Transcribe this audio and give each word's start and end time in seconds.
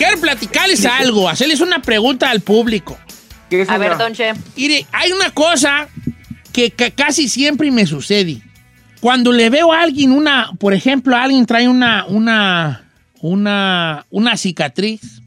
Quiero 0.00 0.18
platicarles 0.18 0.86
algo, 0.86 1.28
hacerles 1.28 1.60
una 1.60 1.82
pregunta 1.82 2.30
al 2.30 2.40
público. 2.40 2.96
A 3.68 3.76
ver, 3.76 3.98
Don 3.98 4.14
Che. 4.14 4.32
Mire, 4.56 4.86
hay 4.92 5.12
una 5.12 5.30
cosa 5.30 5.88
que, 6.54 6.70
que 6.70 6.92
casi 6.92 7.28
siempre 7.28 7.70
me 7.70 7.84
sucede. 7.84 8.40
Cuando 9.02 9.30
le 9.30 9.50
veo 9.50 9.74
a 9.74 9.82
alguien 9.82 10.12
una, 10.12 10.52
por 10.58 10.72
ejemplo, 10.72 11.14
alguien 11.14 11.44
trae 11.44 11.68
una, 11.68 12.06
una, 12.06 12.88
una, 13.20 14.06
una 14.08 14.36
cicatriz. 14.38 15.20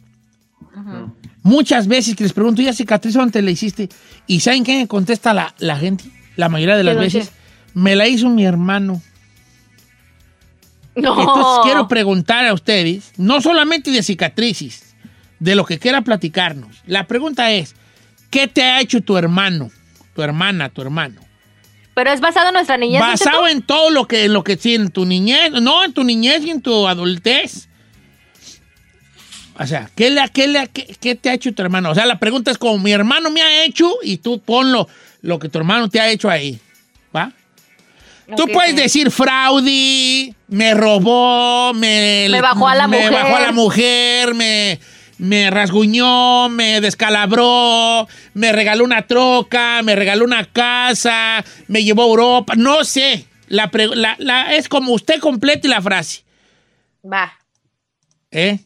Muchas 1.43 1.87
veces 1.87 2.15
que 2.15 2.23
les 2.23 2.33
pregunto, 2.33 2.63
¿y 2.63 2.65
la 2.65 2.73
cicatriz 2.73 3.13
dónde 3.13 3.43
la 3.43 3.51
hiciste? 3.51 3.89
¿Y 4.25 4.39
saben 4.39 4.63
qué 4.63 4.79
me 4.79 4.87
contesta 4.87 5.35
la, 5.35 5.53
la 5.59 5.77
gente? 5.77 6.05
La 6.35 6.49
mayoría 6.49 6.77
de 6.77 6.83
las 6.83 6.95
¿Qué, 6.95 6.99
veces. 6.99 7.27
Che? 7.27 7.33
Me 7.75 7.95
la 7.95 8.07
hizo 8.07 8.27
mi 8.27 8.43
hermano. 8.43 9.03
No. 10.95 11.19
Entonces 11.19 11.63
quiero 11.63 11.87
preguntar 11.87 12.45
a 12.45 12.53
ustedes, 12.53 13.13
no 13.17 13.41
solamente 13.41 13.91
de 13.91 14.03
cicatrices, 14.03 14.95
de 15.39 15.55
lo 15.55 15.65
que 15.65 15.79
quiera 15.79 16.01
platicarnos. 16.01 16.83
La 16.85 17.07
pregunta 17.07 17.51
es, 17.51 17.75
¿qué 18.29 18.47
te 18.47 18.63
ha 18.63 18.79
hecho 18.79 19.01
tu 19.01 19.17
hermano, 19.17 19.71
tu 20.15 20.21
hermana, 20.21 20.69
tu 20.69 20.81
hermano? 20.81 21.21
Pero 21.93 22.11
es 22.11 22.21
basado 22.21 22.47
en 22.47 22.53
nuestra 22.53 22.77
niñez. 22.77 23.01
Basado 23.01 23.47
en 23.47 23.61
todo 23.61 23.89
lo 23.89 24.07
que, 24.07 24.27
lo 24.27 24.43
que 24.43 24.57
sí, 24.57 24.75
en 24.75 24.89
tu 24.89 25.05
niñez, 25.05 25.51
no, 25.51 25.83
en 25.83 25.93
tu 25.93 26.03
niñez 26.03 26.43
y 26.43 26.51
en 26.51 26.61
tu 26.61 26.87
adultez. 26.87 27.69
O 29.59 29.67
sea, 29.67 29.89
¿qué, 29.95 30.09
le, 30.09 30.21
qué, 30.29 30.47
le, 30.47 30.67
qué, 30.67 30.95
qué 30.99 31.15
te 31.15 31.29
ha 31.29 31.33
hecho 31.35 31.53
tu 31.53 31.61
hermano? 31.61 31.91
O 31.91 31.95
sea, 31.95 32.07
la 32.07 32.17
pregunta 32.17 32.49
es 32.49 32.57
como 32.57 32.79
mi 32.79 32.91
hermano 32.91 33.29
me 33.29 33.41
ha 33.41 33.65
hecho 33.65 33.91
y 34.01 34.17
tú 34.17 34.39
ponlo 34.39 34.87
lo 35.21 35.37
que 35.37 35.49
tu 35.49 35.59
hermano 35.59 35.89
te 35.89 35.99
ha 35.99 36.09
hecho 36.09 36.29
ahí. 36.29 36.59
¿Va? 37.15 37.31
Tú 38.37 38.47
puedes 38.47 38.75
decir 38.75 39.11
fraude, 39.11 40.33
me 40.47 40.73
robó, 40.73 41.73
me, 41.73 42.27
Me 42.29 42.41
bajó 42.41 42.67
a 42.67 42.75
la 42.75 42.87
me 42.87 42.97
mujer. 42.97 43.11
bajó 43.13 43.35
a 43.35 43.39
la 43.41 43.51
mujer, 43.51 44.33
me, 44.33 44.79
me 45.17 45.49
rasguñó, 45.49 46.49
me 46.49 46.79
descalabró, 46.81 48.07
me 48.33 48.51
regaló 48.51 48.83
una 48.83 49.07
troca, 49.07 49.81
me 49.83 49.95
regaló 49.95 50.23
una 50.25 50.45
casa, 50.45 51.43
me 51.67 51.83
llevó 51.83 52.03
a 52.03 52.07
Europa, 52.07 52.53
no 52.55 52.83
sé. 52.83 53.25
La, 53.47 53.69
pre- 53.69 53.95
la- 53.95 54.15
la- 54.19 54.55
es 54.55 54.69
como 54.69 54.93
usted 54.93 55.19
complete 55.19 55.67
la 55.67 55.81
frase. 55.81 56.23
Va. 57.05 57.33
¿eh? 58.31 58.59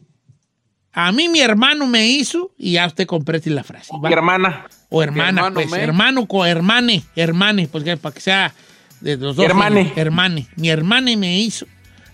A 0.93 1.11
mí 1.11 1.29
mi 1.29 1.41
hermano 1.41 1.85
me 1.87 2.07
hizo 2.07 2.51
y 2.57 2.73
ya 2.73 2.85
usted 2.87 3.05
complete 3.05 3.49
la 3.49 3.63
frase. 3.63 3.91
¿va? 3.93 4.07
Mi 4.09 4.13
hermana. 4.13 4.65
O 4.89 5.03
hermana, 5.03 5.29
hermano 5.41 5.53
pues. 5.55 5.69
me. 5.69 5.79
Hermano 5.83 6.25
con 6.27 6.47
hermane, 6.47 7.03
hermane, 7.15 7.67
pues 7.67 7.83
que- 7.83 7.97
para 7.97 8.13
que 8.15 8.21
sea 8.21 8.53
de 9.01 9.17
los 9.17 9.35
dos. 9.35 9.45
Hermane. 9.45 9.91
Hermane. 9.95 10.47
Mi 10.55 10.69
hermane 10.69 11.17
me 11.17 11.39
hizo. 11.39 11.65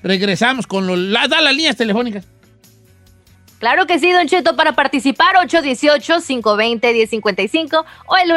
Regresamos 0.01 0.66
con 0.67 0.88
los. 0.88 0.97
La, 0.97 1.27
da 1.27 1.41
las 1.41 1.53
líneas 1.55 1.75
telefónicas. 1.75 2.25
Claro 3.59 3.85
que 3.88 3.97
sí, 3.97 4.11
Don 4.11 4.27
Cheto, 4.27 4.57
para 4.57 4.73
participar 4.73 5.35
818-520-1055 5.47 7.85
o 8.07 8.17
el 8.17 8.29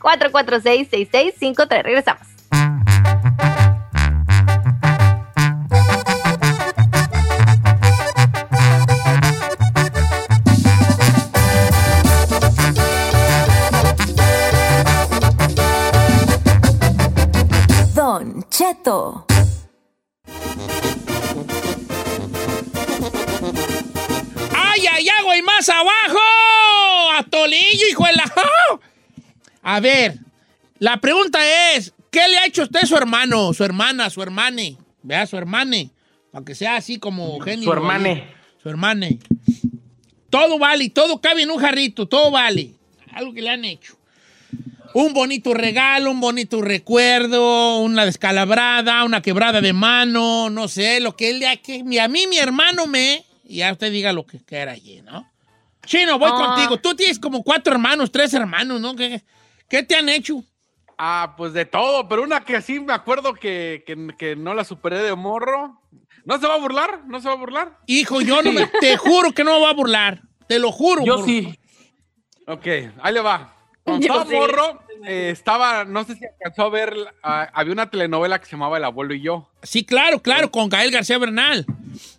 1866-446-6653. 0.00 1.82
Regresamos. 1.82 2.28
Cheto. 18.56 19.26
¡Ay, 24.54 24.86
ay, 24.92 25.08
ay, 25.08 25.24
güey! 25.24 25.42
¡Más 25.42 25.68
abajo! 25.68 26.20
¡A 27.16 27.24
Tolillo, 27.28 27.88
hijo 27.90 28.06
de 28.06 28.12
la. 28.12 28.32
A 29.60 29.80
ver, 29.80 30.20
la 30.78 31.00
pregunta 31.00 31.40
es: 31.72 31.94
¿qué 32.12 32.28
le 32.28 32.38
ha 32.38 32.46
hecho 32.46 32.62
usted 32.62 32.84
a 32.84 32.86
su 32.86 32.96
hermano, 32.96 33.52
su 33.54 33.64
hermana, 33.64 34.08
su 34.08 34.22
hermane? 34.22 34.78
Vea, 35.02 35.26
su 35.26 35.36
hermane. 35.36 35.90
Para 36.30 36.44
que 36.44 36.54
sea 36.54 36.76
así 36.76 37.00
como 37.00 37.40
genio. 37.40 37.64
Su 37.64 37.72
hermane. 37.72 38.32
Su 38.62 38.68
hermane. 38.68 39.18
Todo 40.30 40.60
vale, 40.60 40.90
todo 40.90 41.20
cabe 41.20 41.42
en 41.42 41.50
un 41.50 41.58
jarrito, 41.58 42.06
todo 42.06 42.30
vale. 42.30 42.70
Algo 43.10 43.34
que 43.34 43.42
le 43.42 43.50
han 43.50 43.64
hecho. 43.64 43.96
Un 44.94 45.12
bonito 45.12 45.52
regalo, 45.54 46.10
un 46.10 46.20
bonito 46.20 46.62
recuerdo, 46.62 47.78
una 47.80 48.04
descalabrada, 48.04 49.04
una 49.04 49.20
quebrada 49.22 49.60
de 49.60 49.72
mano, 49.72 50.50
no 50.50 50.68
sé, 50.68 51.00
lo 51.00 51.16
que 51.16 51.30
él 51.30 51.40
le 51.40 51.48
ha... 51.48 51.56
Que, 51.56 51.82
a 52.00 52.08
mí 52.08 52.26
mi 52.28 52.38
hermano 52.38 52.86
me... 52.86 53.24
Y 53.44 53.56
ya 53.56 53.72
usted 53.72 53.90
diga 53.90 54.12
lo 54.12 54.24
que 54.24 54.38
quiera 54.38 54.72
allí, 54.72 55.02
¿no? 55.02 55.28
Chino, 55.84 56.18
voy 56.18 56.30
Ah. 56.32 56.36
contigo. 56.54 56.78
Tú 56.78 56.94
tienes 56.94 57.18
como 57.18 57.42
cuatro 57.42 57.72
hermanos, 57.74 58.10
tres 58.12 58.32
hermanos, 58.34 58.80
¿no? 58.80 58.94
¿Qué, 58.96 59.22
qué 59.68 59.82
te 59.82 59.96
han 59.96 60.08
hecho? 60.08 60.42
Ah, 60.96 61.34
pues 61.36 61.52
de 61.52 61.64
todo, 61.66 62.08
pero 62.08 62.22
una 62.22 62.44
que 62.44 62.62
sí 62.62 62.78
me 62.78 62.92
acuerdo 62.92 63.34
que, 63.34 63.82
que- 63.84 64.14
que 64.16 64.36
no 64.36 64.54
la 64.54 64.62
superé 64.64 64.98
de 65.02 65.14
morro. 65.16 65.80
¿No 66.24 66.38
se 66.38 66.46
va 66.46 66.54
a 66.54 66.58
burlar? 66.58 67.00
¿No 67.06 67.20
se 67.20 67.26
va 67.26 67.34
a 67.34 67.36
burlar? 67.36 67.78
Hijo, 67.86 68.20
yo 68.22 68.42
no 68.42 68.52
me... 68.52 68.66
Te 68.80 68.96
juro 68.96 69.32
que 69.32 69.42
no 69.42 69.54
me 69.54 69.58
voy 69.58 69.70
a 69.70 69.74
burlar. 69.74 70.22
Te 70.46 70.58
lo 70.60 70.70
juro. 70.70 71.04
Yo 71.04 71.16
burro. 71.16 71.26
sí. 71.26 71.58
Ok, 72.46 72.66
ahí 73.02 73.12
le 73.12 73.20
va. 73.20 73.50
Cuando 73.82 74.06
Yo 74.06 74.14
estaba 74.14 74.30
sí. 74.30 74.36
morro, 74.36 74.80
eh, 75.06 75.30
estaba, 75.30 75.84
no 75.84 76.04
sé 76.04 76.16
si 76.16 76.24
alcanzó 76.26 76.62
a 76.64 76.70
ver, 76.70 76.94
había 77.22 77.72
una 77.72 77.90
telenovela 77.90 78.38
que 78.38 78.46
se 78.46 78.52
llamaba 78.52 78.76
El 78.78 78.84
abuelo 78.84 79.14
y 79.14 79.20
yo. 79.22 79.48
Sí, 79.62 79.84
claro, 79.84 80.20
claro, 80.20 80.50
con 80.50 80.68
Gael 80.68 80.90
García 80.90 81.18
Bernal. 81.18 81.66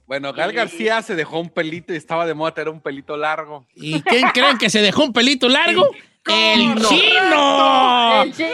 Bueno, 0.08 0.34
Gal 0.34 0.54
García 0.54 1.02
se 1.02 1.16
dejó 1.16 1.40
un 1.40 1.50
pelito 1.50 1.92
y 1.94 1.98
estaba 1.98 2.26
de 2.26 2.34
moda 2.36 2.54
tener 2.54 2.70
un 2.70 2.80
pelito 2.80 3.18
largo. 3.18 3.66
¿Y 3.76 4.02
quién 4.02 4.30
creen 4.30 4.58
que 4.58 4.70
se 4.70 4.82
dejó 4.82 5.04
un 5.04 5.14
pelito 5.14 5.50
largo? 5.50 5.90
¡El 6.28 6.76
chino! 6.88 8.24
El 8.24 8.34
chi- 8.34 8.46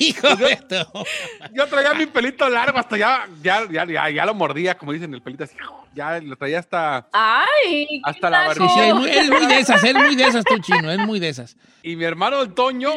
Hijo 0.00 0.36
de 0.36 0.56
todo. 0.56 1.04
Yo 1.54 1.66
traía 1.66 1.94
mi 1.94 2.06
pelito 2.06 2.48
largo 2.48 2.78
hasta 2.78 2.96
ya, 2.96 3.26
ya, 3.42 3.66
ya, 3.70 3.84
ya, 3.86 4.10
ya 4.10 4.26
lo 4.26 4.34
mordía, 4.34 4.76
como 4.76 4.92
dicen, 4.92 5.12
el 5.14 5.22
pelito 5.22 5.44
así. 5.44 5.54
Ya 5.94 6.18
lo 6.20 6.36
traía 6.36 6.58
hasta... 6.58 7.08
Ay, 7.12 8.00
Hasta 8.04 8.28
la 8.30 8.48
barbilla. 8.48 8.68
Sí, 8.68 8.80
es 8.80 8.94
muy, 8.94 9.10
es 9.10 9.30
muy 9.30 9.46
de 9.46 9.58
esas, 9.58 9.82
es 9.84 9.94
muy 9.94 10.14
de 10.16 10.24
esas 10.24 10.44
tú, 10.44 10.58
chino, 10.58 10.90
es 10.90 10.98
muy 10.98 11.18
de 11.20 11.28
esas. 11.30 11.56
Y 11.82 11.96
mi 11.96 12.04
hermano 12.04 12.42
el 12.42 12.52
Toño 12.52 12.92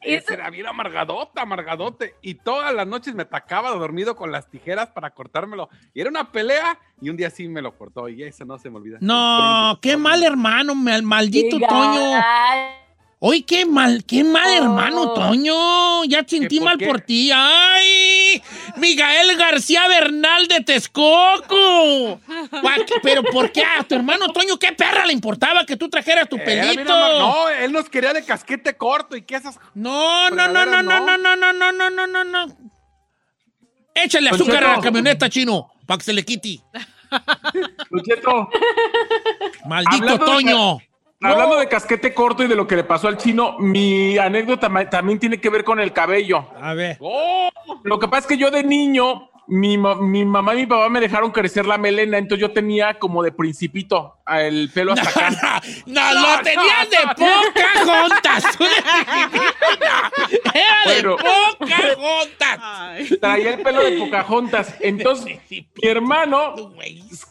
es- 0.00 0.24
Eso- 0.24 0.32
era 0.34 0.50
bien 0.50 0.66
amargadota, 0.66 1.42
amargadote. 1.42 2.14
Y 2.22 2.34
todas 2.34 2.72
las 2.74 2.86
noches 2.86 3.14
me 3.14 3.22
atacaba 3.22 3.70
dormido 3.70 4.16
con 4.16 4.32
las 4.32 4.48
tijeras 4.50 4.88
para 4.90 5.10
cortármelo. 5.10 5.68
Y 5.94 6.00
era 6.00 6.10
una 6.10 6.32
pelea 6.32 6.78
y 7.00 7.10
un 7.10 7.16
día 7.16 7.30
sí 7.30 7.48
me 7.48 7.62
lo 7.62 7.76
cortó 7.76 8.08
y 8.08 8.22
eso 8.22 8.44
no 8.44 8.58
se 8.58 8.70
me 8.70 8.76
olvida. 8.78 8.98
No, 9.00 9.78
qué 9.82 9.96
mal 9.96 10.22
hermano, 10.22 10.74
mal- 10.74 11.02
maldito. 11.02 11.58
Toño. 11.58 12.20
Oye, 13.22 13.44
qué 13.44 13.66
mal, 13.66 14.02
qué 14.06 14.24
mal 14.24 14.48
Oh. 14.48 14.64
hermano, 14.64 15.12
Toño. 15.12 16.04
Ya 16.04 16.24
sentí 16.26 16.56
por 16.58 16.64
mal 16.64 16.78
qué? 16.78 16.86
por 16.86 17.02
ti. 17.02 17.30
¡Ay! 17.30 18.42
Miguel 18.76 19.36
García 19.36 19.86
Bernal 19.88 20.48
de 20.48 20.62
Texcoco. 20.62 22.18
Pero 23.02 23.22
¿por 23.24 23.52
qué 23.52 23.62
a 23.62 23.84
tu 23.84 23.94
hermano 23.94 24.28
Toño 24.28 24.58
qué 24.58 24.72
perra 24.72 25.04
le 25.04 25.12
importaba 25.12 25.66
que 25.66 25.76
tú 25.76 25.90
trajeras 25.90 26.30
tu 26.30 26.36
bien 26.36 26.46
pelito? 26.74 26.84
No, 26.84 27.46
él 27.50 27.72
nos 27.72 27.90
quería 27.90 28.14
de 28.14 28.24
casquete 28.24 28.74
corto 28.78 29.14
y 29.16 29.22
que 29.22 29.36
esas. 29.36 29.58
No, 29.74 30.30
no, 30.30 30.48
no, 30.48 30.64
no, 30.64 30.82
no, 30.82 31.00
no, 31.00 31.18
no, 31.18 31.36
no, 31.36 31.52
no, 31.52 31.72
no, 31.72 31.90
no, 31.90 32.06
no, 32.06 32.24
no. 32.24 32.46
Échale 33.94 34.30
Don 34.30 34.40
azúcar 34.40 34.64
a 34.64 34.76
la 34.76 34.80
camioneta, 34.80 35.28
chino, 35.28 35.70
para 35.86 35.98
que 35.98 36.04
se 36.04 36.14
le 36.14 36.24
quite. 36.24 36.60
Maldito 39.66 40.04
Hablando 40.04 40.12
de 40.12 40.18
Toño. 40.18 40.78
Hablando 41.22 41.56
de 41.56 41.68
casquete 41.68 42.14
corto 42.14 42.42
y 42.42 42.48
de 42.48 42.56
lo 42.56 42.66
que 42.66 42.76
le 42.76 42.84
pasó 42.84 43.08
al 43.08 43.16
chino, 43.16 43.56
mi 43.58 44.16
anécdota 44.18 44.70
también 44.90 45.18
tiene 45.18 45.40
que 45.40 45.50
ver 45.50 45.64
con 45.64 45.80
el 45.80 45.92
cabello. 45.92 46.46
A 46.60 46.74
ver. 46.74 46.96
¡Oh! 47.00 47.48
Lo 47.84 47.98
que 47.98 48.08
pasa 48.08 48.20
es 48.20 48.26
que 48.26 48.38
yo 48.38 48.50
de 48.50 48.64
niño, 48.64 49.30
mi, 49.46 49.76
mi 49.76 50.24
mamá 50.24 50.54
y 50.54 50.58
mi 50.58 50.66
papá 50.66 50.88
me 50.88 51.00
dejaron 51.00 51.30
crecer 51.30 51.66
la 51.66 51.76
melena, 51.76 52.18
entonces 52.18 52.40
yo 52.40 52.52
tenía 52.52 52.98
como 52.98 53.22
de 53.22 53.32
principito 53.32 54.16
el 54.28 54.70
pelo 54.72 54.92
hasta 54.92 55.10
acá. 55.10 55.62
No, 55.86 56.14
no, 56.14 56.36
lo 56.36 56.42
tenías 56.42 56.88
de 56.90 56.96
Pocahontas. 57.16 58.44
Era 60.54 60.84
de 60.86 61.02
Bueno. 61.02 61.16
Pocahontas. 61.58 63.18
Traía 63.20 63.54
el 63.54 63.62
pelo 63.62 63.82
de 63.82 63.98
Pocahontas. 63.98 64.74
Entonces, 64.80 65.40
mi 65.50 65.66
hermano 65.82 66.54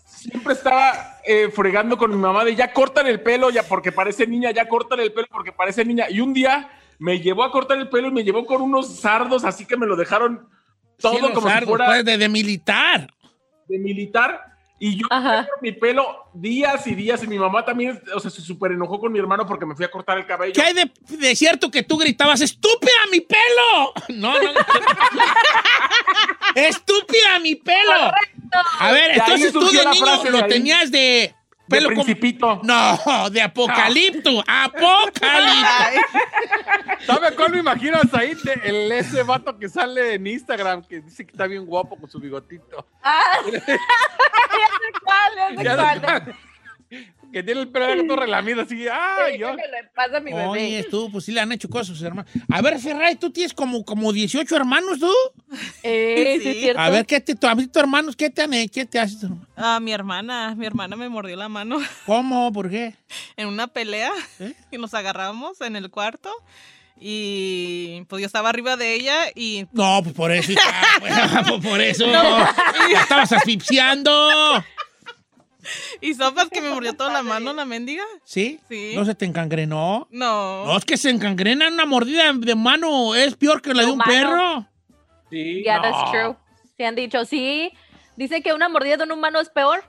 siempre 0.06 0.54
estaba 0.54 1.19
eh, 1.32 1.52
fregando 1.52 1.96
con 1.96 2.10
mi 2.10 2.18
mamá 2.18 2.44
de 2.44 2.56
ya 2.56 2.74
cortan 2.74 3.06
el 3.06 3.22
pelo, 3.22 3.52
ya 3.52 3.62
porque 3.62 3.92
parece 3.92 4.26
niña, 4.26 4.50
ya 4.50 4.68
cortan 4.68 5.00
el 5.00 5.14
pelo 5.14 5.28
porque 5.30 5.52
parece 5.52 5.86
niña. 5.86 6.08
Y 6.10 6.22
un 6.22 6.34
día 6.34 6.72
me 6.98 7.20
llevó 7.20 7.44
a 7.44 7.52
cortar 7.52 7.78
el 7.78 7.88
pelo 7.88 8.08
y 8.08 8.12
me 8.12 8.24
llevó 8.24 8.48
con 8.48 8.64
unos 8.64 8.96
sardos, 9.00 9.46
así 9.46 9.68
que 9.68 9.78
me 9.78 9.86
lo 9.86 9.96
dejaron 9.96 10.50
todo 10.98 11.14
Sí, 11.14 11.20
como 11.20 11.48
sardos, 11.48 11.60
si 11.60 11.66
fuera 11.68 11.86
pues, 11.86 12.06
de, 12.06 12.18
de 12.18 12.30
militar. 12.30 13.14
de 13.68 13.78
militar. 13.78 14.49
Y 14.82 14.96
yo 14.98 15.08
mi 15.62 15.74
pelo 15.74 16.30
días 16.34 16.88
y 16.88 16.96
días. 16.96 17.22
Y 17.24 17.28
mi 17.28 17.38
mamá 17.38 17.66
también, 17.66 18.02
o 18.16 18.20
sea, 18.20 18.32
se 18.32 18.42
súper 18.42 18.72
enojó 18.72 19.00
con 19.00 19.12
mi 19.12 19.20
hermano 19.20 19.46
porque 19.46 19.66
me 19.66 19.76
fui 19.76 19.84
a 19.84 19.92
cortar 19.92 20.18
el 20.18 20.26
cabello. 20.26 20.54
¿Qué 20.54 20.62
hay 20.62 20.74
de, 20.74 20.90
de 21.18 21.36
cierto 21.36 21.70
que 21.70 21.84
tú 21.84 21.98
gritabas, 21.98 22.40
estúpida 22.42 22.92
mi 23.12 23.20
pelo? 23.22 23.94
No, 24.10 24.34
no, 24.42 24.54
no. 24.54 24.60
estúpida 26.56 27.40
mi 27.42 27.56
pelo. 27.56 28.12
A 28.80 28.92
ver, 28.92 29.12
De 29.12 29.18
entonces 29.20 29.54
tú 29.54 29.60
de 29.70 29.86
niño 29.86 30.24
lo 30.32 30.44
ahí. 30.44 30.50
tenías 30.50 30.92
de 30.92 31.36
de 31.70 31.78
pelo 31.78 31.90
como- 31.90 32.04
principito. 32.04 32.62
No, 32.64 33.30
de 33.30 33.42
apocalipto. 33.42 34.44
Apocalipto. 34.48 35.28
¿Sabe 37.06 37.36
cuál 37.36 37.52
me 37.52 37.60
imagino 37.60 37.98
a 37.98 38.08
Said? 38.08 38.38
De- 38.44 38.54
El, 38.64 38.92
ese 38.92 39.24
vato 39.24 39.58
que 39.58 39.70
sale 39.70 40.16
en 40.16 40.28
Instagram 40.28 40.84
que 40.84 41.02
dice 41.02 41.26
que 41.26 41.32
está 41.32 41.48
bien 41.48 41.66
guapo 41.66 41.96
con 41.98 42.10
su 42.10 42.20
bigotito. 42.20 42.86
Ah, 43.04 43.22
ya 43.52 43.60
sé 43.62 43.78
cuál, 45.04 45.32
ya 45.36 45.48
sé 45.58 45.64
Ya 45.64 45.76
cuál. 46.02 46.36
Que 47.32 47.44
tiene 47.44 47.62
el 47.62 47.68
pelo 47.70 48.04
todo 48.06 48.18
relamido 48.18 48.62
así. 48.62 48.86
¡Ay, 48.92 49.38
yo! 49.38 49.48
¿Qué 49.56 49.62
le 49.64 49.90
pasa 49.96 50.18
a 50.18 50.20
mi 50.20 50.32
bebé? 50.32 50.46
Oye, 50.48 50.86
tú, 50.90 51.12
pues 51.12 51.26
sí 51.26 51.32
le 51.32 51.40
han 51.42 51.52
hecho 51.52 51.70
cosas 51.70 51.90
a 51.90 51.94
sus 51.94 52.02
hermanos. 52.04 52.32
A 52.52 52.62
ver, 52.62 52.80
Ferrari, 52.80 53.16
tú 53.16 53.30
tienes 53.32 53.54
como, 53.54 53.84
como 53.86 54.12
18 54.14 54.56
hermanos, 54.56 55.00
tú. 55.00 55.12
Eh, 55.84 56.36
sí, 56.38 56.44
Sí. 56.44 56.50
es 56.50 56.58
cierto. 56.62 56.82
A 56.82 56.90
ver, 56.90 57.06
¿qué 57.06 57.20
te, 57.22 57.36
tu- 57.36 57.48
a 57.48 57.54
ver, 57.56 57.68
tus 57.68 57.82
hermanos, 57.82 58.16
qué 58.16 58.30
te 58.30 58.42
han 58.42 58.54
hecho? 58.54 58.74
¿Qué 58.76 58.86
te 58.86 59.00
haces? 59.00 59.24
hermano? 59.24 59.46
Ah, 59.56 59.80
mi 59.80 59.92
hermana, 59.92 60.56
mi 60.56 60.66
hermana 60.66 60.96
me 60.96 61.10
mordió 61.10 61.36
la 61.36 61.50
mano 61.50 61.80
¿Cómo? 62.06 62.52
¿Por 62.52 62.70
qué? 62.70 62.96
en 63.38 63.48
una 63.48 63.68
pelea 63.68 64.12
¿Eh? 64.40 64.54
y 64.72 64.78
nos 64.78 64.94
agarramos 64.94 65.60
en 65.62 65.76
el 65.76 65.90
cuarto 65.90 66.32
y 67.02 68.04
pues 68.10 68.20
yo 68.22 68.26
estaba 68.26 68.50
arriba 68.50 68.76
de 68.76 68.94
ella 68.94 69.16
y 69.34 69.66
No, 69.72 70.02
pues 70.04 70.14
por 70.14 70.32
eso, 70.32 70.52
pues, 71.00 71.66
por 71.66 71.80
eso. 71.82 72.06
La 72.08 72.54
estabas 73.02 73.32
asfixiando. 73.32 74.64
y 76.02 76.14
sopas 76.14 76.50
que 76.50 76.62
me 76.62 76.70
mordió 76.70 76.94
toda 76.94 77.12
la 77.14 77.24
mano 77.24 77.54
la 77.54 77.66
mendiga. 77.66 78.04
¿Sí? 78.24 78.60
Sí. 78.70 78.94
¿No 78.96 79.06
se 79.06 79.16
te 79.16 79.26
encangrenó? 79.26 80.08
No. 80.12 80.66
No, 80.66 80.78
es 80.78 80.86
que 80.86 80.98
se 80.98 81.10
encangrena 81.10 81.68
una 81.68 81.86
mordida 81.86 82.32
de 82.34 82.56
mano. 82.56 83.16
Es 83.16 83.36
peor 83.36 83.62
que 83.62 83.74
la 83.74 83.82
de 83.84 83.88
un 83.88 83.94
Humano. 83.94 84.12
perro. 84.12 84.68
Sí. 85.30 85.62
Yeah, 85.64 85.78
No. 85.78 85.82
that's 85.84 86.12
true. 86.12 86.36
Se 86.78 86.86
han 86.86 86.96
dicho, 86.96 87.26
sí. 87.26 87.72
Dice 88.16 88.42
que 88.42 88.54
una 88.54 88.70
mordida 88.70 88.98
de 88.98 89.04
un 89.04 89.12
humano 89.12 89.40
es 89.40 89.50
peor. 89.50 89.84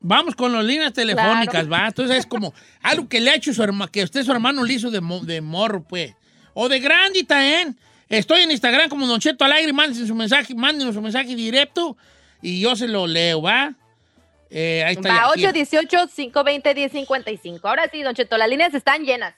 Vamos 0.00 0.36
con 0.36 0.52
las 0.52 0.64
líneas 0.64 0.92
telefónicas, 0.92 1.70
va. 1.70 1.86
Entonces 1.88 2.18
es 2.18 2.26
como 2.26 2.54
algo 2.82 3.08
que 3.08 3.20
le 3.20 3.30
ha 3.30 3.34
hecho 3.34 3.52
su 3.52 3.62
hermano, 3.62 3.90
que 3.90 4.04
usted 4.04 4.22
su 4.24 4.30
hermano 4.32 4.62
le 4.64 4.74
hizo 4.74 4.90
de, 4.90 5.00
mo- 5.00 5.20
de 5.24 5.40
morro, 5.40 5.82
pues. 5.82 6.14
O 6.54 6.68
de 6.68 6.78
grandita, 6.80 7.44
¿eh? 7.46 7.66
Estoy 8.08 8.40
en 8.40 8.50
Instagram 8.50 8.88
como 8.88 9.06
Don 9.06 9.20
Cheto 9.20 9.44
Alegre, 9.44 9.72
mándense 9.72 10.06
su 10.06 10.14
mensaje, 10.14 10.54
mándenos 10.54 10.94
su 10.94 11.02
mensaje 11.02 11.34
directo 11.34 11.96
y 12.40 12.60
yo 12.60 12.74
se 12.74 12.88
lo 12.88 13.06
leo, 13.06 13.42
¿va? 13.42 13.74
Eh, 14.50 14.82
ahí 14.84 14.94
está. 14.94 15.08
Va, 15.08 15.32
aquí. 15.32 15.44
818-520-1055. 15.44 17.60
Ahora 17.64 17.88
sí, 17.90 18.02
Don 18.02 18.14
Cheto, 18.14 18.38
las 18.38 18.48
líneas 18.48 18.72
están 18.74 19.04
llenas. 19.04 19.34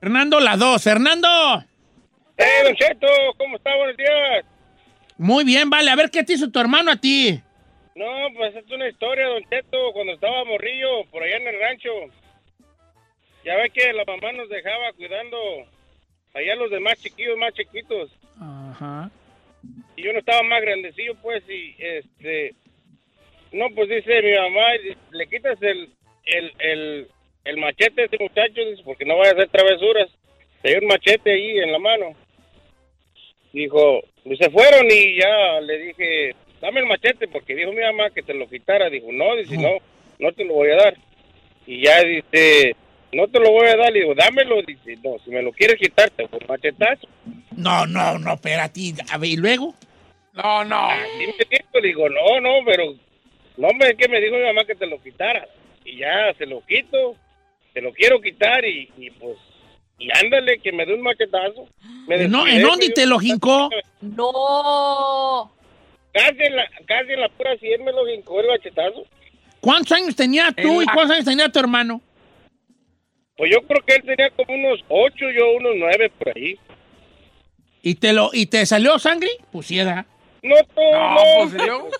Fernando, 0.00 0.40
la 0.40 0.56
dos. 0.56 0.82
Fernando. 0.82 1.28
¡Eh, 2.36 2.62
Don 2.64 2.74
Cheto! 2.74 3.06
¿Cómo 3.38 3.56
está? 3.56 3.74
Buenos 3.76 3.96
días. 3.96 4.44
Muy 5.16 5.44
bien, 5.44 5.70
vale. 5.70 5.90
A 5.90 5.96
ver 5.96 6.10
qué 6.10 6.22
te 6.22 6.34
hizo 6.34 6.50
tu 6.50 6.58
hermano 6.58 6.90
a 6.90 6.96
ti. 6.96 7.40
No, 7.94 8.06
pues 8.36 8.54
es 8.56 8.70
una 8.70 8.88
historia, 8.88 9.26
Don 9.26 9.42
Cheto, 9.48 9.92
cuando 9.92 10.14
estaba 10.14 10.44
morrillo, 10.44 11.04
por 11.10 11.22
allá 11.22 11.36
en 11.36 11.46
el 11.46 11.60
rancho. 11.60 11.90
Ya 13.44 13.56
ve 13.56 13.70
que 13.70 13.92
la 13.92 14.04
mamá 14.04 14.32
nos 14.32 14.48
dejaba 14.48 14.92
cuidando 14.96 15.36
allá 16.34 16.56
los 16.56 16.70
demás 16.70 16.98
chiquillos, 17.00 17.38
más 17.38 17.54
chiquitos. 17.54 18.10
Ajá. 18.40 19.10
Y 19.96 20.02
yo 20.02 20.12
no 20.12 20.18
estaba 20.18 20.42
más 20.42 20.60
grandecillo, 20.60 21.14
pues, 21.22 21.42
y 21.48 21.76
este... 21.78 22.54
No, 23.54 23.70
pues 23.70 23.88
dice 23.88 24.20
mi 24.20 24.32
mamá, 24.32 24.66
le 25.12 25.26
quitas 25.28 25.56
el, 25.62 25.88
el, 26.24 26.52
el, 26.58 27.08
el 27.44 27.56
machete 27.56 28.02
a 28.02 28.04
este 28.06 28.18
muchacho, 28.18 28.64
dice, 28.68 28.82
porque 28.84 29.04
no 29.04 29.16
vaya 29.16 29.30
a 29.30 29.34
hacer 29.34 29.48
travesuras. 29.48 30.10
Tenía 30.60 30.80
un 30.80 30.88
machete 30.88 31.32
ahí 31.32 31.58
en 31.58 31.70
la 31.70 31.78
mano. 31.78 32.16
Dijo, 33.52 34.02
y 34.24 34.36
se 34.36 34.50
fueron 34.50 34.86
y 34.90 35.20
ya 35.20 35.60
le 35.60 35.78
dije, 35.78 36.34
dame 36.60 36.80
el 36.80 36.86
machete, 36.86 37.28
porque 37.28 37.54
dijo 37.54 37.70
mi 37.70 37.82
mamá 37.82 38.10
que 38.10 38.24
te 38.24 38.34
lo 38.34 38.48
quitara. 38.48 38.90
Dijo, 38.90 39.12
no, 39.12 39.36
dice, 39.36 39.56
no, 39.56 39.78
no 40.18 40.32
te 40.32 40.44
lo 40.44 40.54
voy 40.54 40.70
a 40.70 40.76
dar. 40.76 40.96
Y 41.64 41.84
ya 41.84 42.02
dice, 42.02 42.74
no 43.12 43.28
te 43.28 43.38
lo 43.38 43.52
voy 43.52 43.68
a 43.68 43.76
dar. 43.76 43.92
Le 43.92 44.00
digo, 44.00 44.16
dámelo. 44.16 44.62
Dice, 44.62 44.98
no, 45.04 45.16
si 45.24 45.30
me 45.30 45.42
lo 45.42 45.52
quieres 45.52 45.76
quitar, 45.76 46.10
te 46.10 46.26
voy 46.26 46.40
a 46.42 46.46
machetazo. 46.48 47.06
No, 47.56 47.86
no, 47.86 48.18
no, 48.18 48.32
espérate. 48.34 48.94
A 49.12 49.18
ver, 49.18 49.30
¿y 49.30 49.36
luego? 49.36 49.74
No, 50.32 50.64
no. 50.64 50.88
Así 50.88 51.26
me 51.38 51.44
dijo, 51.48 51.80
digo, 51.80 52.08
no, 52.08 52.40
no, 52.40 52.64
pero 52.66 52.94
no 53.56 53.68
me 53.78 53.94
que 53.96 54.08
me 54.08 54.20
dijo 54.20 54.36
mi 54.36 54.42
mamá 54.42 54.64
que 54.64 54.74
te 54.74 54.86
lo 54.86 55.00
quitara. 55.02 55.46
Y 55.84 55.98
ya 55.98 56.32
se 56.38 56.46
lo 56.46 56.64
quito, 56.66 57.16
te 57.72 57.80
lo 57.82 57.92
quiero 57.92 58.20
quitar 58.20 58.64
y, 58.64 58.90
y 58.96 59.10
pues, 59.10 59.36
y 59.98 60.08
ándale, 60.24 60.58
que 60.58 60.72
me 60.72 60.86
dé 60.86 60.94
un 60.94 61.02
machetazo. 61.02 61.68
Me 62.08 62.16
¿En, 62.16 62.30
no- 62.30 62.46
¿en 62.46 62.62
dónde 62.62 62.90
te 62.90 63.06
lo 63.06 63.18
jincó? 63.18 63.68
No. 64.00 65.52
Casi 66.12 66.42
en 66.42 66.56
la, 66.56 66.64
casi 66.86 67.12
en 67.12 67.20
la 67.20 67.28
pura 67.28 67.56
100 67.58 67.84
me 67.84 67.92
lo 67.92 68.08
hincó 68.08 68.40
el 68.40 68.46
machetazo. 68.48 69.04
¿Cuántos 69.60 69.92
años 69.92 70.14
tenía 70.14 70.52
tú 70.52 70.76
En 70.80 70.82
y 70.82 70.84
la- 70.86 70.92
cuántos 70.92 71.14
años 71.16 71.24
tenía 71.24 71.48
tu 71.48 71.58
hermano? 71.58 72.00
Pues 73.36 73.50
yo 73.52 73.60
creo 73.66 73.82
que 73.84 73.94
él 73.96 74.02
tenía 74.04 74.30
como 74.30 74.54
unos 74.54 74.80
8, 74.88 75.16
yo 75.36 75.52
unos 75.56 75.72
9 75.76 76.10
por 76.18 76.32
ahí. 76.36 76.56
¿Y 77.82 77.96
te, 77.96 78.12
lo, 78.12 78.30
y 78.32 78.46
te 78.46 78.64
salió 78.64 78.98
sangre? 78.98 79.28
Pues 79.52 79.66
sí, 79.66 79.76
¿verdad? 79.78 80.06
No, 80.42 80.54
todo, 80.74 80.92
No, 80.92 81.44
no. 81.46 81.88
pues. 81.88 81.94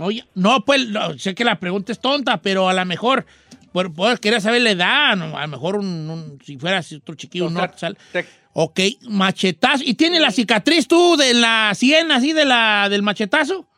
Oye, 0.00 0.24
no, 0.34 0.64
pues 0.64 0.88
no, 0.88 1.18
sé 1.18 1.34
que 1.34 1.44
la 1.44 1.58
pregunta 1.60 1.92
es 1.92 2.00
tonta, 2.00 2.40
pero 2.42 2.68
a 2.68 2.74
lo 2.74 2.84
mejor, 2.84 3.26
por, 3.72 3.92
por- 3.94 4.18
quería 4.20 4.40
saber 4.40 4.62
la 4.62 4.70
edad, 4.70 5.16
no, 5.16 5.36
a 5.36 5.42
lo 5.42 5.48
mejor 5.48 5.76
un, 5.76 6.08
un- 6.10 6.38
si 6.44 6.56
fueras 6.58 6.92
otro 6.92 7.14
chiquillo, 7.14 7.46
O 7.46 7.50
no 7.50 7.60
sea, 7.76 7.92
te- 8.12 8.24
Ok, 8.52 8.80
machetazo. 9.08 9.84
¿Y 9.86 9.94
tiene 9.94 10.18
la 10.18 10.32
cicatriz 10.32 10.88
tú 10.88 11.16
de 11.16 11.34
la 11.34 11.72
sien 11.74 12.10
así 12.10 12.32
de 12.32 12.44
la, 12.44 12.88
del 12.88 13.02
machetazo? 13.02 13.68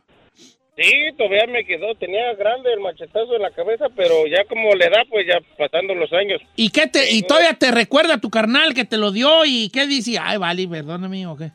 Sí, 0.79 0.91
todavía 1.19 1.47
me 1.47 1.67
quedó, 1.67 1.95
tenía 1.97 2.33
grande 2.35 2.73
el 2.73 2.81
machetazo 2.81 3.37
en 3.37 3.43
la 3.43 3.51
cabeza, 3.51 3.85
pero 3.95 4.27
ya 4.27 4.43
como 4.49 4.75
le 4.75 4.89
da, 4.89 5.05
pues 5.11 5.27
ya 5.27 5.39
pasando 5.59 5.95
los 5.95 6.11
años. 6.15 6.41
¿Y 6.57 6.71
qué 6.71 6.87
te, 6.87 7.13
y 7.13 7.21
todavía 7.23 7.53
te 7.53 7.71
recuerda 7.71 8.17
tu 8.19 8.31
carnal 8.31 8.73
que 8.73 8.87
te 8.87 8.97
lo 8.97 9.11
dio 9.13 9.45
y 9.45 9.69
qué 9.69 9.87
dice? 9.87 10.19
Ay, 10.19 10.39
vale, 10.39 10.67
perdóname, 10.67 11.27
¿o 11.27 11.37
qué? 11.37 11.51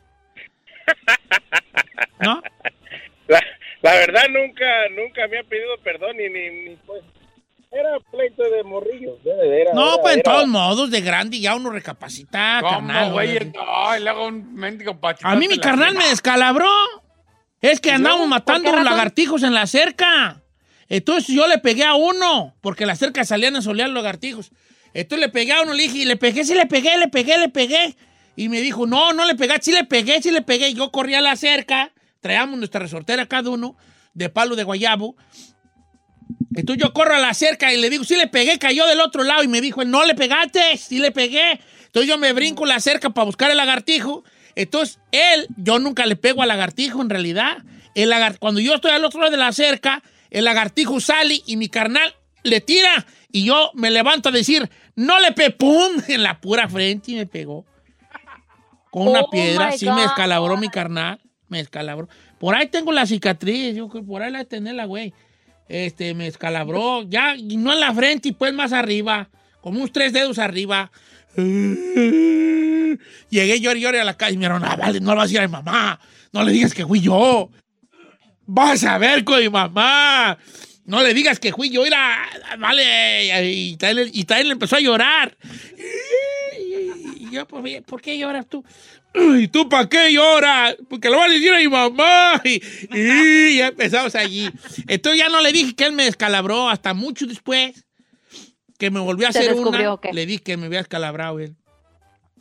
¿No? 2.20 2.40
La, 3.26 3.42
la 3.82 3.92
verdad 3.94 4.24
nunca, 4.30 4.64
nunca 4.96 5.26
me 5.28 5.38
ha 5.38 5.44
pedido 5.44 5.76
perdón 5.84 6.16
ni, 6.16 6.28
ni, 6.28 6.70
ni, 6.70 6.76
pues 6.86 7.02
era 7.70 7.98
pleito 8.10 8.42
de 8.42 8.62
morrillo. 8.64 9.18
Era, 9.24 9.72
No, 9.74 9.92
era- 9.94 10.02
pues 10.02 10.14
en 10.14 10.20
era- 10.20 10.32
todos 10.32 10.48
modos, 10.48 10.90
de 10.90 11.00
grande 11.02 11.38
ya 11.40 11.54
uno 11.54 11.70
recapacita, 11.70 12.58
¿Cómo, 12.62 12.72
carnal. 12.72 13.12
güey? 13.12 13.38
¿no? 13.50 13.96
Y 13.96 14.00
luego 14.02 14.26
un 14.26 14.54
mendigo 14.54 14.98
A 15.22 15.36
mí 15.36 15.48
mi 15.48 15.58
carnal 15.58 15.94
me 15.94 16.08
descalabró. 16.08 16.68
Es 17.60 17.80
que 17.80 17.90
andamos 17.90 18.26
matando 18.28 18.64
¿Por 18.64 18.72
qué 18.72 18.76
razón? 18.78 18.92
lagartijos 18.92 19.42
en 19.42 19.52
la 19.52 19.66
cerca. 19.66 20.42
Entonces 20.88 21.34
yo 21.34 21.46
le 21.46 21.58
pegué 21.58 21.84
a 21.84 21.94
uno, 21.94 22.54
porque 22.62 22.84
en 22.84 22.88
la 22.88 22.96
cerca 22.96 23.24
salían 23.24 23.56
a 23.56 23.62
solear 23.62 23.90
los 23.90 24.02
lagartijos. 24.02 24.50
Entonces 24.94 25.26
le 25.26 25.32
pegué 25.32 25.52
a 25.52 25.60
uno, 25.62 25.74
le 25.74 25.82
dije, 25.82 25.98
y 25.98 26.04
le 26.06 26.16
pegué, 26.16 26.44
sí 26.44 26.54
le 26.54 26.66
pegué, 26.66 26.96
le 26.96 27.08
pegué, 27.08 27.36
le 27.36 27.48
pegué. 27.50 27.94
Y 28.36 28.48
me 28.48 28.60
dijo, 28.60 28.86
no, 28.86 29.12
no 29.12 29.26
le 29.26 29.34
pegué, 29.34 29.54
sí 29.60 29.72
le 29.72 29.84
pegué, 29.84 30.22
sí 30.22 30.30
le 30.30 30.40
pegué. 30.40 30.70
Y 30.70 30.74
yo 30.74 30.90
corrí 30.90 31.14
a 31.14 31.20
la 31.20 31.36
cerca, 31.36 31.92
traíamos 32.20 32.58
nuestra 32.58 32.80
resortera 32.80 33.26
cada 33.26 33.50
uno, 33.50 33.76
de 34.14 34.28
palo 34.28 34.56
de 34.56 34.64
guayabo. 34.64 35.16
Entonces 36.54 36.82
yo 36.82 36.92
corro 36.92 37.14
a 37.14 37.18
la 37.18 37.34
cerca 37.34 37.72
y 37.72 37.80
le 37.80 37.88
digo, 37.90 38.04
sí 38.04 38.16
le 38.16 38.26
pegué, 38.26 38.58
cayó 38.58 38.86
del 38.86 39.00
otro 39.00 39.22
lado. 39.22 39.42
Y 39.44 39.48
me 39.48 39.60
dijo, 39.60 39.84
no 39.84 40.04
le 40.04 40.14
pegaste, 40.14 40.76
sí 40.76 40.98
le 40.98 41.12
pegué. 41.12 41.60
Entonces 41.86 42.08
yo 42.08 42.18
me 42.18 42.32
brinco 42.32 42.66
la 42.66 42.80
cerca 42.80 43.10
para 43.10 43.24
buscar 43.26 43.50
el 43.50 43.56
lagartijo. 43.56 44.24
Entonces 44.54 44.98
él, 45.12 45.46
yo 45.56 45.78
nunca 45.78 46.04
le 46.06 46.16
pego 46.16 46.42
al 46.42 46.48
lagartijo 46.48 47.00
en 47.02 47.10
realidad. 47.10 47.58
el 47.94 48.10
lagar- 48.10 48.38
cuando 48.38 48.60
yo 48.60 48.74
estoy 48.74 48.90
al 48.92 49.04
otro 49.04 49.20
lado 49.20 49.30
de 49.32 49.36
la 49.38 49.52
cerca, 49.52 50.02
el 50.30 50.44
lagartijo 50.44 51.00
sale 51.00 51.42
y 51.46 51.56
mi 51.56 51.68
carnal 51.68 52.14
le 52.44 52.60
tira 52.60 53.06
y 53.32 53.44
yo 53.44 53.70
me 53.74 53.90
levanto 53.90 54.28
a 54.28 54.32
decir, 54.32 54.68
no 54.94 55.18
le 55.20 55.32
pe 55.32 55.50
pum 55.50 56.00
en 56.08 56.22
la 56.22 56.40
pura 56.40 56.68
frente 56.68 57.12
y 57.12 57.14
me 57.16 57.26
pegó. 57.26 57.64
Con 58.90 59.08
una 59.08 59.20
Oh, 59.20 59.30
piedra, 59.30 59.70
my 59.70 59.78
sí 59.78 59.86
me 59.90 60.04
escalabró 60.04 60.56
mi 60.56 60.68
carnal, 60.68 61.20
me 61.48 61.60
escalabró. 61.60 62.08
Por 62.38 62.54
ahí 62.54 62.66
tengo 62.68 62.92
la 62.92 63.06
cicatriz, 63.06 63.74
yo 63.74 63.88
creo 63.88 64.02
que 64.02 64.06
por 64.06 64.22
ahí 64.22 64.30
la 64.30 64.44
tenerla, 64.44 64.84
güey. 64.84 65.12
Este, 65.68 66.14
me 66.14 66.26
escalabró, 66.26 67.02
ya, 67.02 67.36
y 67.36 67.56
no 67.56 67.72
en 67.72 67.80
la 67.80 67.92
frente 67.92 68.28
y 68.30 68.32
pues 68.32 68.54
más 68.54 68.72
arriba, 68.72 69.28
como 69.60 69.78
unos 69.78 69.92
tres 69.92 70.12
dedos 70.12 70.38
arriba. 70.38 70.90
Llegué 71.36 72.98
y 73.56 73.60
lloré 73.60 74.00
a 74.00 74.04
la 74.04 74.16
calle 74.16 74.34
y 74.34 74.38
me 74.38 74.46
dijeron, 74.46 74.64
ah, 74.64 74.76
vale, 74.76 75.00
no 75.00 75.10
lo 75.10 75.16
vas 75.16 75.24
a 75.24 75.26
decir 75.26 75.40
a 75.40 75.46
mi 75.46 75.52
mamá, 75.52 76.00
no 76.32 76.42
le 76.42 76.52
digas 76.52 76.72
que 76.72 76.86
fui 76.86 77.00
yo. 77.00 77.50
Vas 78.46 78.82
a 78.84 78.96
ver 78.96 79.24
con 79.24 79.40
mi 79.40 79.48
mamá. 79.50 80.38
No 80.86 81.02
le 81.02 81.12
digas 81.12 81.38
que 81.38 81.52
fui 81.52 81.68
yo, 81.68 81.84
era, 81.84 82.26
vale. 82.58 83.52
Y 83.52 83.76
Tyler, 83.76 84.08
y 84.10 84.26
empezó 84.50 84.76
a 84.76 84.80
llorar. 84.80 85.36
Y 87.18 87.30
yo, 87.30 87.46
pues, 87.46 87.82
¿por 87.82 88.00
qué 88.00 88.16
lloras 88.16 88.46
tú? 88.46 88.64
¿Y 89.14 89.48
tú 89.48 89.68
para 89.68 89.88
qué 89.88 90.12
lloras? 90.12 90.76
Porque 90.88 91.08
lo 91.10 91.16
vas 91.18 91.28
a 91.30 91.32
decir 91.32 91.52
a 91.52 91.58
mi 91.58 91.68
mamá. 91.68 92.40
Y, 92.44 92.60
y 92.94 93.56
ya 93.58 93.68
empezamos 93.68 94.14
allí. 94.14 94.48
Entonces 94.86 95.18
ya 95.18 95.28
no 95.28 95.40
le 95.40 95.50
dije 95.52 95.74
que 95.74 95.84
él 95.84 95.92
me 95.92 96.04
descalabró 96.04 96.68
hasta 96.68 96.94
mucho 96.94 97.26
después. 97.26 97.84
Que 98.78 98.90
me 98.90 99.00
volvió 99.00 99.26
a 99.26 99.30
¿Te 99.32 99.40
hacer 99.40 99.54
una. 99.54 99.98
Le 100.12 100.26
dije 100.26 100.42
que 100.42 100.56
me 100.56 100.66
había 100.66 100.78
descalabrado 100.78 101.40
él. 101.40 101.56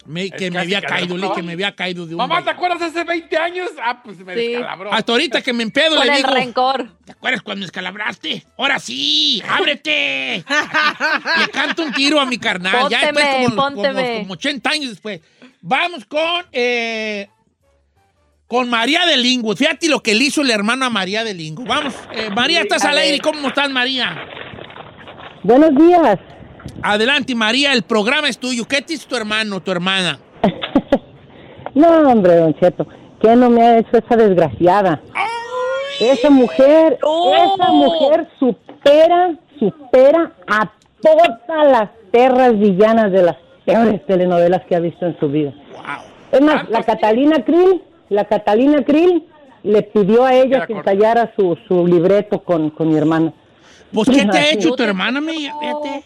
Me- 0.05 0.29
que 0.29 0.49
me 0.51 0.59
había 0.59 0.81
caído, 0.81 1.17
le 1.17 1.23
dije 1.23 1.35
que 1.35 1.41
me 1.43 1.51
había 1.53 1.75
caído 1.75 2.05
de 2.05 2.13
un. 2.13 2.17
Mamá, 2.19 2.41
¿te 2.41 2.49
acuerdas 2.51 2.81
hace 2.81 3.03
20 3.03 3.35
años? 3.37 3.69
Ah, 3.83 4.01
pues 4.01 4.17
me 4.19 4.35
Sí. 4.35 4.47
descalabró. 4.53 4.93
Hasta 4.93 5.11
ahorita 5.11 5.41
que 5.41 5.51
me 5.51 5.63
empedo 5.63 5.97
Con 5.97 6.05
le 6.07 6.11
el 6.13 6.17
digo. 6.23 6.29
rencor. 6.33 6.97
¿Te 7.03 7.11
acuerdas 7.11 7.41
cuando 7.41 7.59
me 7.61 7.65
descalabraste? 7.65 8.45
Ahora 8.57 8.79
sí, 8.79 9.41
ábrete. 9.49 10.45
Le 11.39 11.47
canto 11.51 11.83
un 11.83 11.91
tiro 11.91 12.21
a 12.21 12.25
mi 12.25 12.37
carnal. 12.37 12.87
ya 12.89 13.01
después, 13.11 13.25
Pónteme, 13.25 13.45
como, 13.49 13.55
como, 13.57 13.83
pónteme. 13.83 14.19
como 14.19 14.33
80 14.33 14.69
años 14.69 14.89
después. 14.91 15.19
Vamos 15.61 16.05
con, 16.05 16.45
eh, 16.51 17.29
con 18.47 18.69
María 18.69 19.05
de 19.05 19.17
Lingo. 19.17 19.55
Fíjate 19.55 19.89
lo 19.89 20.01
que 20.01 20.15
le 20.15 20.25
hizo 20.25 20.41
el 20.41 20.51
hermano 20.51 20.85
a 20.85 20.89
María 20.89 21.23
de 21.23 21.33
Lingo. 21.33 21.63
Vamos, 21.65 21.93
eh, 22.13 22.29
María, 22.29 22.61
estás 22.61 22.85
al 22.85 22.97
aire. 22.97 23.19
¿Cómo 23.19 23.47
estás, 23.49 23.69
María? 23.69 24.15
Buenos 25.43 25.75
días. 25.75 26.19
Adelante, 26.83 27.33
María, 27.35 27.73
el 27.73 27.83
programa 27.83 28.29
es 28.29 28.37
tuyo. 28.37 28.65
¿Qué 28.65 28.81
te 28.81 28.93
hizo 28.93 29.07
tu 29.07 29.15
hermano, 29.15 29.61
tu 29.61 29.71
hermana? 29.71 30.19
No, 31.73 31.89
hombre, 32.09 32.37
don 32.37 32.55
Cheto, 32.55 32.87
¿qué 33.21 33.35
no 33.35 33.51
me 33.51 33.61
ha 33.61 33.77
hecho 33.77 33.97
esa 33.97 34.15
desgraciada? 34.15 34.99
Esa 35.99 36.31
mujer, 36.31 36.97
¡Oh! 37.03 37.35
esa 37.35 37.71
mujer 37.71 38.27
supera, 38.39 39.37
supera 39.59 40.31
a 40.47 40.71
todas 41.03 41.69
las 41.71 41.89
perras 42.11 42.57
villanas 42.57 43.11
de 43.11 43.21
las 43.21 43.35
peores 43.67 44.05
telenovelas 44.05 44.63
que 44.65 44.75
ha 44.75 44.79
visto 44.79 45.05
en 45.05 45.19
su 45.19 45.27
vida. 45.27 45.53
Es 46.31 46.41
más, 46.41 46.69
la 46.69 46.83
Catalina 46.83 47.43
Krill, 47.43 47.81
la 48.09 48.25
Catalina 48.25 48.83
Krill 48.83 49.25
le 49.63 49.83
pidió 49.83 50.23
a 50.23 50.33
ella 50.33 50.65
que 50.65 50.73
ensayara 50.73 51.33
su, 51.35 51.57
su 51.67 51.85
libreto 51.85 52.39
con, 52.39 52.69
con 52.69 52.87
mi 52.87 52.97
hermana. 52.97 53.33
Pues, 53.93 54.09
¿qué 54.09 54.25
te 54.25 54.37
ha 54.37 54.51
hecho 54.53 54.71
tu 54.71 54.83
hermana? 54.83 55.21
Fíjate. 55.21 56.03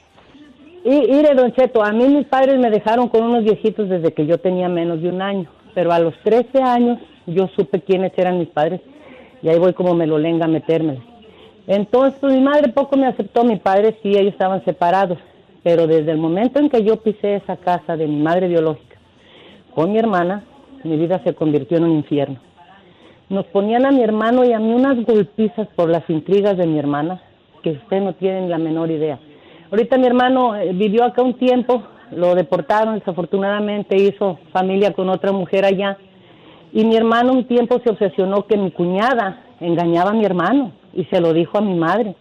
Y 0.84 0.90
mire, 0.90 1.36
Don 1.36 1.54
Cheto, 1.54 1.84
a 1.84 1.92
mí 1.92 2.08
mis 2.08 2.26
padres 2.26 2.60
me 2.60 2.72
dejaron 2.72 3.08
con 3.08 3.22
unos 3.22 3.44
viejitos 3.44 3.88
desde 3.88 4.12
que 4.12 4.26
yo 4.26 4.40
tenía 4.40 4.68
menos 4.68 5.00
de 5.04 5.10
un 5.10 5.22
año, 5.22 5.48
pero 5.76 5.92
a 5.92 6.00
los 6.00 6.16
13 6.24 6.64
años 6.64 6.98
yo 7.28 7.48
supe 7.56 7.82
quiénes 7.82 8.12
eran 8.18 8.40
mis 8.40 8.50
padres 8.50 8.82
y 9.44 9.50
ahí 9.50 9.60
voy 9.60 9.74
como 9.74 9.94
me 9.94 10.08
lo 10.08 10.18
lenga 10.18 10.46
a 10.46 10.48
metérmela. 10.48 11.02
Entonces, 11.68 12.20
pues, 12.20 12.34
mi 12.34 12.42
madre 12.42 12.70
poco 12.70 12.98
me 12.98 13.06
aceptó, 13.06 13.44
mi 13.44 13.58
padre 13.58 13.96
sí, 14.02 14.10
ellos 14.10 14.34
estaban 14.34 14.66
separados, 14.66 15.20
pero 15.64 15.88
desde 15.88 16.12
el 16.12 16.18
momento 16.18 16.60
en 16.60 16.70
que 16.70 16.84
yo 16.84 16.98
pisé 16.98 17.36
esa 17.36 17.58
casa 17.58 17.98
de 17.98 18.08
mi 18.08 18.18
madre 18.18 18.48
biológica 18.48 18.92
con 19.74 19.92
mi 19.92 20.00
hermana, 20.00 20.44
mi 20.84 20.98
vida 20.98 21.22
se 21.24 21.34
convirtió 21.34 21.78
en 21.78 21.86
un 21.86 21.92
infierno. 21.92 22.40
Nos 23.30 23.46
ponían 23.46 23.86
a 23.86 23.92
mi 23.92 24.04
hermano 24.04 24.44
y 24.44 24.52
a 24.52 24.60
mí 24.60 24.74
unas 24.74 25.04
golpizas 25.06 25.68
por 25.76 25.90
las 25.90 26.10
intrigas 26.10 26.58
de 26.58 26.68
mi 26.68 26.78
hermana 26.78 27.22
que 27.64 27.72
usted 27.72 28.02
no 28.02 28.14
tiene 28.14 28.50
la 28.50 28.58
menor 28.58 28.92
idea. 28.92 29.20
Ahorita 29.70 29.98
mi 29.98 30.08
hermano 30.08 30.56
eh, 30.56 30.74
vivió 30.74 31.06
acá 31.06 31.22
un 31.22 31.36
tiempo, 31.36 31.84
lo 32.12 32.36
deportaron, 32.36 32.96
desafortunadamente 32.96 33.96
hizo 33.96 34.40
familia 34.52 34.92
con 34.92 35.10
otra 35.10 35.32
mujer 35.32 35.64
allá. 35.64 35.98
Y 36.74 36.84
mi 36.84 36.98
hermano 36.98 37.32
un 37.32 37.46
tiempo 37.46 37.80
se 37.84 37.90
obsesionó 37.90 38.48
que 38.48 38.58
mi 38.58 38.72
cuñada 38.72 39.44
engañaba 39.62 40.10
a 40.10 40.14
mi 40.14 40.26
hermano 40.26 40.74
y 40.94 41.06
se 41.06 41.22
lo 41.22 41.32
dijo 41.32 41.58
a 41.58 41.62
mi 41.62 41.76
madre. 41.76 42.16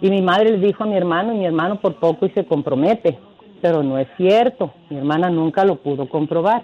Y 0.00 0.10
mi 0.10 0.22
madre 0.22 0.50
le 0.50 0.66
dijo 0.66 0.84
a 0.84 0.86
mi 0.86 0.96
hermano 0.96 1.32
y 1.32 1.38
mi 1.38 1.46
hermano 1.46 1.80
por 1.80 1.94
poco 1.94 2.26
y 2.26 2.30
se 2.30 2.44
compromete. 2.44 3.18
Pero 3.62 3.82
no 3.82 3.98
es 3.98 4.08
cierto, 4.16 4.72
mi 4.90 4.98
hermana 4.98 5.30
nunca 5.30 5.64
lo 5.64 5.76
pudo 5.76 6.08
comprobar. 6.08 6.62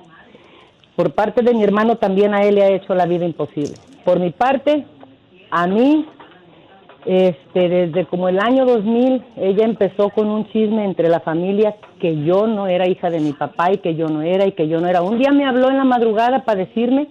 Por 0.94 1.14
parte 1.14 1.42
de 1.42 1.54
mi 1.54 1.64
hermano 1.64 1.96
también 1.96 2.34
a 2.34 2.42
él 2.42 2.56
le 2.56 2.62
ha 2.62 2.70
hecho 2.70 2.94
la 2.94 3.06
vida 3.06 3.24
imposible. 3.24 3.74
Por 4.04 4.20
mi 4.20 4.30
parte, 4.30 4.84
a 5.50 5.66
mí 5.66 6.06
este, 7.04 7.68
desde 7.68 8.04
como 8.06 8.28
el 8.28 8.38
año 8.38 8.64
2000, 8.64 9.22
ella 9.36 9.64
empezó 9.64 10.10
con 10.10 10.28
un 10.28 10.46
chisme 10.50 10.84
entre 10.84 11.08
la 11.08 11.20
familia 11.20 11.74
que 12.00 12.22
yo 12.22 12.46
no 12.46 12.68
era 12.68 12.88
hija 12.88 13.10
de 13.10 13.20
mi 13.20 13.32
papá 13.32 13.72
y 13.72 13.78
que 13.78 13.96
yo 13.96 14.08
no 14.08 14.22
era 14.22 14.46
y 14.46 14.52
que 14.52 14.68
yo 14.68 14.80
no 14.80 14.86
era. 14.86 15.02
Un 15.02 15.18
día 15.18 15.32
me 15.32 15.44
habló 15.44 15.68
en 15.70 15.78
la 15.78 15.84
madrugada 15.84 16.44
para 16.44 16.60
decirme 16.60 17.08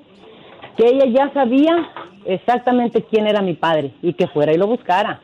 que 0.78 0.88
ella 0.88 1.06
ya 1.08 1.34
sabía 1.34 1.90
exactamente 2.26 3.04
quién 3.04 3.28
era 3.28 3.42
mi 3.42 3.54
padre 3.54 3.92
y 4.02 4.14
que 4.14 4.28
fuera 4.28 4.54
y 4.54 4.58
lo 4.58 4.68
buscara. 4.68 5.20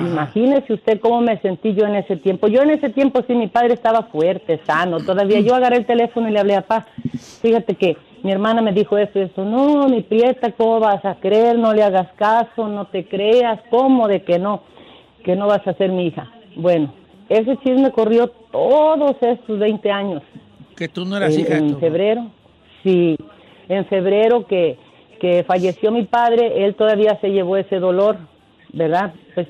Imagínese 0.00 0.74
usted 0.74 1.00
cómo 1.00 1.20
me 1.22 1.38
sentí 1.38 1.74
yo 1.74 1.86
en 1.86 1.96
ese 1.96 2.16
tiempo. 2.16 2.48
Yo 2.48 2.62
en 2.62 2.70
ese 2.70 2.90
tiempo 2.90 3.22
sí, 3.26 3.34
mi 3.34 3.46
padre 3.46 3.74
estaba 3.74 4.02
fuerte, 4.04 4.60
sano, 4.66 4.98
todavía. 5.00 5.40
Yo 5.40 5.54
agarré 5.54 5.78
el 5.78 5.86
teléfono 5.86 6.28
y 6.28 6.32
le 6.32 6.40
hablé 6.40 6.56
a 6.56 6.62
papá. 6.62 6.86
Fíjate 7.40 7.74
que 7.74 7.96
mi 8.22 8.30
hermana 8.30 8.60
me 8.60 8.72
dijo 8.72 8.98
esto 8.98 9.18
y 9.18 9.22
esto. 9.22 9.44
No, 9.44 9.88
mi 9.88 10.02
prieta, 10.02 10.52
¿cómo 10.52 10.80
vas 10.80 11.02
a 11.04 11.14
creer? 11.14 11.58
No 11.58 11.72
le 11.72 11.82
hagas 11.82 12.12
caso, 12.16 12.68
no 12.68 12.86
te 12.86 13.06
creas. 13.06 13.60
¿Cómo 13.70 14.08
de 14.08 14.22
que 14.22 14.38
no? 14.38 14.62
Que 15.24 15.36
no 15.36 15.46
vas 15.46 15.66
a 15.66 15.72
ser 15.74 15.90
mi 15.90 16.08
hija. 16.08 16.30
Bueno, 16.54 16.92
ese 17.30 17.56
chisme 17.58 17.90
corrió 17.90 18.28
todos 18.28 19.16
estos 19.22 19.58
20 19.58 19.90
años. 19.90 20.22
Que 20.76 20.88
tú 20.88 21.06
no 21.06 21.16
eras 21.16 21.34
En, 21.34 21.40
hija 21.40 21.56
en 21.56 21.78
febrero, 21.78 22.26
sí, 22.82 23.16
en 23.68 23.86
febrero 23.86 24.46
que, 24.46 24.78
que 25.18 25.44
falleció 25.44 25.90
mi 25.90 26.04
padre, 26.04 26.64
él 26.64 26.74
todavía 26.74 27.18
se 27.20 27.30
llevó 27.30 27.56
ese 27.56 27.78
dolor, 27.78 28.18
¿verdad? 28.72 29.12
Pues 29.34 29.48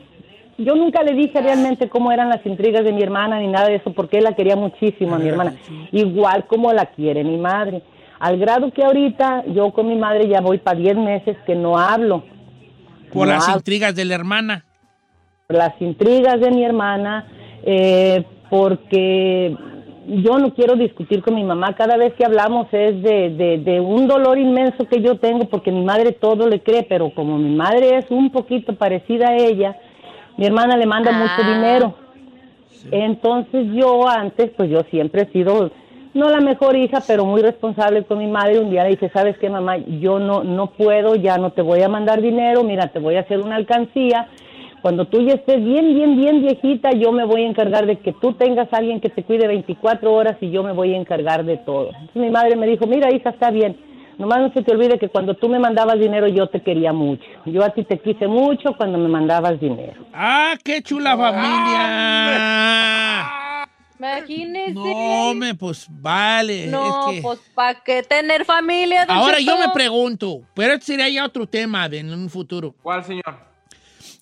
yo 0.58 0.74
nunca 0.74 1.02
le 1.02 1.14
dije 1.14 1.40
realmente 1.40 1.88
cómo 1.88 2.12
eran 2.12 2.28
las 2.28 2.44
intrigas 2.44 2.84
de 2.84 2.92
mi 2.92 3.02
hermana 3.02 3.38
ni 3.38 3.46
nada 3.48 3.68
de 3.68 3.76
eso, 3.76 3.92
porque 3.92 4.18
él 4.18 4.24
la 4.24 4.34
quería 4.34 4.56
muchísimo 4.56 5.14
a 5.14 5.18
mi 5.18 5.28
hermana, 5.28 5.54
igual 5.92 6.46
como 6.46 6.72
la 6.72 6.86
quiere 6.86 7.24
mi 7.24 7.38
madre. 7.38 7.82
Al 8.20 8.38
grado 8.38 8.72
que 8.72 8.82
ahorita 8.84 9.44
yo 9.54 9.70
con 9.72 9.86
mi 9.88 9.94
madre 9.96 10.28
ya 10.28 10.40
voy 10.40 10.58
para 10.58 10.78
10 10.78 10.96
meses 10.96 11.36
que 11.46 11.54
no 11.54 11.78
hablo. 11.78 12.24
Por 13.12 13.26
No 13.28 13.34
las 13.34 13.44
hablo 13.48 13.58
intrigas 13.60 13.94
de 13.94 14.04
la 14.04 14.14
hermana. 14.16 14.64
las 15.48 15.80
intrigas 15.80 16.40
de 16.40 16.50
mi 16.50 16.64
hermana, 16.64 17.26
eh, 17.62 18.24
porque 18.50 19.56
yo 20.08 20.38
no 20.38 20.52
quiero 20.54 20.74
discutir 20.74 21.22
con 21.22 21.34
mi 21.36 21.44
mamá. 21.44 21.74
Cada 21.76 21.96
vez 21.96 22.14
que 22.14 22.24
hablamos 22.24 22.66
es 22.72 23.00
de, 23.02 23.30
de, 23.30 23.58
de 23.58 23.78
un 23.80 24.08
dolor 24.08 24.38
inmenso 24.38 24.86
que 24.88 25.00
yo 25.00 25.18
tengo, 25.18 25.44
porque 25.48 25.70
mi 25.70 25.84
madre 25.84 26.12
todo 26.12 26.48
le 26.48 26.60
cree, 26.62 26.82
pero 26.82 27.10
como 27.14 27.38
mi 27.38 27.54
madre 27.54 27.98
es 27.98 28.06
un 28.10 28.30
poquito 28.30 28.74
parecida 28.74 29.28
a 29.28 29.36
ella, 29.36 29.76
mi 30.38 30.46
hermana 30.46 30.76
le 30.76 30.86
manda 30.86 31.12
mucho 31.12 31.32
Ah. 31.42 31.54
dinero. 31.54 31.94
Entonces 32.90 33.66
yo 33.74 34.08
antes, 34.08 34.50
pues 34.56 34.70
yo 34.70 34.80
siempre 34.90 35.22
he 35.22 35.26
sido, 35.32 35.70
no 36.14 36.30
la 36.30 36.40
mejor 36.40 36.76
hija, 36.76 37.02
pero 37.06 37.24
muy 37.24 37.42
responsable 37.42 38.04
con 38.04 38.18
mi 38.18 38.26
madre. 38.28 38.60
Un 38.60 38.70
día 38.70 38.84
le 38.84 38.90
dije, 38.90 39.10
¿sabes 39.12 39.36
qué, 39.38 39.50
mamá? 39.50 39.76
Yo 39.76 40.18
no, 40.18 40.42
no 40.44 40.68
puedo, 40.68 41.14
ya 41.16 41.36
no 41.38 41.50
te 41.50 41.60
voy 41.60 41.82
a 41.82 41.88
mandar 41.88 42.22
dinero, 42.22 42.62
mira, 42.64 42.86
te 42.88 42.98
voy 42.98 43.16
a 43.16 43.20
hacer 43.20 43.40
una 43.40 43.56
alcancía. 43.56 44.28
Cuando 44.80 45.06
tú 45.06 45.20
ya 45.20 45.34
estés 45.34 45.62
bien, 45.62 45.92
bien, 45.92 46.16
bien 46.16 46.40
viejita, 46.40 46.92
yo 46.92 47.10
me 47.10 47.24
voy 47.24 47.42
a 47.42 47.48
encargar 47.48 47.84
de 47.84 47.96
que 47.96 48.12
tú 48.12 48.34
tengas 48.34 48.72
a 48.72 48.76
alguien 48.76 49.00
que 49.00 49.08
te 49.10 49.24
cuide 49.24 49.48
24 49.48 50.14
horas 50.14 50.36
y 50.40 50.50
yo 50.50 50.62
me 50.62 50.72
voy 50.72 50.94
a 50.94 50.96
encargar 50.96 51.44
de 51.44 51.56
todo. 51.56 51.88
Entonces 51.88 52.14
mi 52.22 52.30
madre 52.30 52.54
me 52.54 52.68
dijo, 52.68 52.86
mira, 52.86 53.12
hija, 53.12 53.30
está 53.30 53.50
bien. 53.50 53.76
Nomás 54.18 54.40
no 54.40 54.52
se 54.52 54.62
te 54.62 54.72
olvide 54.72 54.98
que 54.98 55.08
cuando 55.08 55.34
tú 55.34 55.48
me 55.48 55.60
mandabas 55.60 55.98
dinero 55.98 56.26
yo 56.26 56.48
te 56.48 56.60
quería 56.60 56.92
mucho. 56.92 57.24
Yo 57.46 57.64
a 57.64 57.70
ti 57.70 57.84
te 57.84 58.00
quise 58.00 58.26
mucho 58.26 58.74
cuando 58.76 58.98
me 58.98 59.08
mandabas 59.08 59.60
dinero. 59.60 60.04
¡Ah, 60.12 60.54
qué 60.64 60.82
chula 60.82 61.16
familia! 61.16 62.58
Imagínese. 63.98 64.72
No, 64.72 65.34
me, 65.34 65.54
pues 65.54 65.86
vale. 65.88 66.66
No, 66.66 67.10
es 67.10 67.16
que... 67.16 67.22
pues 67.22 67.38
¿para 67.54 67.80
qué 67.82 68.02
tener 68.02 68.44
familia? 68.44 69.04
Ahora 69.08 69.38
yo 69.40 69.56
me 69.56 69.68
pregunto, 69.70 70.42
pero 70.54 70.74
este 70.74 70.86
sería 70.86 71.08
ya 71.08 71.24
otro 71.24 71.46
tema 71.46 71.88
de, 71.88 72.00
en 72.00 72.12
un 72.12 72.28
futuro. 72.28 72.74
¿Cuál, 72.82 73.04
señor? 73.04 73.38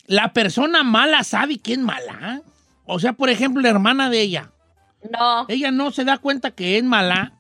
¿La 0.06 0.32
persona 0.32 0.82
mala 0.82 1.24
sabe 1.24 1.58
quién 1.58 1.80
es 1.80 1.86
mala? 1.86 2.42
O 2.84 2.98
sea, 2.98 3.14
por 3.14 3.30
ejemplo, 3.30 3.62
la 3.62 3.70
hermana 3.70 4.08
de 4.10 4.20
ella. 4.20 4.50
No. 5.10 5.46
Ella 5.48 5.70
no 5.70 5.90
se 5.90 6.04
da 6.04 6.18
cuenta 6.18 6.50
que 6.50 6.78
es 6.78 6.84
mala. 6.84 7.32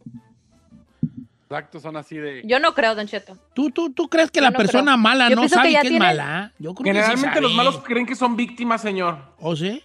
Exacto, 1.48 1.78
son 1.78 1.96
así 1.96 2.16
de. 2.16 2.42
Yo 2.44 2.58
no 2.58 2.74
creo, 2.74 2.94
Don 2.96 3.06
Cheto. 3.06 3.38
¿Tú, 3.54 3.70
tú, 3.70 3.92
tú 3.92 4.08
crees 4.08 4.30
que 4.32 4.40
Yo 4.40 4.44
la 4.44 4.50
no 4.50 4.56
persona 4.58 4.92
creo. 4.92 4.96
mala 4.98 5.28
Yo 5.30 5.36
no 5.36 5.42
que 5.42 5.48
sabe 5.48 5.68
que 5.70 5.76
es 5.76 5.80
tiene- 5.82 5.98
mala? 6.00 6.52
Yo 6.58 6.74
creo 6.74 6.92
que 6.92 7.00
sí 7.00 7.06
Generalmente 7.06 7.40
los 7.40 7.54
malos 7.54 7.78
creen 7.84 8.04
que 8.04 8.16
son 8.16 8.34
víctimas, 8.36 8.80
señor. 8.82 9.18
¿O 9.38 9.54
sí? 9.54 9.80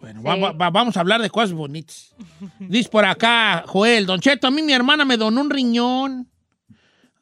Bueno, 0.00 0.22
va- 0.22 0.36
va- 0.36 0.52
va- 0.52 0.70
vamos 0.70 0.96
a 0.96 1.00
hablar 1.00 1.20
de 1.20 1.28
cosas 1.28 1.52
bonitas. 1.52 2.14
Dice 2.58 2.88
por 2.88 3.04
acá, 3.04 3.64
Joel, 3.66 4.06
Don 4.06 4.18
Cheto, 4.18 4.46
a 4.46 4.50
mí 4.50 4.62
mi 4.62 4.72
hermana 4.72 5.04
me 5.04 5.18
donó 5.18 5.42
un 5.42 5.50
riñón. 5.50 6.26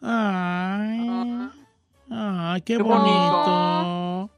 Ay, 0.00 1.49
ay, 2.09 2.62
qué 2.62 2.76
Qué 2.76 2.83
bonito. 2.85 4.30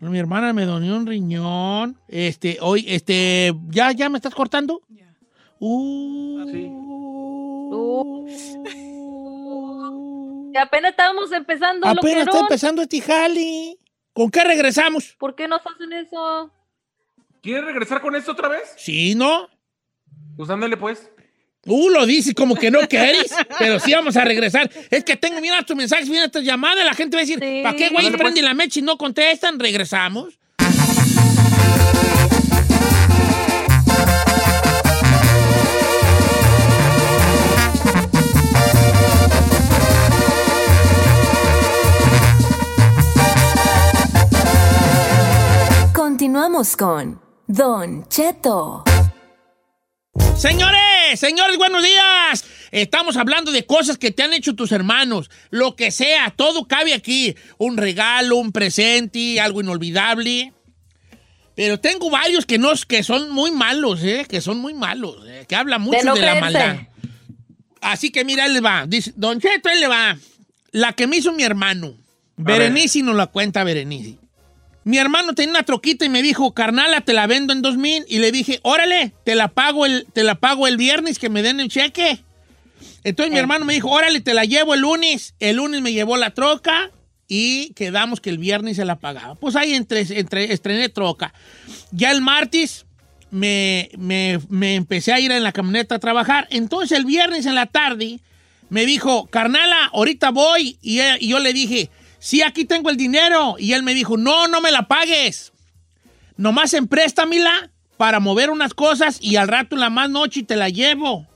Mi 0.00 0.18
hermana 0.18 0.52
me 0.52 0.64
donó 0.66 0.96
un 0.96 1.06
riñón. 1.06 1.96
Este, 2.08 2.58
hoy, 2.60 2.84
este, 2.88 3.54
¿ya, 3.68 3.92
ya 3.92 4.08
me 4.08 4.18
estás 4.18 4.34
cortando? 4.34 4.80
Ya. 4.88 5.03
Uh. 5.66 6.44
Sí. 6.52 6.70
Y 10.52 10.56
apenas 10.58 10.90
estábamos 10.90 11.32
empezando, 11.32 11.86
Apenas 11.88 12.26
está 12.28 12.40
empezando 12.40 12.82
este 12.82 13.00
jali. 13.00 13.78
¿Con 14.12 14.30
qué 14.30 14.44
regresamos? 14.44 15.16
¿Por 15.18 15.34
qué 15.34 15.48
nos 15.48 15.62
hacen 15.66 15.92
eso? 15.94 16.52
¿Quieres 17.42 17.64
regresar 17.64 18.00
con 18.00 18.14
esto 18.14 18.32
otra 18.32 18.48
vez? 18.48 18.74
Sí, 18.76 19.14
¿no? 19.14 19.48
Pues 20.36 20.50
ándale, 20.50 20.76
pues. 20.76 21.10
Uh, 21.66 21.88
lo 21.88 22.04
dices 22.04 22.34
como 22.34 22.54
que 22.54 22.70
no 22.70 22.86
querés, 22.86 23.34
pero 23.58 23.80
sí 23.80 23.92
vamos 23.94 24.16
a 24.18 24.24
regresar. 24.24 24.70
Es 24.90 25.02
que 25.02 25.16
tengo, 25.16 25.40
mira 25.40 25.62
tus 25.62 25.74
mensajes, 25.74 26.08
mira 26.10 26.26
estas 26.26 26.44
llamadas, 26.44 26.84
la 26.84 26.94
gente 26.94 27.16
va 27.16 27.22
a 27.22 27.24
decir, 27.24 27.38
Sí. 27.42 27.60
¿para 27.62 27.74
qué, 27.76 27.88
güey, 27.88 28.10
pues. 28.12 28.42
la 28.42 28.54
mecha 28.54 28.78
y 28.80 28.82
no 28.82 28.98
contestan? 28.98 29.58
Regresamos. 29.58 30.38
Continuamos 46.14 46.76
con 46.76 47.20
Don 47.48 48.08
Cheto. 48.08 48.84
Señores, 50.36 51.18
señores, 51.18 51.58
buenos 51.58 51.82
días. 51.82 52.44
Estamos 52.70 53.16
hablando 53.16 53.50
de 53.50 53.66
cosas 53.66 53.98
que 53.98 54.12
te 54.12 54.22
han 54.22 54.32
hecho 54.32 54.54
tus 54.54 54.70
hermanos. 54.70 55.28
Lo 55.50 55.74
que 55.74 55.90
sea, 55.90 56.32
todo 56.36 56.68
cabe 56.68 56.94
aquí. 56.94 57.34
Un 57.58 57.76
regalo, 57.76 58.36
un 58.36 58.52
presente, 58.52 59.40
algo 59.40 59.60
inolvidable. 59.60 60.52
Pero 61.56 61.80
tengo 61.80 62.08
varios 62.10 62.46
que, 62.46 62.58
no, 62.58 62.70
que 62.86 63.02
son 63.02 63.30
muy 63.30 63.50
malos, 63.50 64.00
¿eh? 64.04 64.24
Que 64.28 64.40
son 64.40 64.58
muy 64.58 64.72
malos, 64.72 65.16
¿eh? 65.26 65.46
Que 65.48 65.56
hablan 65.56 65.82
mucho 65.82 65.98
de, 65.98 66.04
no 66.04 66.14
la 66.14 66.36
maldad. 66.36 66.76
Así 67.80 68.12
que 68.12 68.24
mira, 68.24 68.46
él 68.46 68.54
le 68.54 68.60
va. 68.60 68.86
Dice, 68.86 69.12
Don 69.16 69.40
Cheto, 69.40 69.68
él 69.68 69.80
le 69.80 69.88
va. 69.88 70.16
La 70.70 70.92
que 70.92 71.08
me 71.08 71.16
hizo 71.16 71.32
mi 71.32 71.42
hermano. 71.42 71.92
Berenice 72.36 73.02
nos 73.02 73.16
la 73.16 73.26
cuenta 73.26 73.64
Berenice. 73.64 74.23
Mi 74.84 74.98
hermano 74.98 75.34
tenía 75.34 75.50
una 75.52 75.62
troquita 75.62 76.04
y 76.04 76.08
me 76.10 76.22
dijo, 76.22 76.52
carnala, 76.52 77.00
te 77.00 77.12
la 77.14 77.26
vendo 77.26 77.52
en 77.52 77.62
2000. 77.62 78.04
Y 78.08 78.18
le 78.18 78.30
dije, 78.32 78.60
órale, 78.62 79.14
te 79.24 79.34
la 79.34 79.48
pago 79.48 79.86
el, 79.86 80.06
te 80.12 80.24
la 80.24 80.34
pago 80.36 80.66
el 80.66 80.76
viernes 80.76 81.18
que 81.18 81.30
me 81.30 81.42
den 81.42 81.58
el 81.60 81.68
cheque. 81.70 82.22
Entonces 83.02 83.32
mi 83.32 83.38
hermano 83.38 83.64
me 83.64 83.72
dijo, 83.74 83.88
órale, 83.90 84.20
te 84.20 84.34
la 84.34 84.44
llevo 84.44 84.74
el 84.74 84.80
lunes. 84.80 85.34
El 85.40 85.56
lunes 85.56 85.80
me 85.80 85.92
llevó 85.92 86.16
la 86.16 86.30
troca 86.34 86.90
y 87.28 87.70
quedamos 87.74 88.20
que 88.20 88.28
el 88.30 88.38
viernes 88.38 88.76
se 88.76 88.84
la 88.84 88.96
pagaba. 88.98 89.34
Pues 89.36 89.56
ahí 89.56 89.72
entre, 89.74 90.00
entre, 90.18 90.52
estrené 90.52 90.88
troca. 90.90 91.32
Ya 91.90 92.10
el 92.10 92.20
martes 92.20 92.84
me, 93.30 93.90
me- 93.96 94.38
me 94.48 94.74
empecé 94.74 95.12
a 95.12 95.20
ir 95.20 95.32
en 95.32 95.42
la 95.42 95.52
camioneta 95.52 95.94
a 95.94 95.98
trabajar. 95.98 96.46
Entonces 96.50 96.96
el 96.96 97.06
viernes 97.06 97.46
en 97.46 97.54
la 97.54 97.66
tarde 97.66 98.20
me 98.68 98.84
dijo, 98.86 99.26
carnala, 99.26 99.86
ahorita 99.92 100.30
voy. 100.30 100.78
Y, 100.82 100.98
yo 101.26 101.38
le 101.38 101.52
dije, 101.54 101.90
sí, 102.24 102.40
aquí 102.40 102.64
tengo 102.64 102.88
el 102.88 102.96
dinero. 102.96 103.56
Y 103.58 103.74
él 103.74 103.82
me 103.82 103.92
dijo, 103.92 104.16
no, 104.16 104.48
no 104.48 104.62
me 104.62 104.72
la 104.72 104.88
pagues. 104.88 105.52
Nomás 106.38 106.72
empréstamela 106.72 107.70
para 107.98 108.18
mover 108.18 108.50
unas 108.50 108.72
cosas 108.72 109.18
y 109.20 109.36
al 109.36 109.46
rato 109.46 109.76
en 109.76 109.80
la 109.80 109.90
más 109.90 110.08
noche 110.08 110.42
te 110.42 110.56
la 110.56 110.70
llevo. 110.70 111.26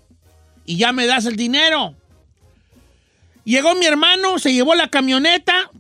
Y 0.65 0.79
ya 0.79 0.93
me 0.93 1.07
das 1.07 1.27
el 1.27 1.37
dinero. 1.37 1.95
Llegó 3.45 3.75
mi 3.75 3.85
hermano, 3.85 4.39
se 4.39 4.55
llevó 4.55 4.75
la 4.75 4.89
camioneta. 4.89 5.71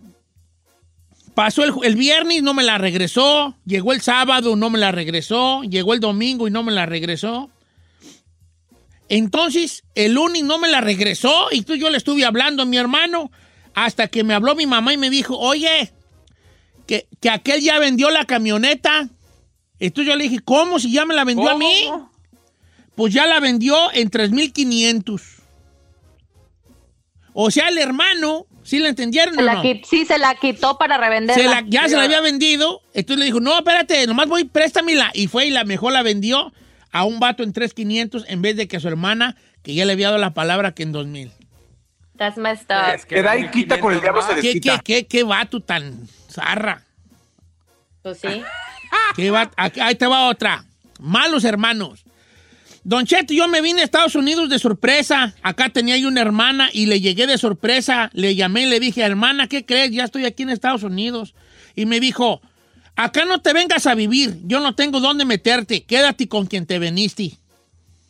Pasó 1.34 1.64
el, 1.64 1.72
el 1.84 1.96
viernes, 1.96 2.42
no 2.42 2.52
me 2.52 2.62
la 2.62 2.76
regresó. 2.76 3.56
Llegó 3.64 3.94
el 3.94 4.02
sábado, 4.02 4.56
no 4.56 4.68
me 4.68 4.78
la 4.78 4.92
regresó. 4.92 5.62
Llegó 5.62 5.94
el 5.94 6.00
domingo 6.00 6.46
y 6.48 6.50
no 6.50 6.62
me 6.62 6.72
la 6.72 6.84
regresó. 6.84 7.50
Entonces, 9.08 9.84
el 9.94 10.12
lunes 10.12 10.42
no 10.44 10.58
me 10.58 10.68
la 10.68 10.82
regresó 10.82 11.48
y 11.50 11.62
tú 11.62 11.76
yo 11.76 11.88
le 11.88 11.96
estuve 11.96 12.26
hablando 12.26 12.62
a 12.62 12.66
mi 12.66 12.76
hermano 12.76 13.30
hasta 13.84 14.08
que 14.08 14.24
me 14.24 14.34
habló 14.34 14.54
mi 14.54 14.66
mamá 14.66 14.92
y 14.92 14.96
me 14.96 15.10
dijo, 15.10 15.38
oye, 15.38 15.92
que, 16.86 17.06
que 17.20 17.30
aquel 17.30 17.60
ya 17.60 17.78
vendió 17.78 18.10
la 18.10 18.24
camioneta. 18.24 19.08
Entonces 19.78 20.10
yo 20.12 20.16
le 20.16 20.24
dije, 20.24 20.40
¿cómo? 20.44 20.78
Si 20.78 20.90
ya 20.92 21.04
me 21.04 21.14
la 21.14 21.24
vendió 21.24 21.48
a 21.50 21.56
mí. 21.56 21.90
Pues 22.94 23.14
ya 23.14 23.26
la 23.26 23.38
vendió 23.40 23.76
en 23.92 24.10
3,500. 24.10 25.22
O 27.32 27.50
sea, 27.52 27.68
el 27.68 27.78
hermano, 27.78 28.46
¿sí 28.64 28.80
le 28.80 28.88
entendieron 28.88 29.34
Se 29.34 29.40
o 29.40 29.44
la 29.44 29.54
no? 29.54 29.62
sí, 29.62 30.04
se 30.04 30.18
la 30.18 30.34
quitó 30.34 30.76
para 30.76 30.98
revenderla. 30.98 31.40
Se 31.42 31.48
la- 31.48 31.64
ya 31.68 31.88
se 31.88 31.96
la 31.96 32.02
había 32.04 32.20
vendido. 32.20 32.80
Entonces 32.94 33.20
le 33.20 33.26
dijo, 33.26 33.38
no, 33.38 33.56
espérate, 33.56 34.06
nomás 34.08 34.26
voy, 34.26 34.44
préstamela. 34.44 35.12
Y 35.14 35.28
fue 35.28 35.46
y 35.46 35.50
la 35.50 35.62
mejor 35.64 35.92
la 35.92 36.02
vendió 36.02 36.52
a 36.90 37.04
un 37.04 37.20
vato 37.20 37.44
en 37.44 37.52
3,500 37.52 38.24
en 38.28 38.42
vez 38.42 38.56
de 38.56 38.66
que 38.66 38.78
a 38.78 38.80
su 38.80 38.88
hermana, 38.88 39.36
que 39.62 39.74
ya 39.74 39.84
le 39.84 39.92
había 39.92 40.08
dado 40.08 40.18
la 40.18 40.34
palabra 40.34 40.72
que 40.74 40.82
en 40.82 40.90
2,000. 40.90 41.30
That's 42.18 42.36
messed 42.36 42.66
up. 42.70 42.94
Es 42.94 43.06
Que 43.06 43.22
da 43.22 43.36
y 43.38 43.48
quita 43.50 43.80
con 43.80 43.92
el 43.94 44.00
diablo 44.00 44.20
se 44.22 44.40
¿Qué, 44.40 44.60
qué, 44.60 44.78
qué, 44.84 45.06
qué 45.06 45.22
vato 45.22 45.60
tan 45.60 46.06
zarra? 46.30 46.82
Pues 48.02 48.18
sí. 48.20 48.28
¿Qué 49.16 49.30
va- 49.30 49.50
aquí- 49.56 49.80
Ahí 49.80 49.94
te 49.94 50.06
va 50.06 50.28
otra. 50.28 50.64
Malos 51.00 51.44
hermanos. 51.44 52.04
Don 52.84 53.04
Cheto, 53.04 53.34
yo 53.34 53.48
me 53.48 53.60
vine 53.60 53.82
a 53.82 53.84
Estados 53.84 54.14
Unidos 54.14 54.48
de 54.48 54.58
sorpresa. 54.58 55.34
Acá 55.42 55.68
tenía 55.68 55.96
yo 55.98 56.08
una 56.08 56.22
hermana 56.22 56.70
y 56.72 56.86
le 56.86 57.00
llegué 57.00 57.26
de 57.26 57.36
sorpresa. 57.38 58.10
Le 58.14 58.34
llamé 58.34 58.62
y 58.62 58.66
le 58.66 58.80
dije, 58.80 59.02
hermana, 59.02 59.46
¿qué 59.46 59.64
crees? 59.66 59.90
Ya 59.92 60.04
estoy 60.04 60.24
aquí 60.24 60.42
en 60.44 60.50
Estados 60.50 60.82
Unidos. 60.84 61.34
Y 61.76 61.86
me 61.86 62.00
dijo, 62.00 62.40
acá 62.96 63.24
no 63.26 63.40
te 63.42 63.52
vengas 63.52 63.86
a 63.86 63.94
vivir. 63.94 64.38
Yo 64.44 64.60
no 64.60 64.74
tengo 64.74 65.00
dónde 65.00 65.24
meterte. 65.24 65.84
Quédate 65.84 66.28
con 66.28 66.46
quien 66.46 66.66
te 66.66 66.78
veniste. 66.78 67.32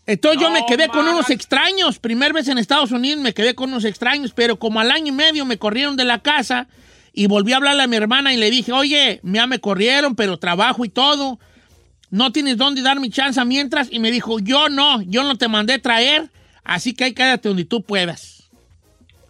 Entonces 0.08 0.40
yo 0.40 0.50
me 0.50 0.64
quedé 0.66 0.88
con 0.88 1.06
unos 1.06 1.28
extraños. 1.28 1.98
Primer 1.98 2.32
vez 2.32 2.48
en 2.48 2.56
Estados 2.56 2.92
Unidos 2.92 3.20
me 3.20 3.34
quedé 3.34 3.54
con 3.54 3.68
unos 3.68 3.84
extraños, 3.84 4.32
pero 4.34 4.58
como 4.58 4.80
al 4.80 4.90
año 4.90 5.08
y 5.08 5.12
medio 5.12 5.44
me 5.44 5.58
corrieron 5.58 5.98
de 5.98 6.06
la 6.06 6.20
casa 6.20 6.66
y 7.12 7.26
volví 7.26 7.52
a 7.52 7.58
hablarle 7.58 7.82
a 7.82 7.86
mi 7.86 7.96
hermana 7.96 8.32
y 8.32 8.38
le 8.38 8.50
dije, 8.50 8.72
oye, 8.72 9.20
ya 9.22 9.46
me 9.46 9.58
corrieron, 9.58 10.14
pero 10.14 10.38
trabajo 10.38 10.86
y 10.86 10.88
todo. 10.88 11.38
No 12.08 12.32
tienes 12.32 12.56
dónde 12.56 12.80
dar 12.80 13.00
mi 13.00 13.10
chance 13.10 13.44
mientras. 13.44 13.88
Y 13.92 13.98
me 13.98 14.10
dijo, 14.10 14.38
yo 14.38 14.70
no, 14.70 15.02
yo 15.02 15.24
no 15.24 15.36
te 15.36 15.46
mandé 15.46 15.78
traer, 15.78 16.30
así 16.64 16.94
que 16.94 17.04
ahí 17.04 17.12
quédate 17.12 17.50
donde 17.50 17.66
tú 17.66 17.82
puedas. 17.82 18.44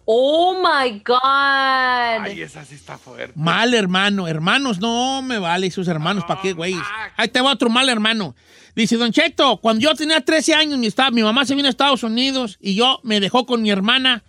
Oh 0.05 0.53
my 0.53 1.03
God. 1.05 2.23
Ay, 2.23 2.41
esa 2.41 2.63
sí 2.63 2.75
está 2.75 2.97
fuerte. 2.97 3.33
Mal 3.35 3.73
hermano, 3.73 4.29
hermanos, 4.29 4.79
no 4.79 5.21
me 5.23 5.39
vale 5.39 5.69
sus 5.71 5.89
hermanos, 5.89 6.23
¿para 6.25 6.41
qué, 6.41 6.53
güey? 6.53 6.73
Ahí 7.17 7.27
te 7.27 7.41
va 7.41 7.51
otro 7.51 7.69
mal 7.69 7.89
hermano. 7.89 8.33
Dice, 8.79 8.95
Don 8.95 9.11
Cheto, 9.11 9.57
cuando 9.57 9.81
yo 9.81 9.93
tenía 9.93 10.21
13 10.21 10.53
años, 10.53 10.79
mi, 10.79 10.87
esta- 10.87 11.11
mi 11.11 11.21
mamá 11.21 11.43
se 11.45 11.53
vino 11.53 11.67
a 11.67 11.69
Estados 11.69 12.01
Unidos 12.03 12.57
y 12.61 12.75
yo 12.75 13.01
me 13.03 13.19
dejó 13.19 13.45
con 13.45 13.61
mi 13.61 13.69
hermana. 13.71 14.23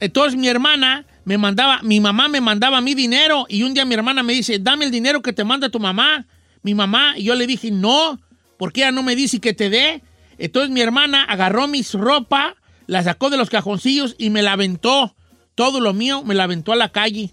Entonces 0.00 0.38
mi 0.38 0.46
hermana 0.46 1.06
me 1.24 1.38
mandaba, 1.38 1.80
mi 1.82 1.98
mamá 1.98 2.28
me 2.28 2.42
mandaba 2.42 2.82
mi 2.82 2.94
dinero 2.94 3.46
y 3.48 3.62
un 3.62 3.72
día 3.72 3.86
mi 3.86 3.94
hermana 3.94 4.22
me 4.22 4.34
dice, 4.34 4.58
dame 4.58 4.84
el 4.84 4.90
dinero 4.90 5.22
que 5.22 5.32
te 5.32 5.42
manda 5.42 5.70
tu 5.70 5.80
mamá, 5.80 6.26
mi 6.62 6.74
mamá. 6.74 7.14
Y 7.16 7.24
yo 7.24 7.34
le 7.34 7.46
dije, 7.46 7.70
no, 7.70 8.20
porque 8.58 8.82
ella 8.82 8.92
no 8.92 9.02
me 9.02 9.16
dice 9.16 9.40
que 9.40 9.54
te 9.54 9.70
dé. 9.70 10.02
Entonces 10.36 10.70
mi 10.70 10.82
hermana 10.82 11.24
agarró 11.24 11.66
mis 11.66 11.94
ropa, 11.94 12.56
la 12.86 13.02
sacó 13.02 13.30
de 13.30 13.38
los 13.38 13.48
cajoncillos 13.48 14.14
y 14.18 14.28
me 14.28 14.42
la 14.42 14.52
aventó. 14.52 15.14
Todo 15.54 15.80
lo 15.80 15.94
mío 15.94 16.22
me 16.24 16.34
la 16.34 16.44
aventó 16.44 16.72
a 16.72 16.76
la 16.76 16.90
calle. 16.90 17.30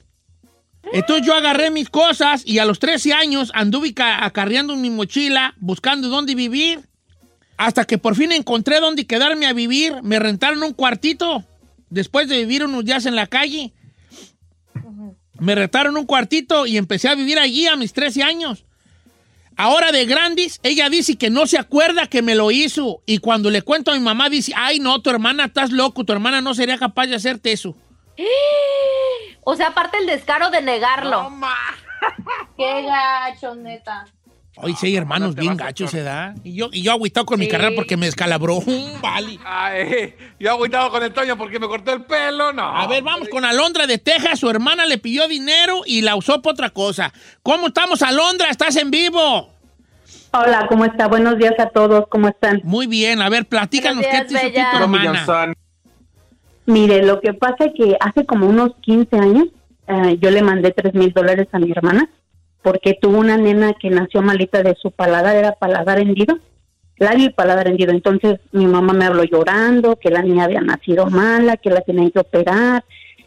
Entonces 0.94 1.26
yo 1.26 1.34
agarré 1.34 1.72
mis 1.72 1.90
cosas 1.90 2.44
y 2.46 2.60
a 2.60 2.66
los 2.66 2.80
13 2.80 3.14
años 3.14 3.52
anduve 3.54 3.94
ca- 3.94 4.24
acarreando 4.26 4.76
mi 4.76 4.90
mochila, 4.90 5.54
buscando 5.60 6.10
dónde 6.10 6.36
vivir. 6.36 6.82
Hasta 7.58 7.86
que 7.86 7.98
por 7.98 8.16
fin 8.16 8.32
encontré 8.32 8.80
dónde 8.80 9.06
quedarme 9.08 9.46
a 9.48 9.54
vivir. 9.54 9.96
Me 10.04 10.20
rentaron 10.20 10.62
un 10.64 10.74
cuartito 10.74 11.46
después 11.90 12.28
de 12.28 12.38
vivir 12.40 12.64
unos 12.66 12.84
días 12.86 13.06
en 13.06 13.16
la 13.16 13.28
calle. 13.28 13.74
Me 15.40 15.56
rentaron 15.56 15.98
un 15.98 16.06
cuartito 16.06 16.66
y 16.66 16.78
empecé 16.78 17.10
a 17.10 17.16
vivir 17.16 17.40
allí 17.40 17.68
a 17.68 17.76
mis 17.76 17.94
13 17.94 18.24
años. 18.24 18.66
Ahora 19.58 19.92
de 19.94 20.06
grandes, 20.06 20.60
ella 20.64 20.90
dice 20.90 21.16
que 21.16 21.30
no 21.30 21.48
se 21.48 21.58
acuerda 21.58 22.08
que 22.08 22.22
me 22.22 22.36
lo 22.36 22.52
hizo. 22.52 23.02
Y 23.06 23.20
cuando 23.20 23.50
le 23.50 23.62
cuento 23.62 23.92
a 23.92 23.94
mi 23.96 24.02
mamá, 24.02 24.30
dice, 24.30 24.52
ay 24.56 24.80
no, 24.80 25.02
tu 25.02 25.10
hermana 25.10 25.46
estás 25.46 25.72
loco, 25.72 26.04
tu 26.04 26.12
hermana 26.14 26.42
no 26.42 26.54
sería 26.54 26.78
capaz 26.78 27.08
de 27.08 27.16
hacerte 27.16 27.52
eso. 27.54 27.76
O 29.48 29.56
sea, 29.56 29.68
aparte 29.68 30.00
el 30.00 30.08
descaro 30.08 30.50
de 30.50 30.62
negarlo. 30.62 31.30
No. 31.30 31.48
Qué 32.58 32.82
gacho, 32.82 33.54
neta. 33.54 34.06
Hoy 34.58 34.74
sí 34.74 34.88
hay 34.88 34.96
hermanos 34.96 35.36
bien 35.36 35.58
gachos, 35.58 35.92
se 35.92 36.02
da. 36.02 36.34
Y 36.44 36.56
yo, 36.56 36.70
y 36.72 36.82
yo 36.82 36.94
agüitado 36.94 37.26
con 37.26 37.40
mi 37.40 37.48
carnal 37.48 37.74
porque 37.76 37.98
me 37.98 38.06
descalabró. 38.06 38.62
Mm, 38.62 39.02
vale. 39.02 39.38
Ay, 39.46 40.16
yo 40.40 40.52
agüitado 40.52 40.90
con 40.92 41.04
el 41.04 41.14
Toño 41.14 41.38
porque 41.38 41.60
me 41.60 41.68
cortó 41.68 41.92
el 41.92 42.06
pelo, 42.06 42.54
no. 42.54 42.64
A 42.64 42.88
ver, 42.88 43.04
vamos 43.04 43.28
con 43.30 43.44
Alondra 43.44 43.86
de 43.86 43.98
Texas. 43.98 44.40
Su 44.40 44.50
hermana 44.50 44.86
le 44.86 44.98
pidió 44.98 45.28
dinero 45.28 45.82
y 45.86 46.02
la 46.02 46.16
usó 46.16 46.42
para 46.42 46.54
otra 46.54 46.70
cosa. 46.70 47.14
¿Cómo 47.44 47.68
estamos, 47.68 48.02
Alondra? 48.02 48.50
¿Estás 48.50 48.78
en 48.78 48.92
vivo? 48.92 49.54
Hola, 50.32 50.68
¿cómo 50.70 50.86
está? 50.86 51.08
Buenos 51.08 51.38
días 51.38 51.54
a 51.60 51.70
todos, 51.70 52.06
¿cómo 52.10 52.30
están? 52.30 52.62
Muy 52.64 52.88
bien. 52.88 53.22
A 53.22 53.30
ver, 53.30 53.46
platícanos 53.46 54.06
qué 54.10 54.22
te 54.22 54.34
hizo 54.34 54.70
tu 54.72 54.78
hermana. 54.78 55.54
Mire, 56.66 57.04
lo 57.06 57.20
que 57.22 57.34
pasa 57.34 57.66
es 57.66 57.74
que 57.76 57.96
hace 58.00 58.26
como 58.26 58.48
unos 58.48 58.72
15 58.82 59.16
años 59.18 59.46
eh, 59.88 60.18
yo 60.20 60.32
le 60.32 60.42
mandé 60.42 60.72
3 60.72 60.94
mil 60.96 61.12
dólares 61.14 61.48
a 61.52 61.60
mi 61.60 61.72
hermana 61.72 62.10
porque 62.64 62.98
tuvo 63.00 63.20
una 63.20 63.38
nena 63.38 63.74
que 63.80 63.92
nació 63.92 64.24
malita 64.24 64.64
de 64.64 64.76
su 64.82 64.90
paladar, 64.90 65.36
era 65.36 65.52
paladar 65.52 66.00
hendido, 66.00 66.40
labio 66.98 67.28
y 67.28 67.30
paladar 67.30 67.68
hendido. 67.68 67.92
Entonces 67.92 68.40
mi 68.52 68.66
mamá 68.66 68.94
me 68.94 69.06
habló 69.06 69.24
llorando 69.24 69.98
que 69.98 70.10
la 70.10 70.24
niña 70.24 70.46
había 70.46 70.62
nacido 70.62 71.06
mala, 71.06 71.58
que 71.58 71.70
la 71.70 71.82
tenían 71.82 72.10
que 72.10 72.20
operar. 72.20 72.84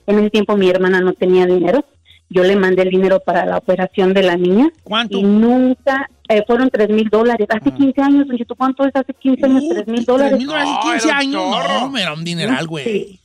En 0.08 0.18
ese 0.18 0.30
tiempo 0.30 0.56
mi 0.56 0.68
hermana 0.68 1.00
no 1.00 1.12
tenía 1.12 1.46
dinero. 1.46 1.84
Yo 2.30 2.42
le 2.42 2.56
mandé 2.56 2.82
el 2.82 2.90
dinero 2.90 3.20
para 3.20 3.46
la 3.46 3.56
operación 3.58 4.12
de 4.12 4.22
la 4.24 4.36
niña 4.36 4.68
¿Cuánto? 4.82 5.16
y 5.16 5.22
nunca, 5.22 6.10
eh, 6.28 6.42
fueron 6.46 6.68
3 6.68 6.88
mil 6.90 7.08
dólares. 7.08 7.46
Hace 7.48 7.70
Ah. 7.70 7.74
15 7.74 8.02
años, 8.02 8.26
don 8.26 8.36
Cheto, 8.36 8.54
¿cuánto 8.56 8.84
es 8.84 8.90
hace 8.94 9.14
15 9.14 9.46
años? 9.46 9.64
3 9.70 9.86
mil 9.86 10.04
dólares. 10.04 10.36
mil 10.36 10.46
dólares 10.48 10.68
No, 10.68 10.78
y 10.78 10.90
15 10.92 11.08
era 11.08 11.16
un 11.16 11.20
años. 11.22 11.42
chorro. 11.42 11.80
No, 11.82 11.90
me 11.90 12.02
era 12.02 12.12
un 12.12 12.24
dineral, 12.24 12.66
güey. 12.66 12.84
Sí. 12.84 13.20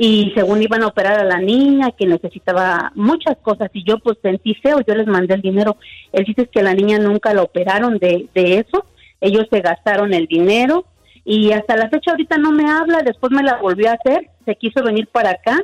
Y 0.00 0.32
según 0.36 0.62
iban 0.62 0.84
a 0.84 0.86
operar 0.86 1.18
a 1.18 1.24
la 1.24 1.38
niña 1.38 1.90
que 1.90 2.06
necesitaba 2.06 2.92
muchas 2.94 3.36
cosas 3.38 3.68
y 3.72 3.82
yo 3.84 3.98
pues 3.98 4.16
sentí 4.22 4.54
feo, 4.54 4.80
yo 4.86 4.94
les 4.94 5.08
mandé 5.08 5.34
el 5.34 5.42
dinero. 5.42 5.76
Chiste 6.24 6.42
es 6.42 6.48
que 6.48 6.62
la 6.62 6.72
niña 6.72 6.98
nunca 7.00 7.34
la 7.34 7.42
operaron 7.42 7.98
de, 7.98 8.28
de 8.32 8.58
eso, 8.58 8.86
ellos 9.20 9.46
se 9.50 9.60
gastaron 9.60 10.14
el 10.14 10.26
dinero 10.26 10.84
y 11.24 11.50
hasta 11.50 11.76
la 11.76 11.90
fecha 11.90 12.12
ahorita 12.12 12.38
no 12.38 12.52
me 12.52 12.70
habla, 12.70 13.02
después 13.02 13.32
me 13.32 13.42
la 13.42 13.56
volvió 13.56 13.90
a 13.90 13.94
hacer, 13.94 14.30
se 14.44 14.54
quiso 14.54 14.84
venir 14.84 15.08
para 15.08 15.30
acá, 15.30 15.58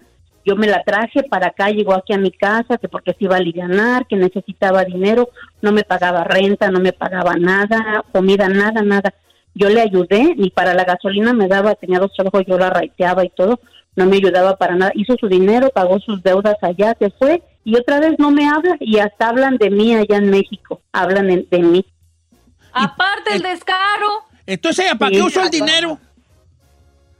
yo 0.44 0.56
me 0.56 0.66
la 0.66 0.82
traje 0.82 1.22
para 1.22 1.48
acá, 1.48 1.70
llegó 1.70 1.94
aquí 1.94 2.12
a 2.12 2.18
mi 2.18 2.30
casa, 2.30 2.76
que 2.76 2.88
porque 2.88 3.12
se 3.12 3.24
iba 3.24 3.36
a 3.36 3.38
alivianar, 3.38 4.06
que 4.06 4.16
necesitaba 4.16 4.84
dinero, 4.84 5.30
no 5.62 5.72
me 5.72 5.84
pagaba 5.84 6.24
renta, 6.24 6.70
no 6.70 6.80
me 6.80 6.92
pagaba 6.92 7.36
nada, 7.36 8.04
comida, 8.12 8.48
nada, 8.48 8.82
nada. 8.82 9.14
Yo 9.54 9.70
le 9.70 9.80
ayudé, 9.80 10.34
ni 10.36 10.50
para 10.50 10.74
la 10.74 10.84
gasolina 10.84 11.32
me 11.32 11.48
daba, 11.48 11.76
tenía 11.76 11.98
dos 11.98 12.12
trabajos, 12.12 12.44
yo 12.46 12.58
la 12.58 12.68
raiteaba 12.68 13.24
y 13.24 13.30
todo, 13.30 13.58
no 13.96 14.06
me 14.06 14.16
ayudaba 14.16 14.56
para 14.56 14.74
nada. 14.76 14.92
Hizo 14.94 15.14
su 15.18 15.28
dinero, 15.28 15.70
pagó 15.70 15.98
sus 16.00 16.22
deudas 16.22 16.56
allá, 16.62 16.96
se 16.98 17.10
fue 17.10 17.42
y 17.64 17.76
otra 17.76 18.00
vez 18.00 18.14
no 18.18 18.30
me 18.30 18.48
habla 18.48 18.76
y 18.80 18.98
hasta 18.98 19.28
hablan 19.28 19.56
de 19.56 19.70
mí 19.70 19.94
allá 19.94 20.16
en 20.16 20.30
México, 20.30 20.80
hablan 20.92 21.30
en- 21.30 21.46
de 21.50 21.58
mí. 21.60 21.84
Aparte 22.72 23.34
el 23.36 23.42
descaro. 23.42 24.24
Entonces, 24.46 24.84
¿ella 24.86 24.94
para 24.96 25.10
Sí, 25.10 25.16
qué 25.16 25.22
usó 25.22 25.42
el 25.42 25.50
dinero? 25.50 25.98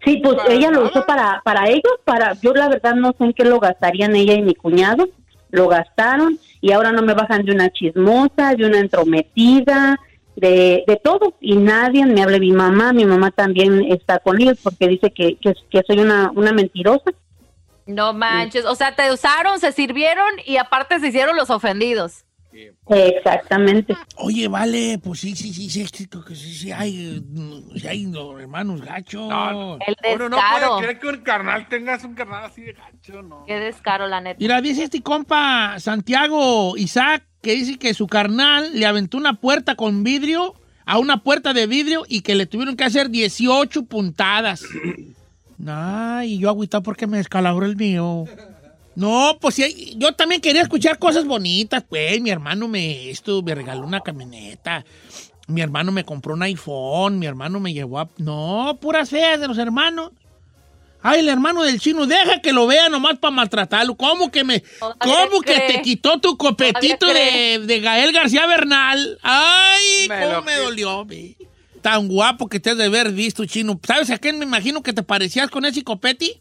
Sí, 0.04 0.20
pues 0.22 0.36
¿Para 0.36 0.52
ella 0.52 0.70
lo 0.70 0.84
usó 0.84 1.06
para, 1.06 1.40
para 1.44 1.68
ellos, 1.68 1.94
para, 2.04 2.34
yo 2.34 2.52
la 2.52 2.68
verdad 2.68 2.94
no 2.94 3.14
sé 3.16 3.24
en 3.24 3.32
qué 3.32 3.44
lo 3.44 3.58
gastarían 3.58 4.14
ella 4.14 4.34
y 4.34 4.42
mi 4.42 4.54
cuñado, 4.54 5.08
lo 5.50 5.68
gastaron 5.68 6.38
y 6.60 6.72
ahora 6.72 6.92
no 6.92 7.00
me 7.02 7.14
bajan 7.14 7.44
de 7.44 7.52
una 7.52 7.70
chismosa, 7.70 8.54
de 8.54 8.66
una 8.66 8.80
entrometida, 8.80 9.96
de, 10.36 10.84
de 10.86 10.96
todo 10.96 11.36
y 11.40 11.56
nadie 11.56 12.04
me 12.06 12.22
habla 12.22 12.38
mi 12.38 12.52
mamá, 12.52 12.92
mi 12.92 13.04
mamá 13.04 13.30
también 13.30 13.84
está 13.92 14.18
con 14.18 14.40
ellos 14.40 14.58
porque 14.62 14.88
dice 14.88 15.12
que, 15.12 15.36
que, 15.36 15.54
que 15.70 15.82
soy 15.86 15.98
una, 16.00 16.30
una 16.34 16.52
mentirosa. 16.52 17.12
No 17.86 18.12
manches. 18.14 18.64
O 18.64 18.74
sea, 18.74 18.94
te 18.96 19.12
usaron, 19.12 19.60
se 19.60 19.72
sirvieron 19.72 20.26
y 20.46 20.56
aparte 20.56 20.98
se 21.00 21.08
hicieron 21.08 21.36
los 21.36 21.50
ofendidos. 21.50 22.24
Exactamente. 22.88 23.96
Oye, 24.16 24.46
vale, 24.48 25.00
pues 25.02 25.20
sí, 25.20 25.34
sí, 25.34 25.52
sí, 25.52 25.68
sí, 25.68 26.06
que 26.06 26.34
sí, 26.34 26.54
sí 26.54 26.72
hay, 26.72 27.20
mm, 27.26 27.76
sí 27.76 27.86
hay 27.86 28.06
no, 28.06 28.38
hermanos 28.38 28.80
gachos. 28.80 29.28
No, 29.28 29.78
El 29.86 29.96
Uno 30.14 30.28
no 30.28 30.36
descaro. 30.36 30.68
puede 30.68 30.82
creer 30.82 30.98
que 31.00 31.06
un 31.08 31.16
carnal 31.24 31.68
tengas 31.68 32.04
un 32.04 32.14
carnal 32.14 32.44
así 32.44 32.62
de 32.62 32.72
gacho, 32.74 33.22
¿no? 33.22 33.44
Qué 33.46 33.58
descaro, 33.58 34.06
la 34.06 34.20
neta. 34.20 34.38
Mira, 34.40 34.60
dice 34.60 34.84
este 34.84 35.02
compa 35.02 35.78
Santiago 35.80 36.76
Isaac 36.76 37.24
que 37.44 37.54
dice 37.54 37.78
que 37.78 37.94
su 37.94 38.08
carnal 38.08 38.70
le 38.72 38.86
aventó 38.86 39.18
una 39.18 39.34
puerta 39.34 39.76
con 39.76 40.02
vidrio 40.02 40.54
a 40.86 40.98
una 40.98 41.22
puerta 41.22 41.52
de 41.52 41.66
vidrio 41.66 42.04
y 42.08 42.22
que 42.22 42.34
le 42.34 42.46
tuvieron 42.46 42.74
que 42.74 42.84
hacer 42.84 43.10
18 43.10 43.84
puntadas. 43.84 44.64
Ay, 45.64 46.38
yo 46.38 46.48
agüitado 46.48 46.82
porque 46.82 47.06
me 47.06 47.18
descalabró 47.18 47.66
el 47.66 47.76
mío. 47.76 48.24
No, 48.96 49.38
pues 49.40 49.60
yo 49.96 50.12
también 50.14 50.40
quería 50.40 50.62
escuchar 50.62 50.98
cosas 50.98 51.26
bonitas, 51.26 51.84
pues. 51.86 52.20
Mi 52.20 52.30
hermano 52.30 52.66
me 52.66 53.10
esto, 53.10 53.42
me 53.42 53.54
regaló 53.54 53.86
una 53.86 54.00
camioneta. 54.00 54.84
Mi 55.46 55.60
hermano 55.60 55.92
me 55.92 56.04
compró 56.04 56.34
un 56.34 56.42
iPhone. 56.42 57.18
Mi 57.18 57.26
hermano 57.26 57.60
me 57.60 57.74
llevó 57.74 58.00
a. 58.00 58.08
No, 58.16 58.78
puras 58.80 59.10
feas 59.10 59.38
de 59.38 59.48
los 59.48 59.58
hermanos. 59.58 60.12
Ay, 61.06 61.20
el 61.20 61.28
hermano 61.28 61.62
del 61.62 61.78
chino, 61.78 62.06
deja 62.06 62.40
que 62.40 62.54
lo 62.54 62.66
vea 62.66 62.88
nomás 62.88 63.18
para 63.18 63.30
maltratarlo. 63.30 63.94
¿Cómo 63.94 64.30
que 64.30 64.42
me. 64.42 64.60
Todavía 64.60 64.96
¿Cómo 65.28 65.42
que 65.42 65.60
te 65.60 65.82
quitó 65.82 66.18
tu 66.18 66.38
copetito 66.38 67.06
de, 67.06 67.80
Gael 67.82 68.10
García 68.10 68.46
Bernal? 68.46 69.18
Ay, 69.22 70.08
Me 70.08 70.20
cómo 70.22 70.40
me 70.40 70.56
dolió, 70.56 71.04
ve. 71.04 71.36
Tan 71.82 72.08
guapo 72.08 72.48
que 72.48 72.58
te 72.58 72.70
has 72.70 72.78
de 72.78 72.86
haber 72.86 73.12
visto, 73.12 73.44
chino. 73.44 73.78
¿Sabes 73.86 74.08
a 74.08 74.16
quién 74.16 74.38
me 74.38 74.46
imagino 74.46 74.82
que 74.82 74.94
te 74.94 75.02
parecías 75.02 75.50
con 75.50 75.66
ese 75.66 75.84
copeti? 75.84 76.40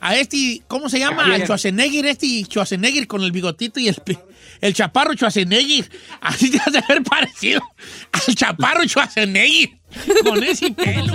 A 0.00 0.16
este, 0.16 0.60
¿cómo 0.68 0.90
se 0.90 0.98
llama? 0.98 1.22
¿A 1.22 1.24
quién? 1.24 1.34
Al 1.36 1.42
Schwarzenegger, 1.44 2.04
este 2.04 2.44
Schwarzenegger 2.44 3.06
con 3.06 3.22
el 3.22 3.32
bigotito 3.32 3.80
y 3.80 3.88
el, 3.88 3.96
el 4.60 4.74
chaparro 4.74 5.14
Schwarzenegger. 5.14 5.90
Así 6.20 6.50
te 6.50 6.58
has 6.58 6.72
de 6.72 6.78
haber 6.80 7.02
parecido 7.04 7.62
al 8.12 8.34
chaparro 8.34 8.84
Schwarzenegger 8.84 9.70
con 10.24 10.44
ese 10.44 10.70
pelo. 10.72 11.14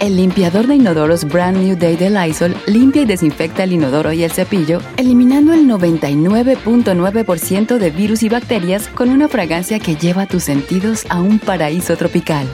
El 0.00 0.16
limpiador 0.16 0.66
de 0.66 0.74
inodoros 0.74 1.24
Brand 1.24 1.56
New 1.56 1.76
Day 1.76 1.96
de 1.96 2.10
Lysol 2.10 2.54
limpia 2.66 3.02
y 3.02 3.06
desinfecta 3.06 3.64
el 3.64 3.72
inodoro 3.72 4.12
y 4.12 4.24
el 4.24 4.30
cepillo, 4.30 4.80
eliminando 4.98 5.54
el 5.54 5.66
99.9% 5.66 7.78
de 7.78 7.90
virus 7.90 8.22
y 8.22 8.28
bacterias 8.28 8.88
con 8.88 9.08
una 9.08 9.28
fragancia 9.28 9.78
que 9.78 9.96
lleva 9.96 10.26
tus 10.26 10.44
sentidos 10.44 11.06
a 11.08 11.20
un 11.20 11.38
paraíso 11.38 11.96
tropical. 11.96 12.46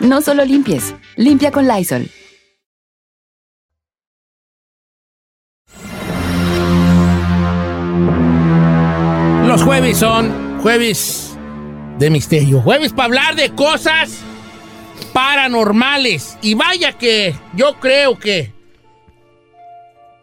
No 0.00 0.22
solo 0.22 0.44
limpies, 0.44 0.94
limpia 1.16 1.50
con 1.50 1.68
Lysol. 1.68 2.08
Los 9.46 9.62
jueves 9.62 9.98
son 9.98 10.60
jueves 10.60 11.36
de 11.98 12.10
misterio. 12.10 12.62
Jueves 12.62 12.92
para 12.92 13.04
hablar 13.04 13.36
de 13.36 13.54
cosas 13.54 14.24
paranormales. 15.08 16.38
Y 16.42 16.54
vaya 16.54 16.92
que 16.92 17.34
yo 17.54 17.78
creo 17.80 18.18
que 18.18 18.52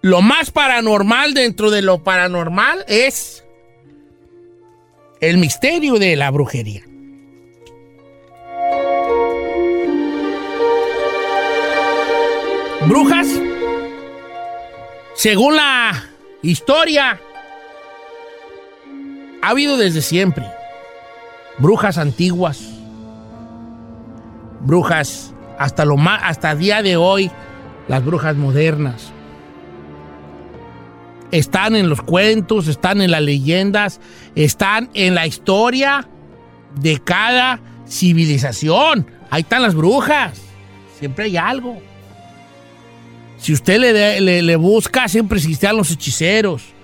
lo 0.01 0.21
más 0.21 0.51
paranormal 0.51 1.33
dentro 1.33 1.71
de 1.71 1.81
lo 1.81 2.03
paranormal 2.03 2.85
es 2.87 3.43
el 5.19 5.37
misterio 5.37 5.95
de 5.95 6.15
la 6.15 6.29
brujería. 6.29 6.83
Brujas, 12.87 13.27
según 15.15 15.55
la 15.55 16.07
historia, 16.43 17.19
ha 19.41 19.49
habido 19.49 19.77
desde 19.77 20.03
siempre. 20.03 20.45
Brujas 21.57 21.97
antiguas, 21.97 22.74
brujas 24.65 25.33
hasta 25.57 25.85
lo 25.85 25.97
más, 25.97 26.21
hasta 26.23 26.55
día 26.55 26.81
de 26.81 26.97
hoy, 26.97 27.31
las 27.87 28.03
brujas 28.03 28.35
modernas. 28.35 29.11
Están 31.31 31.75
en 31.75 31.89
los 31.89 32.01
cuentos, 32.01 32.67
están 32.67 33.01
en 33.01 33.11
las 33.11 33.21
leyendas, 33.21 33.99
están 34.35 34.89
en 34.93 35.15
la 35.15 35.27
historia 35.27 36.07
de 36.79 36.99
cada 36.99 37.59
civilización. 37.87 39.07
Ahí 39.29 39.41
están 39.41 39.61
las 39.61 39.75
brujas. 39.75 40.39
Siempre 40.99 41.25
hay 41.25 41.37
algo. 41.37 41.77
Si 43.37 43.53
usted 43.53 43.79
le, 43.79 44.41
le 44.41 44.55
busca, 44.55 45.07
siempre 45.07 45.37
existían 45.37 45.77
los 45.77 45.91
hechiceros 45.91 46.75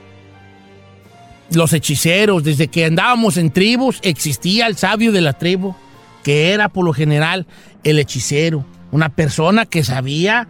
los 1.55 1.73
hechiceros, 1.73 2.43
desde 2.43 2.67
que 2.67 2.85
andábamos 2.85 3.37
en 3.37 3.51
tribus, 3.51 3.99
existía 4.03 4.67
el 4.67 4.77
sabio 4.77 5.11
de 5.11 5.21
la 5.21 5.33
tribu, 5.33 5.75
que 6.23 6.51
era 6.53 6.69
por 6.69 6.85
lo 6.85 6.93
general 6.93 7.47
el 7.83 7.99
hechicero, 7.99 8.65
una 8.91 9.09
persona 9.09 9.65
que 9.65 9.83
sabía 9.83 10.47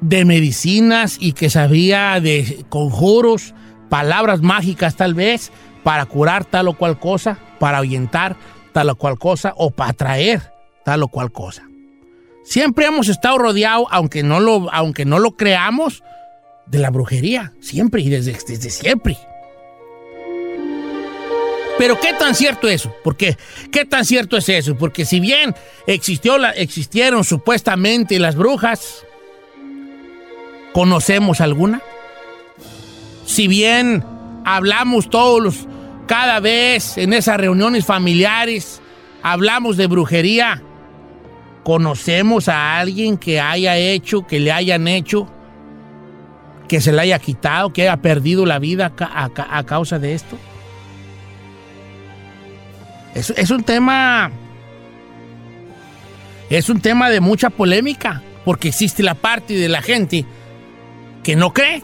de 0.00 0.24
medicinas 0.24 1.16
y 1.20 1.32
que 1.32 1.50
sabía 1.50 2.20
de 2.20 2.64
conjuros, 2.68 3.54
palabras 3.88 4.42
mágicas 4.42 4.96
tal 4.96 5.14
vez, 5.14 5.50
para 5.82 6.06
curar 6.06 6.44
tal 6.44 6.68
o 6.68 6.74
cual 6.74 6.98
cosa, 6.98 7.38
para 7.58 7.78
ahuyentar 7.78 8.36
tal 8.72 8.90
o 8.90 8.96
cual 8.96 9.18
cosa 9.18 9.54
o 9.56 9.70
para 9.70 9.90
atraer 9.90 10.52
tal 10.84 11.02
o 11.02 11.08
cual 11.08 11.32
cosa. 11.32 11.64
Siempre 12.44 12.86
hemos 12.86 13.08
estado 13.08 13.38
rodeados, 13.38 13.86
aunque 13.90 14.22
no 14.22 14.40
lo, 14.40 14.72
aunque 14.72 15.04
no 15.04 15.18
lo 15.18 15.32
creamos, 15.32 16.02
de 16.66 16.78
la 16.78 16.90
brujería, 16.90 17.52
siempre 17.60 18.02
y 18.02 18.08
desde, 18.08 18.32
desde 18.32 18.70
siempre. 18.70 19.16
Pero 21.78 22.00
¿qué 22.00 22.12
tan 22.12 22.34
cierto 22.34 22.68
es 22.68 22.80
eso? 22.80 22.94
¿Por 23.04 23.16
qué? 23.16 23.36
¿Qué 23.70 23.84
tan 23.84 24.04
cierto 24.04 24.36
es 24.36 24.48
eso? 24.48 24.76
Porque 24.76 25.04
si 25.04 25.20
bien 25.20 25.54
existió 25.86 26.36
la, 26.36 26.50
existieron 26.50 27.22
supuestamente 27.22 28.18
las 28.18 28.34
brujas, 28.34 29.06
¿conocemos 30.72 31.40
alguna? 31.40 31.80
Si 33.24 33.46
bien 33.46 34.04
hablamos 34.44 35.08
todos 35.08 35.40
los, 35.40 35.68
cada 36.06 36.40
vez 36.40 36.98
en 36.98 37.12
esas 37.12 37.36
reuniones 37.36 37.86
familiares, 37.86 38.82
hablamos 39.22 39.76
de 39.76 39.86
brujería, 39.86 40.60
¿conocemos 41.62 42.48
a 42.48 42.80
alguien 42.80 43.16
que 43.16 43.40
haya 43.40 43.76
hecho, 43.76 44.26
que 44.26 44.40
le 44.40 44.50
hayan 44.50 44.88
hecho, 44.88 45.28
que 46.66 46.80
se 46.80 46.90
le 46.90 47.02
haya 47.02 47.20
quitado, 47.20 47.72
que 47.72 47.82
haya 47.82 47.98
perdido 47.98 48.46
la 48.46 48.58
vida 48.58 48.92
a 48.98 49.64
causa 49.64 50.00
de 50.00 50.14
esto? 50.14 50.36
Es, 53.18 53.50
un 53.50 53.64
tema. 53.64 54.30
Es 56.50 56.68
un 56.68 56.80
tema 56.80 57.10
de 57.10 57.20
mucha 57.20 57.50
polémica, 57.50 58.22
porque 58.44 58.68
existe 58.68 59.02
la 59.02 59.14
parte 59.14 59.54
de 59.54 59.68
la 59.68 59.82
gente 59.82 60.24
que 61.24 61.34
no 61.34 61.52
cree, 61.52 61.82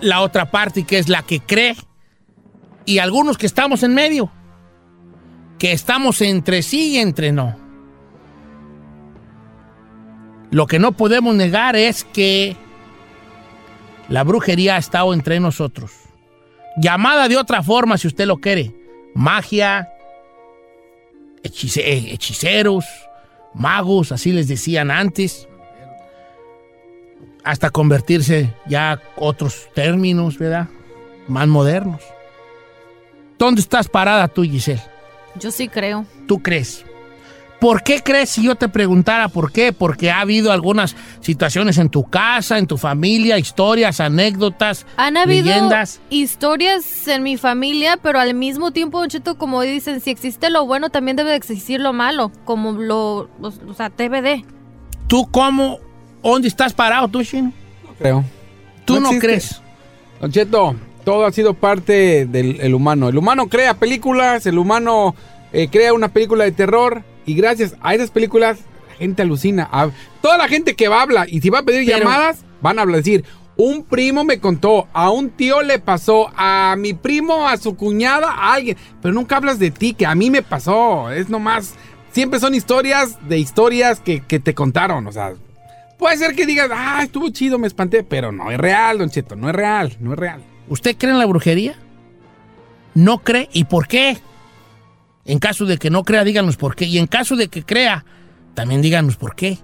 la 0.00 0.20
otra 0.20 0.50
parte 0.50 0.82
que 0.82 0.98
es 0.98 1.08
la 1.08 1.22
que 1.22 1.38
cree, 1.38 1.76
y 2.84 2.98
algunos 2.98 3.38
que 3.38 3.46
estamos 3.46 3.84
en 3.84 3.94
medio, 3.94 4.32
que 5.60 5.70
estamos 5.70 6.20
entre 6.22 6.62
sí 6.62 6.94
y 6.94 6.98
entre 6.98 7.30
no. 7.30 7.56
Lo 10.50 10.66
que 10.66 10.80
no 10.80 10.92
podemos 10.92 11.36
negar 11.36 11.76
es 11.76 12.02
que 12.02 12.56
la 14.08 14.24
brujería 14.24 14.74
ha 14.74 14.78
estado 14.78 15.14
entre 15.14 15.38
nosotros. 15.38 15.92
Llamada 16.78 17.28
de 17.28 17.36
otra 17.36 17.62
forma, 17.62 17.96
si 17.96 18.08
usted 18.08 18.26
lo 18.26 18.38
quiere. 18.38 18.74
Magia, 19.14 19.88
hechice 21.42 22.12
hechiceros, 22.12 22.84
magos, 23.54 24.12
así 24.12 24.32
les 24.32 24.48
decían 24.48 24.90
antes, 24.90 25.48
hasta 27.44 27.70
convertirse 27.70 28.54
ya 28.66 29.00
otros 29.16 29.68
términos, 29.74 30.38
¿verdad? 30.38 30.68
Más 31.28 31.48
modernos. 31.48 32.02
¿Dónde 33.38 33.60
estás 33.60 33.88
parada 33.88 34.28
tú, 34.28 34.42
Giselle? 34.42 34.82
Yo 35.36 35.50
sí 35.50 35.68
creo. 35.68 36.04
¿Tú 36.26 36.42
crees? 36.42 36.84
¿Por 37.60 37.82
qué 37.82 38.02
crees 38.04 38.30
si 38.30 38.44
yo 38.44 38.54
te 38.54 38.68
preguntara 38.68 39.28
por 39.28 39.50
qué? 39.50 39.72
Porque 39.72 40.12
ha 40.12 40.20
habido 40.20 40.52
algunas 40.52 40.94
situaciones 41.20 41.78
en 41.78 41.88
tu 41.88 42.04
casa, 42.04 42.56
en 42.56 42.68
tu 42.68 42.78
familia, 42.78 43.36
historias, 43.36 43.98
anécdotas, 43.98 44.86
Han 44.96 45.16
habido 45.16 45.46
leyendas. 45.46 46.00
historias 46.08 47.08
en 47.08 47.24
mi 47.24 47.36
familia, 47.36 47.98
pero 48.00 48.20
al 48.20 48.34
mismo 48.34 48.70
tiempo, 48.70 49.00
Don 49.00 49.08
Cheto, 49.08 49.36
como 49.38 49.60
dicen, 49.62 50.00
si 50.00 50.10
existe 50.10 50.50
lo 50.50 50.66
bueno, 50.66 50.90
también 50.90 51.16
debe 51.16 51.30
de 51.30 51.36
existir 51.36 51.80
lo 51.80 51.92
malo, 51.92 52.30
como 52.44 52.72
lo, 52.72 53.28
o, 53.40 53.52
o 53.68 53.74
sea, 53.74 53.90
de. 53.90 54.44
¿Tú 55.08 55.28
cómo? 55.28 55.80
¿Dónde 56.22 56.46
estás 56.46 56.72
parado, 56.72 57.08
tú, 57.08 57.22
Shin? 57.22 57.52
Creo. 57.98 58.24
¿Tú 58.84 59.00
no, 59.00 59.10
crees? 59.18 59.60
Don 60.20 60.30
Cheto, 60.30 60.76
todo 61.04 61.26
ha 61.26 61.32
sido 61.32 61.54
parte 61.54 62.26
del 62.26 62.60
el 62.60 62.74
humano. 62.74 63.08
El 63.08 63.18
humano 63.18 63.48
crea 63.48 63.74
películas, 63.74 64.46
el 64.46 64.58
humano 64.58 65.14
eh, 65.52 65.68
crea 65.68 65.92
una 65.92 66.08
película 66.08 66.44
de 66.44 66.52
terror 66.52 67.02
y 67.28 67.34
gracias 67.34 67.74
a 67.80 67.94
esas 67.94 68.10
películas 68.10 68.58
la 68.88 68.94
gente 68.96 69.22
alucina. 69.22 69.68
A- 69.70 69.90
toda 70.22 70.38
la 70.38 70.48
gente 70.48 70.74
que 70.74 70.88
va 70.88 70.98
a 70.98 71.02
hablar 71.02 71.28
y 71.30 71.40
si 71.40 71.50
va 71.50 71.60
a 71.60 71.62
pedir 71.62 71.84
Pero- 71.86 71.98
llamadas, 71.98 72.40
van 72.60 72.78
a 72.78 72.82
hablar, 72.82 72.96
decir, 72.98 73.24
un 73.56 73.84
primo 73.84 74.24
me 74.24 74.38
contó, 74.38 74.86
a 74.92 75.10
un 75.10 75.30
tío 75.30 75.62
le 75.62 75.78
pasó, 75.80 76.30
a 76.36 76.76
mi 76.78 76.94
primo, 76.94 77.48
a 77.48 77.56
su 77.56 77.74
cuñada, 77.76 78.30
a 78.30 78.54
alguien. 78.54 78.76
Pero 79.02 79.12
nunca 79.14 79.36
hablas 79.36 79.58
de 79.58 79.70
ti, 79.72 79.94
que 79.94 80.06
a 80.06 80.14
mí 80.14 80.30
me 80.30 80.42
pasó. 80.42 81.10
Es 81.10 81.28
nomás, 81.28 81.74
siempre 82.12 82.38
son 82.40 82.54
historias 82.54 83.18
de 83.28 83.38
historias 83.38 83.98
que, 84.00 84.20
que 84.20 84.38
te 84.38 84.54
contaron. 84.54 85.06
O 85.08 85.12
sea, 85.12 85.32
puede 85.98 86.16
ser 86.18 86.36
que 86.36 86.46
digas, 86.46 86.70
ah, 86.72 87.00
estuvo 87.02 87.28
chido, 87.30 87.58
me 87.58 87.66
espanté, 87.66 88.04
pero 88.04 88.30
no 88.30 88.50
es 88.52 88.58
real, 88.58 88.98
don 88.98 89.10
Cheto, 89.10 89.34
no 89.34 89.48
es 89.48 89.54
real, 89.56 89.96
no 90.00 90.12
es 90.12 90.18
real. 90.20 90.40
¿Usted 90.68 90.96
cree 90.96 91.10
en 91.12 91.18
la 91.18 91.26
brujería? 91.26 91.74
¿No 92.94 93.18
cree? 93.18 93.48
¿Y 93.52 93.64
por 93.64 93.86
qué? 93.88 94.18
En 95.28 95.38
caso 95.38 95.66
de 95.66 95.76
que 95.76 95.90
no 95.90 96.04
crea, 96.04 96.24
díganos 96.24 96.56
por 96.56 96.74
qué. 96.74 96.86
Y 96.86 96.96
en 96.96 97.06
caso 97.06 97.36
de 97.36 97.48
que 97.48 97.62
crea, 97.62 98.04
también 98.54 98.80
díganos 98.80 99.16
por 99.16 99.36
qué. 99.36 99.58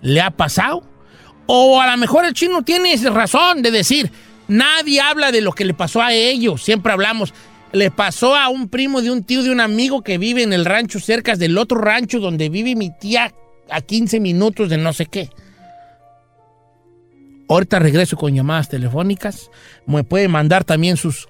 ¿Le 0.00 0.22
ha 0.22 0.30
pasado? 0.30 0.82
O 1.46 1.80
a 1.82 1.90
lo 1.90 1.96
mejor 1.98 2.24
el 2.24 2.32
chino 2.32 2.62
tiene 2.62 2.96
razón 3.10 3.60
de 3.60 3.70
decir, 3.70 4.10
nadie 4.48 5.02
habla 5.02 5.30
de 5.30 5.42
lo 5.42 5.52
que 5.52 5.66
le 5.66 5.74
pasó 5.74 6.00
a 6.00 6.14
ellos. 6.14 6.64
Siempre 6.64 6.92
hablamos, 6.92 7.34
le 7.72 7.90
pasó 7.90 8.34
a 8.34 8.48
un 8.48 8.70
primo 8.70 9.02
de 9.02 9.10
un 9.10 9.22
tío 9.22 9.42
de 9.42 9.50
un 9.50 9.60
amigo 9.60 10.00
que 10.02 10.16
vive 10.16 10.44
en 10.44 10.54
el 10.54 10.64
rancho 10.64 10.98
cerca 10.98 11.36
del 11.36 11.58
otro 11.58 11.78
rancho 11.78 12.18
donde 12.18 12.48
vive 12.48 12.74
mi 12.74 12.90
tía 12.90 13.34
a 13.70 13.82
15 13.82 14.18
minutos 14.18 14.70
de 14.70 14.78
no 14.78 14.94
sé 14.94 15.04
qué. 15.04 15.28
Ahorita 17.50 17.80
regreso 17.80 18.16
con 18.16 18.34
llamadas 18.34 18.70
telefónicas. 18.70 19.50
Me 19.84 20.04
puede 20.04 20.28
mandar 20.28 20.64
también 20.64 20.96
sus, 20.96 21.28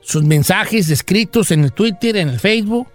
sus 0.00 0.24
mensajes 0.24 0.90
escritos 0.90 1.52
en 1.52 1.62
el 1.62 1.72
Twitter, 1.72 2.16
en 2.16 2.28
el 2.28 2.40
Facebook. 2.40 2.88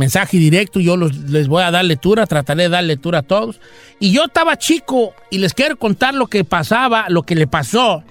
Mensaje 0.00 0.38
directo, 0.38 0.80
yo 0.80 0.96
los- 0.96 1.14
les 1.14 1.46
voy 1.46 1.62
a 1.62 1.70
dar 1.70 1.84
lectura, 1.84 2.26
trataré 2.26 2.62
de 2.64 2.68
dar 2.70 2.82
lectura 2.84 3.18
a 3.18 3.22
todos. 3.22 3.60
Y 3.98 4.12
yo 4.12 4.24
estaba 4.24 4.56
chico 4.56 5.12
y 5.30 5.36
les 5.36 5.52
quiero 5.52 5.76
contar 5.76 6.14
lo 6.14 6.26
que 6.26 6.42
pasaba, 6.42 7.04
lo 7.10 7.22
que 7.22 7.34
le 7.34 7.46
pasó 7.46 8.02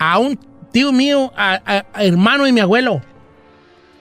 a 0.00 0.18
un 0.18 0.36
tío 0.72 0.90
mío, 0.90 1.32
a, 1.36 1.62
a- 1.94 2.02
hermano 2.04 2.44
de 2.46 2.52
mi 2.52 2.58
abuelo. 2.58 3.00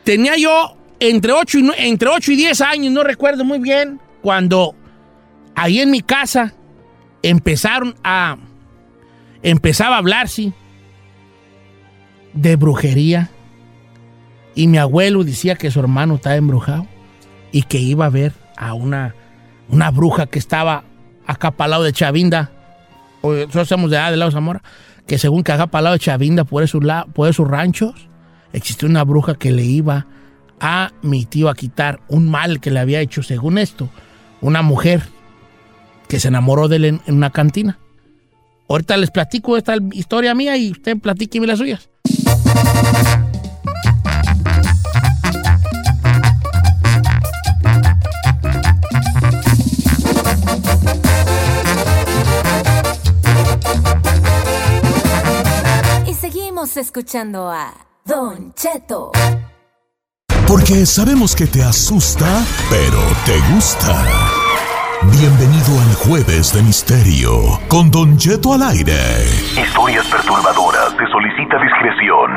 Tenía 0.03 0.37
yo 0.37 0.75
entre 0.99 1.33
8 1.33 1.59
y, 1.59 1.71
entre 1.77 2.09
8 2.09 2.31
y 2.31 2.35
10 2.35 2.61
años, 2.61 2.91
no 2.91 3.03
recuerdo 3.03 3.45
muy 3.45 3.59
bien, 3.59 3.99
cuando 4.23 4.73
ahí 5.53 5.81
en 5.81 5.91
mi 5.91 6.01
casa 6.01 6.55
empezaron 7.21 7.93
a... 8.03 8.37
Empezaba 9.43 9.97
a 9.97 9.99
hablar, 9.99 10.29
sí, 10.29 10.51
de 12.33 12.55
brujería. 12.55 13.29
Y 14.55 14.67
mi 14.67 14.79
abuelo 14.79 15.23
decía 15.23 15.55
que 15.55 15.69
su 15.69 15.79
hermano 15.79 16.15
estaba 16.15 16.35
embrujado 16.37 16.87
y 17.55 17.63
que 17.63 17.79
iba 17.79 18.07
a 18.07 18.09
ver 18.09 18.33
a 18.57 18.73
una, 18.73 19.15
una 19.69 19.89
bruja 19.89 20.25
que 20.25 20.39
estaba 20.39 20.83
acá 21.25 21.51
para 21.51 21.67
el 21.67 21.71
lado 21.71 21.83
de 21.83 21.93
Chavinda. 21.93 22.51
O, 23.21 23.31
nosotros 23.31 23.69
somos 23.69 23.89
de 23.89 23.97
allá, 23.97 24.11
del 24.11 24.19
lado 24.19 24.31
Zamora. 24.33 24.61
Que 25.07 25.17
según 25.17 25.41
que 25.41 25.53
acá 25.53 25.67
para 25.67 25.79
el 25.79 25.83
lado 25.85 25.93
de 25.93 25.99
Chavinda, 25.99 26.43
por 26.43 26.63
esos, 26.63 26.83
por 27.13 27.29
esos 27.29 27.47
ranchos, 27.47 28.09
existía 28.51 28.89
una 28.89 29.05
bruja 29.05 29.35
que 29.35 29.53
le 29.53 29.63
iba 29.63 30.05
a 30.59 30.91
mi 31.01 31.23
tío 31.23 31.47
a 31.47 31.55
quitar 31.55 32.01
un 32.09 32.29
mal 32.29 32.59
que 32.59 32.71
le 32.71 32.81
había 32.81 32.99
hecho, 32.99 33.23
según 33.23 33.57
esto, 33.57 33.89
una 34.41 34.61
mujer 34.61 35.03
que 36.09 36.19
se 36.19 36.27
enamoró 36.27 36.67
de 36.67 36.75
él 36.75 36.83
en, 36.83 37.01
en 37.05 37.15
una 37.15 37.29
cantina. 37.29 37.79
Ahorita 38.67 38.97
les 38.97 39.11
platico 39.11 39.55
esta 39.55 39.77
historia 39.93 40.35
mía 40.35 40.57
y 40.57 40.71
usted 40.71 40.97
platíqueme 40.97 41.47
las 41.47 41.59
suyas. 41.59 41.89
Escuchando 56.77 57.49
a 57.49 57.73
Don 58.05 58.53
Cheto. 58.53 59.11
Porque 60.47 60.85
sabemos 60.85 61.35
que 61.35 61.47
te 61.47 61.63
asusta, 61.63 62.45
pero 62.69 62.99
te 63.25 63.39
gusta. 63.53 64.05
Bienvenido 65.03 65.79
al 65.81 65.95
Jueves 65.95 66.53
de 66.53 66.63
Misterio 66.63 67.59
con 67.67 67.91
Don 67.91 68.17
Cheto 68.17 68.53
al 68.53 68.63
aire. 68.63 69.25
Historias 69.57 70.05
perturbadoras. 70.07 70.91
Se 70.97 71.05
solicita 71.11 71.57
discreción. 71.61 72.31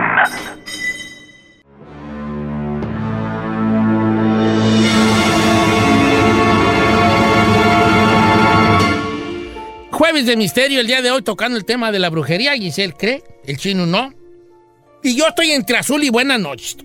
Jueves 9.92 10.26
de 10.26 10.36
misterio 10.36 10.80
el 10.80 10.86
día 10.86 11.02
de 11.02 11.10
hoy 11.10 11.22
tocando 11.22 11.58
el 11.58 11.64
tema 11.64 11.90
de 11.90 11.98
la 11.98 12.08
brujería. 12.08 12.54
Giselle 12.54 12.94
cree, 12.94 13.22
el 13.44 13.56
chino 13.56 13.84
no. 13.84 14.17
Y 15.02 15.16
yo 15.16 15.28
estoy 15.28 15.52
entre 15.52 15.78
azul 15.78 16.02
y 16.02 16.10
buenas 16.10 16.40
noches. 16.40 16.76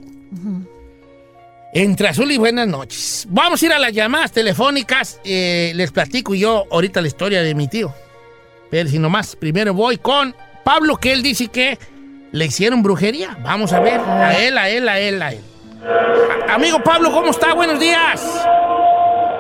Entre 1.74 2.08
azul 2.08 2.32
y 2.32 2.38
buenas 2.38 2.68
noches. 2.68 3.26
Vamos 3.30 3.62
a 3.62 3.66
ir 3.66 3.74
a 3.74 3.80
las 3.80 3.94
llamadas 3.94 4.32
telefónicas. 4.32 5.20
Eh, 5.24 5.72
les 5.76 5.92
platico 5.92 6.36
yo 6.36 6.66
ahorita 6.72 7.02
la 7.02 7.08
historia 7.08 7.42
de 7.42 7.56
mi 7.56 7.68
tío. 7.68 7.94
Pero 8.70 8.90
si 8.90 9.00
nomás, 9.00 9.36
primero 9.36 9.74
voy 9.74 9.98
con 9.98 10.36
Pablo, 10.64 10.98
que 10.98 11.14
él 11.14 11.24
dice 11.24 11.48
que 11.48 11.78
le 12.32 12.46
hicieron 12.46 12.84
brujería. 12.84 13.38
Vamos 13.42 13.74
a 13.74 13.80
ver. 13.80 14.00
A 14.00 14.38
él, 14.40 14.58
a 14.58 14.70
él, 14.70 14.88
a 14.88 15.00
él, 15.00 15.22
a 15.22 15.32
él. 15.32 15.42
Amigo 16.50 16.82
Pablo, 16.84 17.12
¿cómo 17.12 17.32
está? 17.32 17.54
Buenos 17.54 17.80
días. 17.80 18.22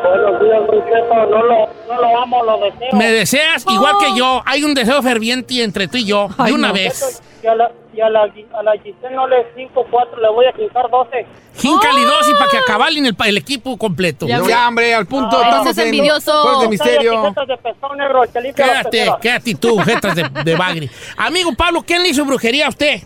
Buenos 0.03 0.41
días, 0.41 0.61
Don. 0.67 1.31
No 1.31 1.43
lo, 1.43 1.69
no 1.87 2.01
lo 2.01 2.21
amo, 2.21 2.43
lo 2.43 2.57
deseo. 2.59 2.89
Me 2.93 3.11
deseas 3.11 3.65
igual 3.69 3.95
que 3.99 4.17
yo. 4.17 4.41
Hay 4.45 4.63
un 4.63 4.73
deseo 4.73 5.01
ferviente 5.01 5.63
entre 5.63 5.87
tú 5.87 5.97
y 5.97 6.05
yo. 6.05 6.27
De 6.45 6.51
una 6.51 6.71
vez. 6.71 7.21
Y 7.41 7.47
a 7.47 7.55
la, 7.55 7.71
y 7.93 7.99
a 7.99 8.09
la, 8.09 8.21
a 8.21 8.63
la 8.63 8.71
Giselle 8.73 9.15
no 9.15 9.27
le 9.27 9.45
5, 9.55 9.85
4, 9.91 10.21
le 10.21 10.29
voy 10.29 10.45
a 10.45 10.53
quitar 10.53 10.89
12. 10.89 11.25
Híncale 11.61 12.01
dos 12.01 12.29
y 12.29 12.33
para 12.33 12.49
que 12.49 12.57
acabalen 12.57 13.05
el, 13.05 13.15
el 13.25 13.37
equipo 13.37 13.77
completo. 13.77 14.25
Ya, 14.25 14.41
ya, 14.47 14.67
hombre, 14.67 14.93
al 14.93 15.05
punto. 15.05 15.37
Ah, 15.37 15.43
estamos 15.49 15.67
es 15.67 15.77
en 15.77 15.85
envidioso. 15.87 16.61
De 16.61 16.69
misterio. 16.69 17.21
De 17.21 18.53
Quédate, 18.53 19.11
quédate 19.21 19.55
tú, 19.55 19.77
jetas 19.79 20.15
de, 20.15 20.23
de 20.43 20.55
bagri. 20.55 20.89
Amigo 21.17 21.53
Pablo, 21.53 21.83
¿quién 21.85 22.01
le 22.01 22.09
hizo 22.09 22.25
brujería 22.25 22.67
a 22.67 22.69
usted? 22.69 23.01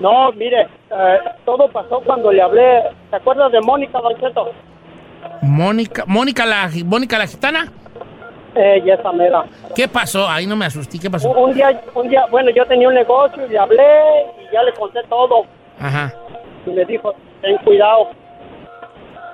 No, 0.00 0.30
mire, 0.32 0.62
eh, 0.62 1.18
todo 1.44 1.68
pasó 1.70 2.00
cuando 2.04 2.30
le 2.30 2.40
hablé. 2.40 2.82
¿Te 3.10 3.16
acuerdas 3.16 3.50
de 3.50 3.60
Mónica, 3.60 4.00
Don 4.00 4.14
Cheto? 4.20 4.52
Mónica, 5.42 6.04
Mónica 6.06 6.46
la, 6.46 6.70
Mónica 6.84 7.18
la 7.18 7.26
gitana. 7.26 7.72
Eh, 8.54 8.82
y 8.84 8.90
esa 8.90 9.12
mera. 9.12 9.44
¿Qué 9.74 9.86
pasó? 9.86 10.28
Ahí 10.28 10.46
no 10.46 10.56
me 10.56 10.64
asusté. 10.66 10.98
¿Qué 10.98 11.10
pasó? 11.10 11.30
Un, 11.30 11.50
un 11.50 11.54
día, 11.54 11.80
un 11.94 12.08
día, 12.08 12.26
bueno, 12.30 12.50
yo 12.50 12.64
tenía 12.66 12.88
un 12.88 12.94
negocio 12.94 13.46
y 13.46 13.50
le 13.50 13.58
hablé 13.58 14.26
y 14.42 14.52
ya 14.52 14.62
le 14.62 14.72
conté 14.72 15.00
todo. 15.08 15.44
Ajá. 15.80 16.12
y 16.66 16.70
me 16.70 16.84
dijo, 16.84 17.14
ten 17.40 17.56
cuidado. 17.58 18.08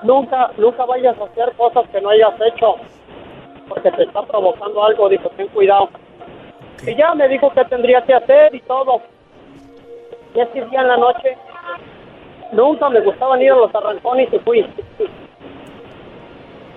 Nunca, 0.02 0.50
nunca 0.58 0.84
vayas 0.84 1.16
a 1.18 1.24
hacer 1.24 1.52
cosas 1.56 1.88
que 1.90 2.00
no 2.02 2.10
hayas 2.10 2.34
hecho, 2.52 2.74
porque 3.68 3.90
te 3.92 4.02
está 4.02 4.22
provocando 4.22 4.84
algo. 4.84 5.08
Dijo, 5.08 5.30
ten 5.30 5.48
cuidado. 5.48 5.88
Y 6.86 6.94
ya 6.94 7.14
me 7.14 7.26
dijo 7.28 7.50
qué 7.54 7.64
tendría 7.64 8.02
que 8.02 8.12
hacer 8.12 8.54
y 8.54 8.60
todo. 8.60 9.00
Y 10.34 10.40
ese 10.40 10.66
día 10.66 10.80
en 10.82 10.88
la 10.88 10.96
noche, 10.98 11.38
nunca 12.52 12.90
me 12.90 13.00
gustaban 13.00 13.40
ir 13.40 13.52
a 13.52 13.56
los 13.56 13.74
arrancones 13.74 14.28
y 14.32 14.38
fui. 14.40 14.66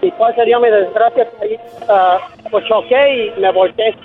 ¿Y 0.01 0.11
cuál 0.11 0.35
sería 0.35 0.59
mi 0.59 0.69
desgracia? 0.69 1.27
Ahí, 1.41 1.57
ah, 1.89 2.19
pues 2.51 2.65
choqué 2.67 3.31
y 3.35 3.39
me 3.39 3.51
volteé. 3.51 3.95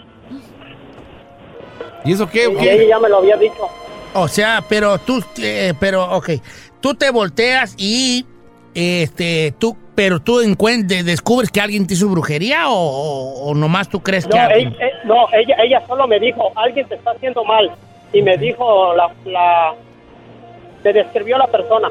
¿Y 2.05 2.13
eso 2.13 2.29
qué? 2.29 2.47
o 2.47 2.53
Y 2.53 2.69
ella 2.69 2.85
ya 2.89 2.99
me 2.99 3.09
lo 3.09 3.19
había 3.19 3.37
dicho. 3.37 3.69
O 4.15 4.29
sea, 4.29 4.63
pero 4.69 4.99
tú, 4.99 5.23
eh, 5.39 5.73
pero, 5.79 6.05
ok. 6.17 6.31
Tú 6.81 6.95
te 6.95 7.11
volteas 7.11 7.75
y, 7.79 8.27
este, 8.75 9.55
tú, 9.59 9.77
pero 9.95 10.21
tú 10.21 10.41
encuentres, 10.41 11.05
descubres 11.05 11.51
que 11.51 11.61
alguien 11.61 11.87
te 11.87 11.95
hizo 11.95 12.09
brujería 12.09 12.69
o, 12.71 12.75
o- 12.75 13.51
o 13.51 13.55
nomás 13.55 13.89
tú 13.89 14.03
crees 14.03 14.27
que 14.27 14.37
No, 14.37 14.43
alguien. 14.43 14.69
ella, 14.75 14.87
eh, 14.87 14.93
no 15.05 15.27
ella, 15.33 15.57
ella 15.63 15.83
solo 15.87 16.07
me 16.09 16.19
dijo, 16.19 16.51
alguien 16.57 16.89
te 16.89 16.97
está 16.97 17.13
haciendo 17.13 17.45
mal. 17.45 17.71
Y 18.13 18.21
me 18.23 18.37
dijo, 18.37 18.95
la, 18.95 19.11
la, 19.27 19.75
me 20.83 20.93
describió 20.93 21.39
la 21.39 21.47
persona. 21.47 21.91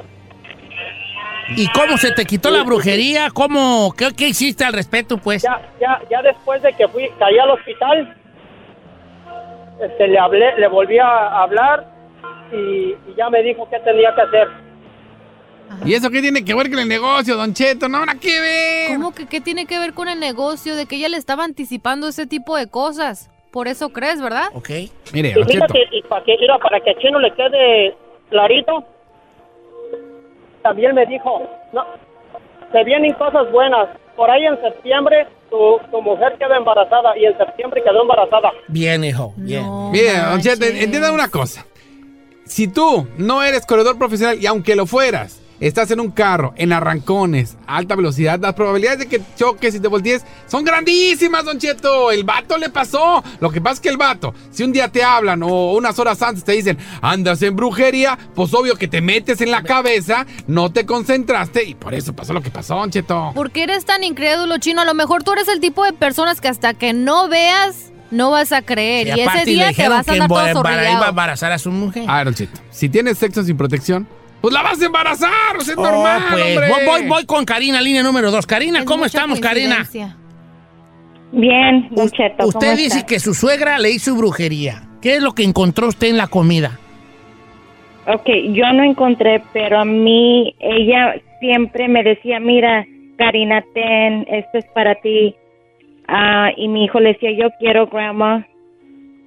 ¿Y 1.55 1.67
cómo 1.71 1.97
se 1.97 2.11
te 2.11 2.25
quitó 2.25 2.49
la 2.49 2.63
brujería? 2.63 3.29
¿Cómo? 3.31 3.93
¿Qué, 3.97 4.09
qué 4.15 4.29
hiciste 4.29 4.63
al 4.63 4.73
respecto, 4.73 5.17
pues? 5.17 5.43
Ya, 5.43 5.61
ya, 5.79 6.01
ya 6.09 6.21
después 6.21 6.61
de 6.61 6.73
que 6.73 6.87
fui, 6.87 7.09
caí 7.19 7.37
al 7.37 7.51
hospital, 7.51 8.17
este, 9.81 10.07
le 10.07 10.19
hablé, 10.19 10.55
le 10.57 10.67
volví 10.67 10.97
a 10.99 11.41
hablar 11.41 11.85
y, 12.51 12.55
y 12.55 13.15
ya 13.17 13.29
me 13.29 13.41
dijo 13.43 13.67
qué 13.69 13.79
tenía 13.79 14.13
que 14.15 14.21
hacer. 14.21 14.47
¿Y 15.85 15.93
eso 15.93 16.09
qué 16.09 16.21
tiene 16.21 16.43
que 16.43 16.53
ver 16.53 16.69
con 16.69 16.79
el 16.79 16.87
negocio, 16.87 17.37
Don 17.37 17.53
Cheto? 17.53 17.87
No, 17.87 18.05
nada 18.05 18.19
que 18.19 18.41
ver. 18.41 18.89
¿Cómo 18.89 19.13
que 19.13 19.25
qué 19.27 19.39
tiene 19.39 19.65
que 19.65 19.79
ver 19.79 19.93
con 19.93 20.09
el 20.09 20.19
negocio? 20.19 20.75
De 20.75 20.85
que 20.85 20.97
ella 20.97 21.07
le 21.09 21.17
estaba 21.17 21.45
anticipando 21.45 22.09
ese 22.09 22.27
tipo 22.27 22.57
de 22.57 22.67
cosas. 22.67 23.29
Por 23.51 23.67
eso 23.67 23.89
crees, 23.89 24.21
¿verdad? 24.21 24.49
Ok. 24.53 24.69
Mire, 25.13 25.29
Y 25.29 25.43
fíjate, 25.43 25.79
para 26.09 26.23
que, 26.23 26.37
mira, 26.39 26.57
para 26.59 26.79
que 26.81 26.91
a 26.91 26.97
Chino 26.99 27.19
le 27.19 27.33
quede 27.33 27.95
clarito, 28.29 28.85
también 30.61 30.95
me 30.95 31.05
dijo, 31.05 31.47
no, 31.73 31.85
se 32.71 32.83
vienen 32.83 33.13
cosas 33.13 33.51
buenas. 33.51 33.89
Por 34.15 34.29
ahí 34.29 34.45
en 34.45 34.59
septiembre 34.61 35.27
tu, 35.49 35.79
tu 35.89 36.01
mujer 36.01 36.35
queda 36.37 36.57
embarazada 36.57 37.17
y 37.17 37.25
en 37.25 37.37
septiembre 37.37 37.81
quedó 37.83 38.01
embarazada. 38.01 38.51
Bien, 38.67 39.03
hijo, 39.03 39.33
bien. 39.37 39.65
Don 39.65 40.41
Cheto, 40.41 40.65
entienda 40.65 41.11
una 41.11 41.29
cosa. 41.29 41.65
Si 42.45 42.67
tú 42.67 43.07
no 43.17 43.43
eres 43.43 43.65
corredor 43.65 43.97
profesional 43.97 44.37
y 44.39 44.45
aunque 44.45 44.75
lo 44.75 44.85
fueras, 44.85 45.40
estás 45.67 45.91
en 45.91 45.99
un 45.99 46.11
carro, 46.11 46.53
en 46.57 46.73
arrancones, 46.73 47.57
a 47.67 47.77
alta 47.77 47.95
velocidad, 47.95 48.39
las 48.39 48.53
probabilidades 48.53 48.99
de 48.99 49.07
que 49.07 49.21
choques 49.37 49.75
y 49.75 49.79
te 49.79 49.87
voltees 49.87 50.25
son 50.47 50.65
grandísimas, 50.65 51.45
Don 51.45 51.59
Cheto. 51.59 52.11
El 52.11 52.23
vato 52.23 52.57
le 52.57 52.69
pasó. 52.69 53.23
Lo 53.39 53.51
que 53.51 53.61
pasa 53.61 53.75
es 53.75 53.79
que 53.79 53.89
el 53.89 53.97
vato, 53.97 54.33
si 54.49 54.63
un 54.63 54.73
día 54.73 54.89
te 54.89 55.03
hablan 55.03 55.43
o 55.43 55.73
unas 55.73 55.97
horas 55.99 56.21
antes 56.21 56.43
te 56.43 56.53
dicen, 56.53 56.77
andas 57.01 57.41
en 57.43 57.55
brujería, 57.55 58.17
pues 58.35 58.53
obvio 58.53 58.75
que 58.75 58.87
te 58.87 59.01
metes 59.01 59.39
en 59.41 59.51
la 59.51 59.63
cabeza, 59.63 60.25
no 60.47 60.71
te 60.71 60.85
concentraste 60.85 61.63
y 61.63 61.75
por 61.75 61.93
eso 61.93 62.13
pasó 62.13 62.33
lo 62.33 62.41
que 62.41 62.49
pasó, 62.49 62.75
Don 62.75 62.89
Cheto. 62.89 63.31
¿Por 63.35 63.51
qué 63.51 63.63
eres 63.63 63.85
tan 63.85 64.03
incrédulo, 64.03 64.57
chino? 64.57 64.81
A 64.81 64.85
lo 64.85 64.95
mejor 64.95 65.23
tú 65.23 65.33
eres 65.33 65.47
el 65.47 65.59
tipo 65.59 65.85
de 65.85 65.93
personas 65.93 66.41
que 66.41 66.47
hasta 66.47 66.73
que 66.73 66.93
no 66.93 67.29
veas 67.29 67.91
No 68.09 68.31
vas 68.31 68.51
a 68.51 68.61
creer. 68.61 69.07
Y, 69.07 69.11
ese 69.11 69.23
aparte 69.23 69.45
le 69.45 69.51
día 69.53 69.73
te 69.73 69.87
vas 69.87 70.07
a 70.07 70.13
que 70.13 70.19
andar 70.19 70.53
todo 70.53 70.67
a 70.67 71.09
embarazar 71.09 71.51
a 71.53 71.57
su 71.57 71.71
mujer. 71.71 72.09
A 72.09 72.17
ver, 72.17 72.25
Don 72.25 72.33
Cheto, 72.33 72.59
si 72.69 72.89
tienes 72.89 73.17
sexo 73.17 73.43
sin 73.43 73.55
protección, 73.55 74.07
pues 74.41 74.53
la 74.53 74.61
vas 74.63 74.81
a 74.81 74.85
embarazar, 74.85 75.57
o 75.57 75.61
sea, 75.61 75.73
es 75.73 75.77
Oh, 75.77 75.83
normal, 75.83 76.23
pues, 76.31 76.43
hombre. 76.43 76.69
voy, 76.69 76.85
voy, 76.85 77.07
voy 77.07 77.25
con 77.25 77.45
Karina, 77.45 77.81
línea 77.81 78.03
número 78.03 78.31
dos. 78.31 78.45
Karina, 78.47 78.83
¿cómo 78.85 79.05
estamos, 79.05 79.39
Karina? 79.39 79.85
Bien, 81.31 81.87
Don 81.91 82.09
Cheto, 82.09 82.35
¿cómo 82.39 82.49
Usted 82.49 82.75
dice 82.75 82.97
está? 82.97 83.05
que 83.07 83.19
su 83.19 83.33
suegra 83.33 83.79
le 83.79 83.91
hizo 83.91 84.15
brujería. 84.15 84.83
¿Qué 85.01 85.15
es 85.15 85.21
lo 85.23 85.31
que 85.33 85.43
encontró 85.43 85.87
usted 85.87 86.07
en 86.07 86.17
la 86.17 86.27
comida? 86.27 86.77
Ok, 88.07 88.27
yo 88.53 88.71
no 88.73 88.83
encontré, 88.83 89.41
pero 89.53 89.79
a 89.79 89.85
mí 89.85 90.53
ella 90.59 91.15
siempre 91.39 91.87
me 91.87 92.03
decía, 92.03 92.39
mira, 92.39 92.85
Karina, 93.17 93.63
ten, 93.73 94.25
esto 94.29 94.57
es 94.57 94.65
para 94.73 94.95
ti. 94.95 95.35
Ah, 96.07 96.49
y 96.57 96.67
mi 96.67 96.83
hijo 96.85 96.99
le 96.99 97.13
decía, 97.13 97.29
yo 97.31 97.49
quiero, 97.59 97.87
grandma. 97.87 98.45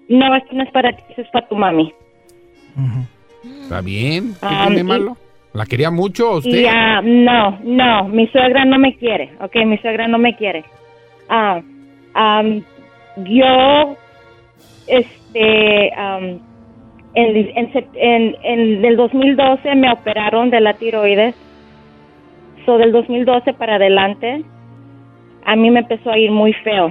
No, 0.08 0.34
esto 0.36 0.50
no 0.54 0.64
es 0.64 0.70
para 0.72 0.92
ti, 0.92 1.02
esto 1.08 1.22
es 1.22 1.28
para 1.30 1.48
tu 1.48 1.54
mami. 1.56 1.92
Está 3.62 3.80
bien, 3.80 4.32
¿qué 4.34 4.38
Ah, 4.42 4.64
tiene 4.66 4.80
y- 4.80 4.84
malo? 4.84 5.16
¿La 5.52 5.66
quería 5.66 5.90
mucho 5.90 6.28
a 6.28 6.36
usted? 6.38 6.50
Y 6.58 6.66
no, 7.24 7.58
no, 7.62 8.08
mi 8.08 8.26
suegra 8.28 8.64
no 8.64 8.78
me 8.78 8.96
quiere, 8.96 9.30
ok, 9.40 9.54
mi 9.66 9.78
suegra 9.78 10.08
no 10.08 10.18
me 10.18 10.34
quiere. 10.36 10.64
Ah, 11.28 11.60
am, 12.14 12.62
yo, 13.24 13.96
este, 14.88 15.92
am, 15.96 16.40
en, 17.14 17.36
en, 17.36 17.70
en, 17.94 18.36
en 18.42 18.84
el 18.84 18.96
2012 18.96 19.74
me 19.76 19.92
operaron 19.92 20.50
de 20.50 20.60
la 20.60 20.74
tiroides. 20.74 21.34
So, 22.66 22.78
del 22.78 22.92
2012 22.92 23.52
para 23.54 23.76
adelante, 23.76 24.42
a 25.44 25.54
mí 25.54 25.70
me 25.70 25.80
empezó 25.80 26.10
a 26.10 26.18
ir 26.18 26.30
muy 26.30 26.52
feo. 26.54 26.90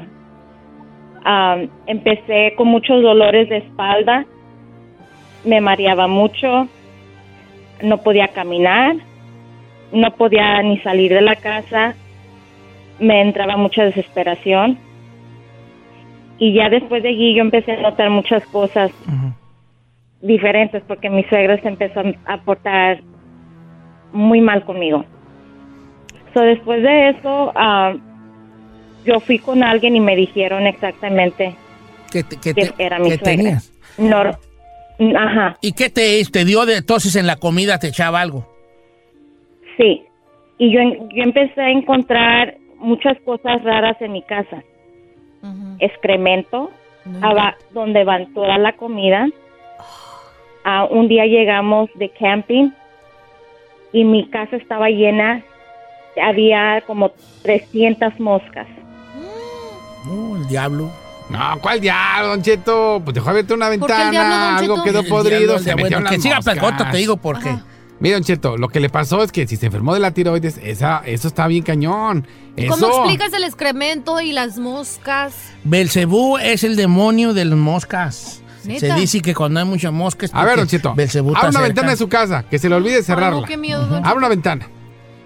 Empecé 1.87 2.53
con 2.55 2.67
muchos 2.67 3.01
dolores 3.01 3.49
de 3.49 3.57
espalda, 3.57 4.25
me 5.43 5.61
mareaba 5.61 6.07
mucho, 6.07 6.67
no 7.81 7.97
podía 7.97 8.29
caminar, 8.29 8.95
no 9.91 10.11
podía 10.11 10.61
ni 10.61 10.77
salir 10.79 11.13
de 11.13 11.21
la 11.21 11.35
casa, 11.35 11.95
me 12.99 13.21
entraba 13.21 13.57
mucha 13.57 13.83
desesperación. 13.83 14.77
Y 16.39 16.53
ya 16.53 16.69
después 16.69 17.03
de 17.03 17.09
allí 17.09 17.35
yo 17.35 17.41
empecé 17.41 17.73
a 17.73 17.81
notar 17.81 18.09
muchas 18.09 18.45
cosas 18.47 18.91
diferentes 20.21 20.81
porque 20.87 21.09
mi 21.09 21.23
suegra 21.25 21.59
se 21.61 21.67
empezó 21.67 22.01
a 22.25 22.37
portar 22.37 23.01
muy 24.13 24.41
mal 24.41 24.63
conmigo. 24.63 25.05
So, 26.33 26.41
después 26.41 26.81
de 26.81 27.09
eso, 27.09 27.51
ah, 27.55 27.93
yo 29.05 29.19
fui 29.19 29.37
con 29.37 29.63
alguien 29.63 29.95
y 29.95 29.99
me 29.99 30.15
dijeron 30.15 30.65
exactamente 30.65 31.55
¿Qué, 32.11 32.23
te- 32.23 32.37
qué 32.39 32.53
que 32.53 32.73
era 32.77 32.97
mi 32.99 33.09
qué 33.09 33.17
suegra. 33.17 33.35
tenías? 33.43 33.71
No, 33.97 34.23
ajá, 35.15 35.57
¿Y 35.61 35.73
qué 35.73 35.89
te, 35.89 36.23
te 36.31 36.45
dio 36.45 36.65
de 36.65 36.77
entonces 36.77 37.15
en 37.15 37.27
la 37.27 37.35
comida? 37.37 37.79
¿Te 37.79 37.87
echaba 37.87 38.21
algo? 38.21 38.47
sí. 39.77 40.03
Y 40.59 40.71
yo, 40.71 40.79
yo 41.13 41.23
empecé 41.23 41.59
a 41.61 41.71
encontrar 41.71 42.55
muchas 42.77 43.17
cosas 43.25 43.61
raras 43.63 43.97
en 44.01 44.11
mi 44.13 44.21
casa. 44.21 44.63
Excremento, 45.79 46.71
aba- 47.21 47.57
donde 47.71 48.03
van 48.05 48.33
toda 48.33 48.57
la 48.59 48.73
comida. 48.73 49.27
Ah, 50.63 50.85
un 50.89 51.07
día 51.09 51.25
llegamos 51.25 51.89
de 51.95 52.09
camping 52.09 52.69
y 53.91 54.05
mi 54.05 54.29
casa 54.29 54.55
estaba 54.55 54.89
llena, 54.89 55.43
había 56.21 56.81
como 56.87 57.11
300 57.41 58.17
moscas. 58.19 58.67
No, 60.05 60.37
el 60.37 60.47
diablo. 60.47 60.91
No, 61.29 61.59
¿cuál 61.61 61.79
diablo, 61.79 62.29
Don 62.29 62.41
Cheto? 62.41 63.01
Pues 63.03 63.15
dejó 63.15 63.29
abierta 63.29 63.53
una 63.53 63.67
¿Por 63.67 63.87
qué 63.87 64.01
el 64.01 64.11
diablo, 64.11 64.19
ventana, 64.19 64.57
algo 64.57 64.75
Cheto? 64.75 64.83
quedó 64.83 65.03
podrido, 65.07 65.59
se 65.59 65.73
bueno, 65.73 65.83
metió 65.83 65.97
en 65.99 66.05
que 66.05 66.19
siga. 66.19 66.39
Pecota, 66.41 66.91
te 66.91 66.97
digo 66.97 67.17
por 67.17 67.39
qué. 67.39 67.57
Mira, 67.99 68.15
Don 68.17 68.23
Cheto, 68.23 68.57
lo 68.57 68.67
que 68.67 68.79
le 68.79 68.89
pasó 68.89 69.23
es 69.23 69.31
que 69.31 69.47
si 69.47 69.55
se 69.55 69.67
enfermó 69.67 69.93
de 69.93 69.99
la 70.01 70.11
tiroides, 70.11 70.59
esa, 70.61 71.01
eso 71.05 71.27
está 71.27 71.47
bien 71.47 71.63
cañón. 71.63 72.27
¿Cómo 72.67 72.87
explicas 72.87 73.31
el 73.33 73.45
excremento 73.45 74.19
y 74.19 74.31
las 74.33 74.57
moscas? 74.59 75.33
Belcebú 75.63 76.37
es 76.37 76.63
el 76.63 76.75
demonio 76.75 77.33
de 77.33 77.45
las 77.45 77.57
moscas. 77.57 78.41
¿Neta? 78.65 78.79
Se 78.79 78.93
dice 78.93 79.21
que 79.21 79.33
cuando 79.33 79.59
hay 79.59 79.65
muchas 79.65 79.91
moscas. 79.91 80.31
A 80.33 80.43
ver, 80.45 80.57
Don 80.57 80.67
Cheto, 80.67 80.93
Belcebú 80.93 81.29
abre 81.29 81.41
una 81.41 81.51
cerca. 81.51 81.67
ventana 81.67 81.91
de 81.91 81.97
su 81.97 82.09
casa, 82.09 82.43
que 82.49 82.59
se 82.59 82.69
le 82.69 82.75
olvide 82.75 83.03
cerrarla. 83.03 83.41
no, 83.41 83.47
qué 83.47 83.57
miedo, 83.57 83.85
Don 83.85 84.05
Abre 84.05 84.17
una 84.17 84.29
ventana. 84.29 84.67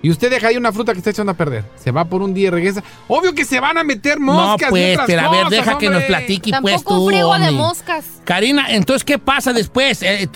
Y 0.01 0.11
usted 0.11 0.29
deja 0.29 0.49
ahí 0.49 0.57
una 0.57 0.71
fruta 0.71 0.91
que 0.93 0.99
está 0.99 1.09
echando 1.09 1.31
a 1.31 1.35
perder. 1.35 1.63
Se 1.75 1.91
va 1.91 2.05
por 2.05 2.21
un 2.21 2.33
día 2.33 2.47
y 2.47 2.49
regresa. 2.51 2.83
Obvio 3.07 3.33
que 3.33 3.43
se 3.45 3.59
van 3.59 3.77
a 3.79 3.83
meter 3.83 4.19
moscas. 4.19 4.61
No, 4.67 4.69
pues, 4.69 4.89
y 4.89 4.91
otras 4.93 5.07
pero 5.07 5.21
a 5.21 5.29
ver, 5.31 5.47
deja 5.47 5.77
que 5.79 5.89
nos 5.89 6.03
platique, 6.03 6.51
pues, 6.61 6.75
Tampoco 6.83 7.09
tú, 7.09 7.31
un 7.31 7.41
de 7.41 7.51
moscas. 7.51 8.21
Karina, 8.23 8.67
entonces, 8.69 9.03
¿qué 9.03 9.17
pasa 9.17 9.53
después? 9.53 10.03
Eh, 10.03 10.29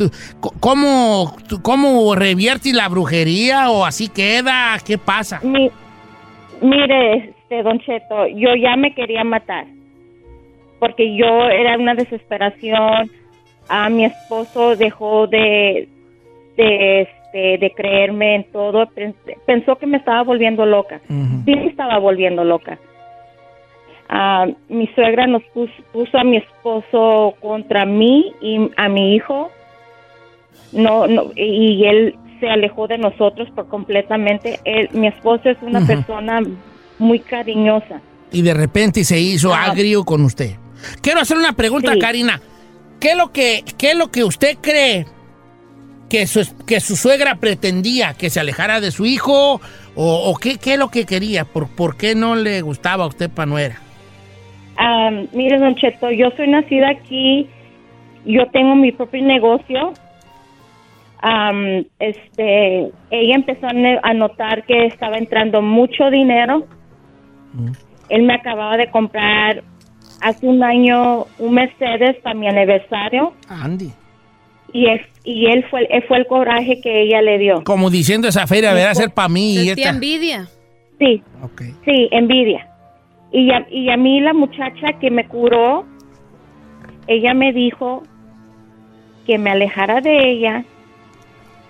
¿cómo, 0.59 1.35
tú- 1.47 1.61
¿Cómo 1.61 2.15
reviertes 2.15 2.73
la 2.73 2.89
brujería 2.89 3.69
o 3.69 3.85
así 3.85 4.07
queda? 4.07 4.77
¿Qué 4.85 4.97
pasa? 4.97 5.39
Mi- 5.43 5.69
mire, 6.61 7.29
este, 7.29 7.61
Don 7.63 7.79
Cheto, 7.79 8.27
yo 8.27 8.55
ya 8.55 8.75
me 8.75 8.93
quería 8.95 9.23
matar 9.23 9.65
porque 10.79 11.15
yo 11.15 11.25
era 11.49 11.77
una 11.77 11.93
desesperación. 11.93 13.11
A 13.69 13.89
mi 13.89 14.05
esposo 14.05 14.75
dejó 14.75 15.27
de, 15.27 15.87
de, 16.57 17.07
este, 17.33 17.57
de 17.57 17.71
creerme 17.75 18.35
en 18.35 18.43
todo. 18.51 18.85
Pens- 18.87 19.15
Pensó 19.45 19.75
que 19.77 19.87
me 19.87 19.97
estaba 19.97 20.23
volviendo 20.23 20.65
loca. 20.65 20.99
Sí, 21.07 21.55
me 21.55 21.67
estaba 21.67 21.97
volviendo 21.97 22.43
loca. 22.43 22.77
Ah, 24.09 24.45
mi 24.67 24.87
suegra 24.87 25.25
nos 25.27 25.41
puso, 25.53 25.71
puso 25.93 26.17
a 26.17 26.23
mi 26.23 26.37
esposo 26.37 27.35
contra 27.39 27.85
mí 27.85 28.33
y 28.41 28.69
a 28.75 28.89
mi 28.89 29.15
hijo. 29.15 29.49
No, 30.73 31.07
no, 31.07 31.31
y 31.35 31.85
él 31.85 32.15
se 32.39 32.49
alejó 32.49 32.87
de 32.87 32.97
nosotros 32.97 33.49
por 33.55 33.67
completamente. 33.67 34.59
Él- 34.65 34.89
mi 34.93 35.07
esposo 35.07 35.49
es 35.49 35.57
una 35.61 35.85
persona 35.85 36.41
muy 36.99 37.19
cariñosa. 37.19 38.01
Y 38.31 38.41
de 38.41 38.53
repente 38.53 39.03
se 39.03 39.19
hizo 39.19 39.53
Ah. 39.53 39.65
agrio 39.65 40.03
con 40.03 40.23
usted. 40.23 40.51
Quiero 41.01 41.19
hacer 41.21 41.37
una 41.37 41.53
pregunta, 41.53 41.93
Sí. 41.93 41.99
Karina. 41.99 42.41
¿Qué 42.99 43.11
es 43.11 43.17
lo 43.17 43.31
que, 43.31 43.63
qué 43.77 43.91
es 43.91 43.95
lo 43.97 44.11
que 44.11 44.23
usted 44.23 44.57
cree 44.61 45.05
que 46.11 46.27
su, 46.27 46.41
que 46.65 46.81
su 46.81 46.97
suegra 46.97 47.35
pretendía? 47.35 48.13
¿Que 48.15 48.29
se 48.29 48.41
alejara 48.41 48.81
de 48.81 48.91
su 48.91 49.05
hijo? 49.05 49.61
¿O, 49.95 50.29
o 50.29 50.35
qué, 50.35 50.57
qué 50.57 50.73
es 50.73 50.79
lo 50.79 50.89
que 50.89 51.05
quería? 51.05 51.45
¿Por, 51.45 51.73
¿Por 51.73 51.95
qué 51.95 52.15
no 52.15 52.35
le 52.35 52.61
gustaba 52.61 53.05
a 53.05 53.07
usted 53.07 53.29
pa' 53.29 53.45
nuera? 53.45 53.77
Ah, 54.77 55.09
mire, 55.31 55.57
Don 55.57 55.73
Cheto, 55.75 56.11
yo 56.11 56.29
soy 56.35 56.49
nacida 56.49 56.89
aquí, 56.89 57.47
yo 58.25 58.45
tengo 58.47 58.75
mi 58.75 58.91
propio 58.91 59.23
negocio. 59.23 59.93
Am, 61.21 61.85
este, 61.99 62.91
ella 63.09 63.35
empezó 63.35 63.67
a 63.67 64.13
notar 64.13 64.65
que 64.65 64.87
estaba 64.87 65.17
entrando 65.17 65.61
mucho 65.61 66.09
dinero. 66.09 66.65
Él 68.09 68.23
me 68.23 68.33
acababa 68.33 68.75
de 68.75 68.91
comprar 68.91 69.63
hace 70.21 70.45
un 70.45 70.61
año 70.61 71.25
un 71.39 71.53
Mercedes 71.53 72.17
para 72.21 72.35
mi 72.35 72.47
aniversario 72.47 73.33
Andy. 73.47 73.91
y 74.73 74.87
es, 74.87 75.01
y 75.23 75.45
él 75.47 75.65
fue 75.69 75.87
él 75.89 76.03
fue 76.07 76.17
el 76.17 76.25
coraje 76.27 76.79
que 76.81 77.03
ella 77.03 77.21
le 77.21 77.37
dio. 77.37 77.63
Como 77.63 77.89
diciendo 77.89 78.27
esa 78.27 78.47
feria, 78.47 78.73
verá 78.73 78.93
ser 78.95 79.11
para 79.11 79.29
mí. 79.29 79.53
y 79.53 79.55
Sentía 79.65 79.73
esta- 79.73 79.89
envidia. 79.89 80.47
Sí. 80.99 81.23
Sí, 81.85 82.07
envidia. 82.11 82.67
Y 83.31 83.51
a, 83.51 83.65
y 83.69 83.89
a 83.89 83.97
mí 83.97 84.19
la 84.21 84.33
muchacha 84.33 84.99
que 84.99 85.09
me 85.09 85.27
curó, 85.27 85.85
ella 87.07 87.33
me 87.33 87.53
dijo 87.53 88.03
que 89.25 89.37
me 89.37 89.51
alejara 89.51 90.01
de 90.01 90.29
ella 90.31 90.65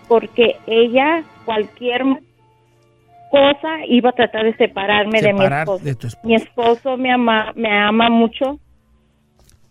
porque 0.07 0.57
ella 0.67 1.23
cualquier 1.45 2.03
cosa 3.31 3.85
iba 3.87 4.09
a 4.09 4.13
tratar 4.13 4.43
de 4.45 4.55
separarme 4.57 5.21
de 5.21 5.33
mi 5.33 5.45
esposo. 5.45 5.83
de 5.83 5.91
esposo. 5.91 6.17
Mi 6.23 6.35
esposo 6.35 6.97
me 6.97 7.11
ama, 7.11 7.53
me 7.55 7.71
ama 7.71 8.09
mucho 8.09 8.59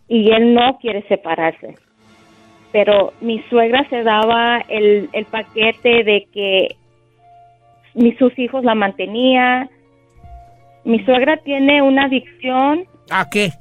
y 0.08 0.30
él 0.30 0.54
no 0.54 0.78
quiere 0.78 1.02
separarse. 1.08 1.74
Pero 2.72 3.12
mi 3.20 3.42
suegra 3.50 3.84
se 3.90 4.02
daba 4.02 4.58
el, 4.68 5.08
el 5.12 5.24
paquete 5.26 6.04
de 6.04 6.28
que 6.32 6.76
mis 7.94 8.16
sus 8.18 8.38
hijos 8.38 8.62
la 8.64 8.74
mantenía. 8.74 9.68
Mi 10.84 11.04
suegra 11.04 11.36
tiene 11.38 11.82
una 11.82 12.04
adicción 12.04 12.84
¿A 13.10 13.28
qué? 13.28 13.52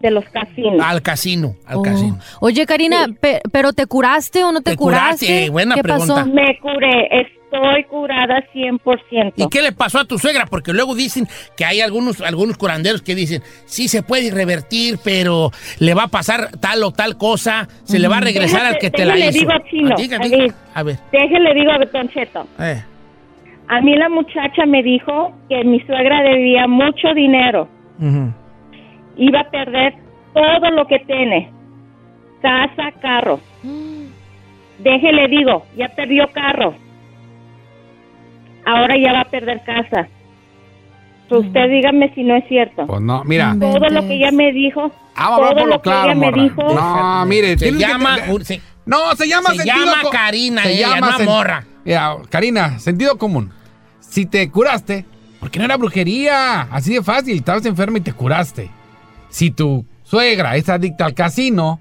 de 0.00 0.10
los 0.10 0.24
casinos. 0.26 0.80
Al 0.84 1.00
casino, 1.02 1.54
al 1.66 1.76
Oh. 1.78 1.82
casino. 1.82 2.18
Oye, 2.40 2.66
Karina, 2.66 3.06
pe- 3.20 3.40
¿pero 3.52 3.72
te 3.72 3.86
curaste 3.86 4.42
o 4.44 4.52
no 4.52 4.60
te, 4.60 4.72
Te 4.72 4.76
curaste, 4.76 5.26
curaste? 5.26 5.44
eh, 5.46 5.50
buena 5.50 5.74
¿Qué 5.74 5.82
pregunta. 5.82 6.14
pasó? 6.16 6.26
Me 6.26 6.58
curé, 6.58 7.08
estoy 7.52 7.84
curada 7.84 8.42
100%. 8.54 9.32
¿Y 9.36 9.48
qué 9.48 9.62
le 9.62 9.72
pasó 9.72 9.98
a 10.00 10.04
tu 10.04 10.18
suegra? 10.18 10.46
Porque 10.46 10.72
luego 10.72 10.94
dicen 10.94 11.26
que 11.56 11.64
hay 11.64 11.80
algunos, 11.80 12.20
algunos 12.20 12.56
curanderos 12.58 13.02
que 13.02 13.14
dicen, 13.14 13.42
sí 13.64 13.88
se 13.88 14.02
puede 14.02 14.30
revertir, 14.30 14.98
pero 15.04 15.50
le 15.78 15.94
va 15.94 16.04
a 16.04 16.08
pasar 16.08 16.50
tal 16.60 16.82
o 16.84 16.90
tal 16.90 17.16
cosa, 17.16 17.68
se 17.84 17.98
le 17.98 18.08
va 18.08 18.18
a 18.18 18.20
regresar 18.20 18.66
al 18.66 18.78
que 18.78 18.90
te 18.90 19.04
la 19.04 19.14
Déjale 19.14 19.30
hizo. 19.38 19.38
digo, 19.40 19.52
chino, 19.70 19.90
Ah, 19.92 19.94
diga, 19.96 20.16
a 20.16 20.20
diga. 20.20 20.36
ver. 20.38 20.52
A 20.74 20.82
ver. 20.82 20.96
Déjele 21.12 21.54
digo 21.54 21.70
a 21.72 21.78
Don 21.78 22.08
Cheto. 22.10 22.46
Eh. 22.60 22.82
A 23.68 23.80
mí 23.80 23.96
la 23.96 24.08
muchacha 24.08 24.64
me 24.66 24.82
dijo 24.82 25.32
que 25.48 25.64
mi 25.64 25.80
suegra 25.80 26.22
debía 26.22 26.66
mucho 26.66 27.12
dinero. 27.14 27.68
Iba 29.16 29.40
a 29.40 29.50
perder 29.50 29.94
todo 30.34 30.70
lo 30.72 30.86
que 30.86 30.98
tiene. 31.00 31.50
Casa, 32.42 32.92
carro. 33.00 33.40
Déjele, 34.78 35.26
digo, 35.28 35.64
ya 35.76 35.88
perdió 35.88 36.28
carro. 36.32 36.74
Ahora 38.66 38.94
ya 39.02 39.12
va 39.12 39.20
a 39.22 39.24
perder 39.30 39.62
casa. 39.64 40.08
So, 41.28 41.38
Usted 41.40 41.68
dígame 41.70 42.12
si 42.14 42.22
no 42.22 42.36
es 42.36 42.44
cierto. 42.48 42.86
Pues 42.86 43.00
no, 43.00 43.24
mira. 43.24 43.56
Todo 43.58 43.88
lo 43.88 44.00
que 44.06 44.14
ella 44.14 44.30
me 44.30 44.52
dijo, 44.52 44.92
Ah, 45.16 45.30
vamos 45.30 45.50
todo 45.50 45.58
por 45.60 45.68
lo 45.68 45.74
lo 45.76 45.82
que 45.82 45.88
ella 45.90 46.14
me 46.14 46.32
dijo. 46.32 46.62
No, 46.74 47.26
mire, 47.26 47.58
Se 47.58 47.64
que 47.72 47.78
llama... 47.78 48.16
tener- 48.16 48.44
se- 48.44 48.60
No, 48.84 49.14
se 49.16 49.26
llama 49.26 49.50
Se 49.50 49.64
llama 49.64 50.10
Karina 50.12 50.62
se 50.62 50.72
ella, 50.74 50.94
llama 50.94 51.16
no 51.18 51.24
morra. 51.24 51.64
Mira, 51.84 52.16
Karina, 52.28 52.78
sentido 52.78 53.16
común. 53.18 53.50
Si 54.00 54.26
te 54.26 54.48
curaste, 54.50 55.04
porque 55.40 55.58
no 55.58 55.64
era 55.64 55.76
brujería, 55.76 56.62
así 56.70 56.94
de 56.94 57.02
fácil, 57.02 57.36
estabas 57.38 57.64
enferma 57.66 57.98
y 57.98 58.02
te 58.02 58.12
curaste. 58.12 58.70
Si 59.28 59.50
tu 59.50 59.84
suegra 60.04 60.54
es 60.56 60.68
adicta 60.68 61.06
al 61.06 61.14
casino 61.14 61.80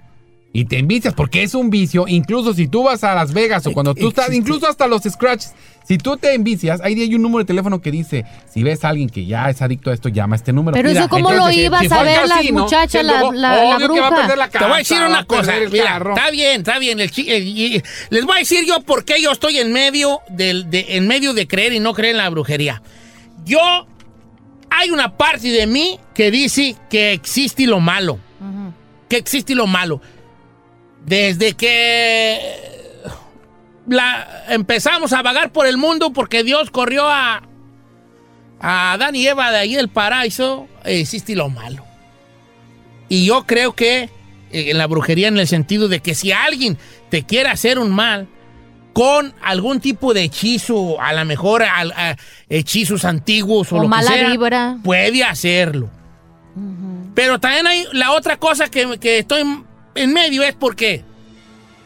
y 0.57 0.63
te 0.63 0.79
envicias, 0.79 1.13
porque 1.13 1.43
es 1.43 1.53
un 1.53 1.69
vicio, 1.69 2.05
incluso 2.07 2.53
si 2.53 2.69
tú 2.69 2.83
vas 2.83 3.03
a 3.03 3.13
Las 3.13 3.33
Vegas 3.33 3.67
o 3.67 3.73
cuando 3.73 3.93
tú 3.93 4.07
estás, 4.07 4.33
incluso 4.33 4.67
hasta 4.69 4.87
los 4.87 5.01
scratches, 5.03 5.53
si 5.85 5.97
tú 5.97 6.15
te 6.15 6.33
envicias, 6.33 6.79
ahí 6.81 6.93
hay 6.99 7.13
un 7.13 7.21
número 7.21 7.39
de 7.39 7.45
teléfono 7.45 7.81
que 7.81 7.91
dice, 7.91 8.23
si 8.53 8.63
ves 8.63 8.85
a 8.85 8.89
alguien 8.89 9.09
que 9.09 9.25
ya 9.25 9.49
es 9.49 9.61
adicto 9.61 9.91
a 9.91 9.93
esto, 9.93 10.07
llama 10.07 10.35
a 10.35 10.37
este 10.37 10.53
número. 10.53 10.73
Pero 10.73 10.89
eso 10.89 11.09
cómo 11.09 11.29
lo 11.33 11.51
iba 11.51 11.77
a 11.79 11.81
si 11.81 11.87
fue 11.89 11.97
al 11.97 12.05
saber 12.05 12.27
la 12.29 12.35
casino, 12.37 12.59
la- 13.03 13.21
la- 13.21 13.31
la 13.33 13.75
obvio 13.75 13.93
que 13.93 13.99
va 13.99 14.07
a 14.07 14.09
bruja. 14.11 14.49
Te 14.49 14.63
voy 14.63 14.73
a 14.73 14.77
decir 14.77 14.97
una 15.09 15.25
cosa. 15.25 15.51
Mira, 15.71 15.97
está 16.15 16.31
bien, 16.31 16.61
está 16.61 16.79
bien. 16.79 16.99
el 17.01 17.11
el- 17.27 17.83
les 18.09 18.25
voy 18.25 18.35
a 18.37 18.39
decir 18.39 18.65
yo 18.65 18.79
por 18.81 19.03
qué 19.03 19.21
yo 19.21 19.31
estoy 19.33 19.57
en 19.59 19.73
medio, 19.73 20.21
del, 20.29 20.69
de, 20.69 20.85
en 20.89 21.05
medio 21.07 21.33
de 21.33 21.47
creer 21.47 21.73
y 21.73 21.79
no 21.81 21.93
creer 21.93 22.11
en 22.15 22.17
la 22.23 22.29
brujería. 22.29 22.81
Yo, 23.43 23.59
hay 24.69 24.89
una 24.89 25.17
parte 25.17 25.49
de 25.49 25.67
mí 25.67 25.99
que 26.13 26.31
dice 26.31 26.77
que 26.89 27.11
existe 27.11 27.67
lo 27.67 27.81
malo. 27.81 28.19
Que 29.09 29.17
existe 29.17 29.53
lo 29.53 29.67
malo. 29.67 30.01
Desde 31.05 31.53
que 31.53 32.39
la, 33.87 34.45
empezamos 34.49 35.13
a 35.13 35.21
vagar 35.21 35.51
por 35.51 35.67
el 35.67 35.77
mundo 35.77 36.11
porque 36.13 36.43
Dios 36.43 36.71
corrió 36.71 37.07
a, 37.07 37.43
a 38.59 38.93
Adán 38.93 39.15
y 39.15 39.27
Eva 39.27 39.51
de 39.51 39.57
ahí 39.57 39.75
del 39.75 39.89
paraíso, 39.89 40.67
existe 40.83 41.35
lo 41.35 41.49
malo. 41.49 41.83
Y 43.07 43.25
yo 43.25 43.45
creo 43.45 43.73
que 43.73 44.03
eh, 44.51 44.71
en 44.71 44.77
la 44.79 44.87
brujería 44.87 45.27
en 45.27 45.37
el 45.37 45.47
sentido 45.47 45.87
de 45.87 45.99
que 45.99 46.15
si 46.15 46.31
alguien 46.31 46.77
te 47.09 47.23
quiere 47.23 47.49
hacer 47.49 47.77
un 47.77 47.91
mal 47.91 48.27
con 48.93 49.33
algún 49.43 49.81
tipo 49.81 50.13
de 50.13 50.23
hechizo, 50.23 50.99
a 51.01 51.13
lo 51.13 51.23
mejor 51.25 51.61
a- 51.63 52.15
hechizos 52.49 53.05
antiguos 53.05 53.71
o, 53.71 53.75
O 53.77 53.81
lo 53.83 53.87
mala 53.87 54.09
que 54.11 54.17
sea, 54.17 54.29
vibra. 54.29 54.77
puede 54.83 55.23
hacerlo. 55.23 55.89
Pero 57.13 57.39
también 57.39 57.67
hay 57.67 57.85
la 57.91 58.13
otra 58.13 58.37
cosa 58.37 58.69
que, 58.69 58.97
que 58.97 59.19
estoy 59.19 59.43
en 59.95 60.13
medio 60.13 60.43
es 60.43 60.53
porque 60.55 61.03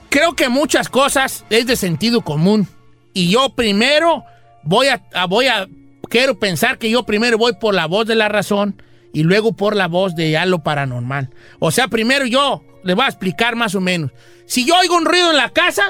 creo 0.10 0.36
que 0.36 0.50
muchas 0.50 0.90
cosas 0.90 1.46
es 1.50 1.66
de 1.68 1.76
sentido 1.76 2.22
común. 2.22 2.68
Y 3.14 3.30
yo 3.32 3.50
primero 3.56 4.24
voy 4.64 4.88
a, 4.88 5.02
a- 5.14 5.26
voy 5.26 5.48
a, 5.48 5.68
quiero 6.10 6.38
pensar 6.40 6.78
que 6.78 6.90
yo 6.90 7.04
primero 7.04 7.38
voy 7.38 7.54
por 7.54 7.74
la 7.74 7.86
voz 7.86 8.06
de 8.08 8.16
la 8.16 8.30
razón 8.30 8.82
y 9.14 9.24
luego 9.24 9.54
por 9.54 9.76
la 9.76 9.88
voz 9.88 10.16
de 10.16 10.32
ya 10.32 10.46
lo 10.46 10.60
paranormal. 10.60 11.30
O 11.60 11.72
sea, 11.72 11.88
primero 11.88 12.26
yo 12.26 12.64
le 12.84 12.94
voy 12.94 13.06
a 13.06 13.10
explicar 13.10 13.56
más 13.56 13.76
o 13.76 13.82
menos. 13.82 14.12
Si 14.46 14.66
yo 14.66 14.76
oigo 14.78 14.96
un 14.96 15.06
ruido 15.06 15.32
en 15.32 15.38
la 15.38 15.50
casa, 15.50 15.84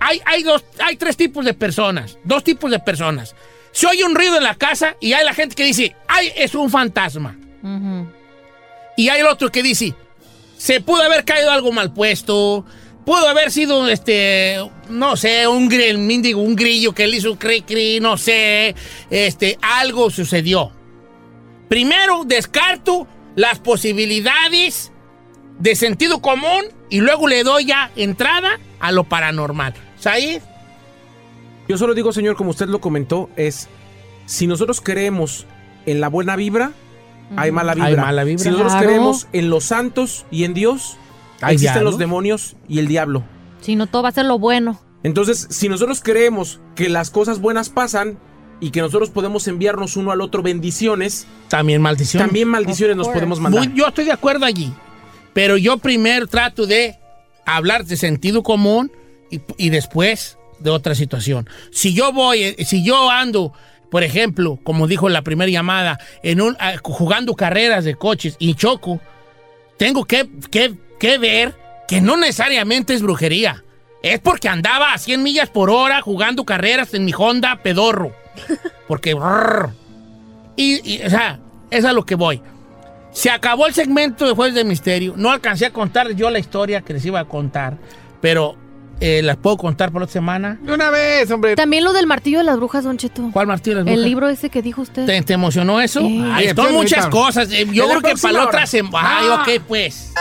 hay, 0.00 0.20
hay, 0.24 0.42
dos, 0.42 0.64
hay 0.84 0.96
tres 0.96 1.16
tipos 1.16 1.44
de 1.44 1.54
personas, 1.54 2.18
dos 2.24 2.42
tipos 2.44 2.70
de 2.70 2.78
personas. 2.78 3.34
Si 3.72 3.86
oye 3.86 4.02
un 4.04 4.14
ruido 4.16 4.36
en 4.36 4.42
la 4.44 4.54
casa 4.56 4.96
y 5.00 5.12
hay 5.12 5.24
la 5.24 5.34
gente 5.34 5.54
que 5.54 5.64
dice, 5.64 5.94
ay, 6.08 6.32
es 6.36 6.54
un 6.54 6.70
fantasma. 6.70 7.36
Y 8.96 9.08
hay 9.08 9.20
el 9.20 9.26
otro 9.26 9.50
que 9.50 9.62
dice, 9.62 9.94
se 10.60 10.82
pudo 10.82 11.02
haber 11.02 11.24
caído 11.24 11.50
algo 11.50 11.72
mal 11.72 11.90
puesto, 11.94 12.66
pudo 13.06 13.26
haber 13.26 13.50
sido, 13.50 13.88
este, 13.88 14.58
no 14.90 15.16
sé, 15.16 15.48
un, 15.48 15.70
gri- 15.70 15.96
mendigo, 15.96 16.42
un 16.42 16.54
grillo 16.54 16.92
que 16.92 17.06
le 17.06 17.16
hizo 17.16 17.38
cri 17.38 17.62
cri, 17.62 17.98
no 17.98 18.18
sé, 18.18 18.74
este, 19.08 19.56
algo 19.62 20.10
sucedió. 20.10 20.70
Primero 21.70 22.24
descarto 22.26 23.06
las 23.36 23.58
posibilidades 23.58 24.92
de 25.58 25.74
sentido 25.76 26.20
común 26.20 26.64
y 26.90 27.00
luego 27.00 27.26
le 27.26 27.42
doy 27.42 27.64
ya 27.64 27.90
entrada 27.96 28.60
a 28.80 28.92
lo 28.92 29.04
paranormal. 29.04 29.72
Said, 29.98 30.42
Yo 31.68 31.78
solo 31.78 31.94
digo, 31.94 32.12
señor, 32.12 32.36
como 32.36 32.50
usted 32.50 32.66
lo 32.68 32.82
comentó, 32.82 33.30
es 33.36 33.68
si 34.26 34.46
nosotros 34.46 34.82
creemos 34.82 35.46
en 35.86 36.00
la 36.02 36.08
buena 36.08 36.36
vibra, 36.36 36.72
hay 37.36 37.50
mala 37.52 37.74
vibra. 37.74 37.88
Hay 37.88 37.96
mala 37.96 38.24
vibra. 38.24 38.42
Si 38.42 38.48
nosotros 38.50 38.72
Claro. 38.72 38.86
creemos 38.86 39.28
en 39.32 39.50
los 39.50 39.64
santos 39.64 40.26
y 40.30 40.44
en 40.44 40.54
Dios, 40.54 40.96
Hay 41.40 41.54
existen 41.54 41.84
los 41.84 41.98
demonios 41.98 42.56
y 42.68 42.78
el 42.78 42.88
diablo. 42.88 43.24
Si 43.60 43.76
no, 43.76 43.86
todo 43.86 44.02
va 44.02 44.08
a 44.10 44.12
ser 44.12 44.26
lo 44.26 44.38
bueno. 44.38 44.80
Entonces, 45.02 45.46
si 45.50 45.68
nosotros 45.68 46.00
creemos 46.02 46.60
que 46.74 46.88
las 46.88 47.10
cosas 47.10 47.40
buenas 47.40 47.70
pasan 47.70 48.18
y 48.60 48.70
que 48.70 48.80
nosotros 48.82 49.08
podemos 49.10 49.48
enviarnos 49.48 49.96
uno 49.96 50.10
al 50.12 50.20
otro 50.20 50.42
bendiciones, 50.42 51.26
también 51.48 51.80
maldiciones. 51.80 52.26
También 52.26 52.48
maldiciones 52.48 52.96
nos 52.96 53.08
podemos 53.08 53.40
mandar. 53.40 53.66
Muy- 53.68 53.74
yo 53.78 53.86
estoy 53.86 54.04
de 54.04 54.12
acuerdo 54.12 54.44
allí. 54.44 54.72
Pero 55.32 55.56
yo 55.56 55.78
primero 55.78 56.26
trato 56.26 56.66
de 56.66 56.98
hablar 57.46 57.84
de 57.86 57.96
sentido 57.96 58.42
común 58.42 58.92
y, 59.30 59.40
y 59.56 59.70
después 59.70 60.36
de 60.58 60.68
otra 60.70 60.94
situación. 60.94 61.48
Si 61.72 61.94
yo 61.94 62.12
voy, 62.12 62.42
eh, 62.42 62.64
si 62.66 62.84
yo 62.84 63.08
ando, 63.10 63.54
por 63.90 64.02
ejemplo, 64.04 64.58
como 64.62 64.86
dijo 64.86 65.06
en 65.08 65.12
la 65.12 65.22
primera 65.22 65.50
llamada, 65.50 65.98
en 66.22 66.40
un, 66.40 66.56
ah, 66.60 66.74
jugando 66.82 67.34
carreras 67.34 67.84
de 67.84 67.94
coches 67.96 68.36
y 68.38 68.54
choco, 68.54 69.00
tengo 69.76 70.04
que, 70.04 70.28
que- 70.50 70.74
que 70.98 71.18
ver 71.18 71.54
que 71.88 72.00
no 72.00 72.16
necesariamente 72.16 72.94
es 72.94 73.02
brujería. 73.02 73.64
Es 74.02 74.18
porque 74.20 74.48
andaba 74.48 74.92
a 74.94 74.98
100 74.98 75.22
millas 75.22 75.50
por 75.50 75.70
hora 75.70 76.00
jugando 76.02 76.44
carreras 76.44 76.94
en 76.94 77.04
mi 77.04 77.12
Honda 77.16 77.60
pedorro. 77.62 78.12
Porque... 78.88 79.14
y, 80.56 80.80
y, 80.94 81.02
o 81.02 81.10
sea, 81.10 81.40
es 81.70 81.84
a 81.84 81.92
lo 81.92 82.04
que 82.04 82.14
voy. 82.14 82.40
Se 83.12 83.30
acabó 83.30 83.66
el 83.66 83.74
segmento 83.74 84.26
de 84.26 84.32
Jueves 84.34 84.54
de 84.54 84.64
Misterio. 84.64 85.14
No 85.16 85.30
alcancé 85.30 85.66
a 85.66 85.72
contar 85.72 86.10
yo 86.12 86.30
la 86.30 86.38
historia 86.38 86.80
que 86.82 86.92
les 86.94 87.04
iba 87.04 87.20
a 87.20 87.24
contar, 87.24 87.76
pero 88.20 88.56
eh, 89.00 89.22
las 89.22 89.36
puedo 89.36 89.56
contar 89.56 89.90
por 89.90 90.02
otra 90.02 90.12
semana. 90.12 90.58
De 90.62 90.72
una 90.72 90.90
vez, 90.90 91.30
hombre. 91.30 91.56
También 91.56 91.84
lo 91.84 91.92
del 91.92 92.06
martillo 92.06 92.38
de 92.38 92.44
las 92.44 92.56
brujas, 92.56 92.84
Don 92.84 92.96
Cheto. 92.98 93.30
¿Cuál 93.32 93.46
martillo 93.46 93.76
de 93.78 93.84
las 93.84 93.88
El 93.88 93.94
brujas? 93.96 94.08
libro 94.08 94.28
ese 94.28 94.50
que 94.50 94.62
dijo 94.62 94.82
usted. 94.82 95.06
¿Te, 95.06 95.22
te 95.22 95.32
emocionó 95.32 95.80
eso? 95.80 96.00
Sí. 96.00 96.22
Ay, 96.32 96.50
son 96.54 96.72
muchas 96.74 97.06
cosas. 97.06 97.50
Eh, 97.52 97.66
Yo 97.72 97.88
creo 97.88 98.00
que 98.02 98.14
para 98.20 98.32
la 98.34 98.44
otra 98.44 98.66
semana. 98.66 99.08
Ah. 99.10 99.44
Ay, 99.46 99.56
ok, 99.56 99.64
pues. 99.66 100.12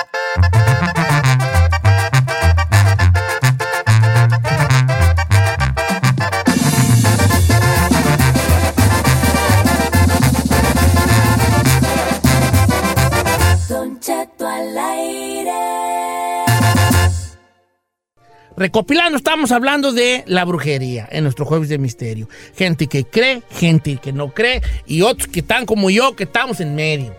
Recopilando, 18.60 19.18
estamos 19.18 19.54
hablando 19.54 19.94
de 19.94 20.26
la 20.28 20.44
brujería 20.44 21.08
en 21.14 21.24
nuestro 21.24 21.46
Jueves 21.46 21.70
de 21.70 21.78
Misterio. 21.78 22.28
Gente 22.58 22.88
que 22.88 23.06
cree, 23.06 23.42
gente 23.50 23.96
que 24.04 24.12
no 24.12 24.34
cree 24.34 24.62
y 24.86 25.02
otros 25.02 25.30
que 25.30 25.40
están 25.40 25.66
como 25.66 25.90
yo, 25.90 26.14
que 26.14 26.26
estamos 26.26 26.60
en 26.60 26.76
medio. 26.76 27.16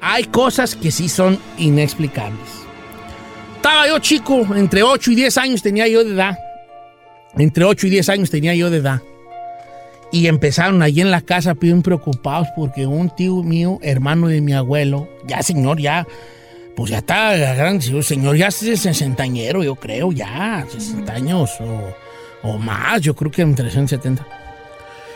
Hay 0.00 0.22
cosas 0.22 0.76
que 0.76 0.92
sí 0.92 1.08
son 1.08 1.36
inexplicables. 1.58 2.48
Estaba 3.56 3.88
yo 3.88 3.98
chico, 3.98 4.46
entre 4.54 4.84
8 4.84 5.10
y 5.10 5.14
10 5.16 5.38
años 5.38 5.62
tenía 5.62 5.88
yo 5.88 6.04
de 6.04 6.14
edad. 6.14 6.38
Entre 7.36 7.64
8 7.64 7.88
y 7.88 7.90
10 7.90 8.08
años 8.10 8.30
tenía 8.30 8.54
yo 8.54 8.70
de 8.70 8.76
edad. 8.76 9.02
Y 10.12 10.28
empezaron 10.28 10.80
allí 10.82 11.00
en 11.00 11.10
la 11.10 11.22
casa 11.22 11.54
bien 11.54 11.82
preocupados 11.82 12.46
porque 12.54 12.86
un 12.86 13.10
tío 13.10 13.42
mío, 13.42 13.80
hermano 13.82 14.28
de 14.28 14.40
mi 14.40 14.52
abuelo, 14.52 15.08
ya 15.26 15.42
señor, 15.42 15.80
ya, 15.80 16.06
pues 16.78 16.92
ya 16.92 16.98
está 16.98 17.34
grande, 17.34 17.84
sí, 17.84 18.02
señor, 18.04 18.36
ya 18.36 18.46
es 18.46 18.54
sesentañero, 18.54 19.64
yo 19.64 19.74
creo, 19.74 20.12
ya, 20.12 20.64
60 20.68 21.12
años 21.12 21.50
o, 21.58 22.48
o 22.48 22.56
más, 22.56 23.00
yo 23.00 23.16
creo 23.16 23.32
que 23.32 23.42
entre 23.42 23.68
170. 23.68 24.24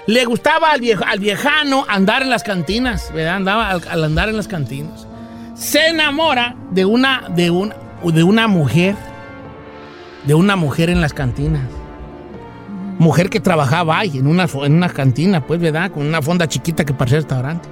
Le 0.09 0.25
gustaba 0.25 0.73
al, 0.73 0.81
viejo, 0.81 1.05
al 1.07 1.21
viejano 1.21 1.87
andar 1.89 2.23
en 2.23 2.31
las 2.31 2.43
cantinas, 2.43 3.13
¿verdad? 3.15 3.37
Andaba 3.37 3.71
al, 3.71 3.83
al 3.89 4.03
andar 4.03 4.29
en 4.29 4.39
las 4.39 4.49
cantinas. 4.49 5.07
Se 5.55 5.87
enamora 5.87 6.57
de 6.73 6.85
una, 6.85 7.29
de, 7.29 7.53
una, 7.53 7.77
de 8.03 8.25
una 8.25 8.49
mujer, 8.49 8.97
de 10.27 10.35
una 10.35 10.57
mujer 10.57 10.91
en 10.91 11.01
las 11.01 11.15
cantinas. 11.15 11.63
Mujer 12.99 13.31
que 13.31 13.39
trabajaba 13.39 14.01
ahí, 14.01 14.19
en 14.19 14.27
una, 14.27 14.49
en 14.65 14.75
una 14.75 14.89
cantina, 14.89 15.47
pues, 15.47 15.61
¿verdad? 15.61 15.93
Con 15.93 16.09
una 16.09 16.23
fonda 16.23 16.49
chiquita 16.49 16.85
que 16.85 16.93
parecía 16.93 17.19
restaurante. 17.19 17.69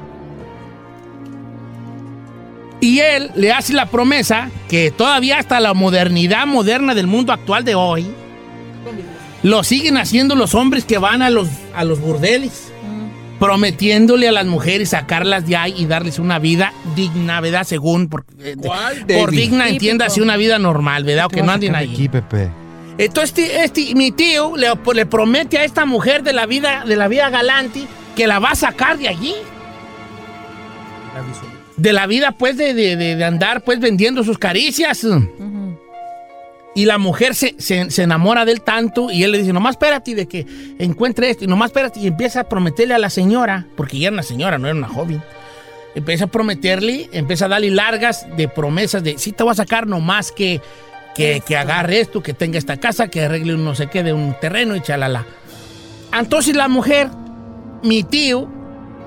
Y 2.80 3.00
él 3.00 3.30
le 3.34 3.52
hace 3.52 3.72
la 3.74 3.86
promesa 3.86 4.50
que 4.68 4.90
todavía 4.90 5.38
hasta 5.38 5.60
la 5.60 5.74
modernidad 5.74 6.46
moderna 6.46 6.94
del 6.94 7.06
mundo 7.06 7.32
actual 7.32 7.64
de 7.64 7.74
hoy, 7.74 8.06
lo 9.42 9.62
siguen 9.64 9.96
haciendo 9.96 10.34
los 10.34 10.54
hombres 10.54 10.84
que 10.84 10.98
van 10.98 11.22
a 11.22 11.30
los, 11.30 11.48
a 11.74 11.84
los 11.84 12.00
burdeles. 12.00 12.66
prometiéndole 13.38 14.28
a 14.28 14.32
las 14.32 14.44
mujeres 14.44 14.90
sacarlas 14.90 15.46
de 15.46 15.56
ahí 15.56 15.74
y 15.78 15.86
darles 15.86 16.18
una 16.18 16.38
vida 16.38 16.74
digna, 16.94 17.40
¿verdad? 17.40 17.64
Según, 17.64 18.06
por, 18.10 18.26
eh, 18.38 18.54
de- 19.06 19.18
por 19.18 19.30
digna 19.30 19.64
Típico. 19.64 19.76
entienda 19.76 20.06
así 20.06 20.20
una 20.20 20.36
vida 20.36 20.58
normal, 20.58 21.04
¿verdad? 21.04 21.24
O 21.24 21.28
que 21.30 21.42
no 21.42 21.50
anden 21.52 21.74
ahí. 21.74 21.90
Aquí, 21.90 22.10
Pepe. 22.10 22.50
Entonces 22.98 23.30
este, 23.38 23.64
este- 23.64 23.94
mi 23.94 24.10
tío 24.12 24.58
le, 24.58 24.68
le 24.92 25.06
promete 25.06 25.56
a 25.56 25.64
esta 25.64 25.86
mujer 25.86 26.22
de 26.22 26.34
la 26.34 26.44
vida 26.44 26.84
de 26.86 26.96
la 26.96 27.08
vida 27.08 27.30
galante 27.30 27.84
que 28.14 28.26
la 28.26 28.40
va 28.40 28.50
a 28.50 28.54
sacar 28.54 28.98
de 28.98 29.08
allí. 29.08 29.34
De 31.80 31.92
la 31.92 32.06
vida, 32.06 32.32
pues, 32.32 32.56
de, 32.56 32.74
de- 32.74 32.96
de- 32.96 33.24
andar, 33.24 33.62
pues, 33.62 33.80
vendiendo 33.80 34.22
sus 34.24 34.38
caricias. 34.38 35.06
Y 36.74 36.84
la 36.84 36.98
mujer 36.98 37.34
se, 37.34 37.54
se- 37.58 37.90
se 37.90 38.02
enamora 38.02 38.44
de 38.44 38.52
él 38.52 38.60
tanto 38.62 39.10
y 39.10 39.24
él 39.24 39.32
le 39.32 39.38
dice, 39.38 39.52
nomás 39.52 39.72
espérate 39.72 40.14
de 40.14 40.26
que 40.28 40.46
encuentre 40.78 41.30
esto. 41.30 41.44
Y 41.44 41.48
nomás 41.48 41.70
espérate 41.70 41.98
y 42.00 42.06
empieza 42.06 42.40
a 42.40 42.48
prometerle 42.48 42.94
a 42.94 42.98
la 42.98 43.10
señora, 43.10 43.66
porque 43.76 43.98
ya 43.98 44.08
era 44.08 44.14
una 44.14 44.22
señora, 44.22 44.58
no 44.58 44.68
era 44.68 44.76
una 44.76 44.88
joven. 44.88 45.22
Empieza 45.94 46.24
a 46.24 46.28
prometerle, 46.28 47.08
empieza 47.12 47.46
a 47.46 47.48
darle 47.48 47.70
largas 47.70 48.24
de 48.36 48.46
promesas 48.46 49.02
de, 49.02 49.18
sí 49.18 49.32
te 49.32 49.42
voy 49.42 49.50
a 49.50 49.56
sacar 49.56 49.88
nomás 49.88 50.30
que, 50.30 50.60
que, 51.16 51.42
que 51.44 51.56
agarre 51.56 51.98
esto, 52.00 52.22
que 52.22 52.34
tenga 52.34 52.58
esta 52.58 52.76
casa, 52.76 53.08
que 53.08 53.24
arregle 53.24 53.54
un 53.56 53.64
no 53.64 53.74
sé 53.74 53.88
qué 53.88 54.04
de 54.04 54.12
un 54.12 54.36
terreno 54.40 54.76
y 54.76 54.80
chalala. 54.80 55.26
Entonces 56.16 56.54
la 56.54 56.68
mujer, 56.68 57.08
mi 57.82 58.04
tío, 58.04 58.48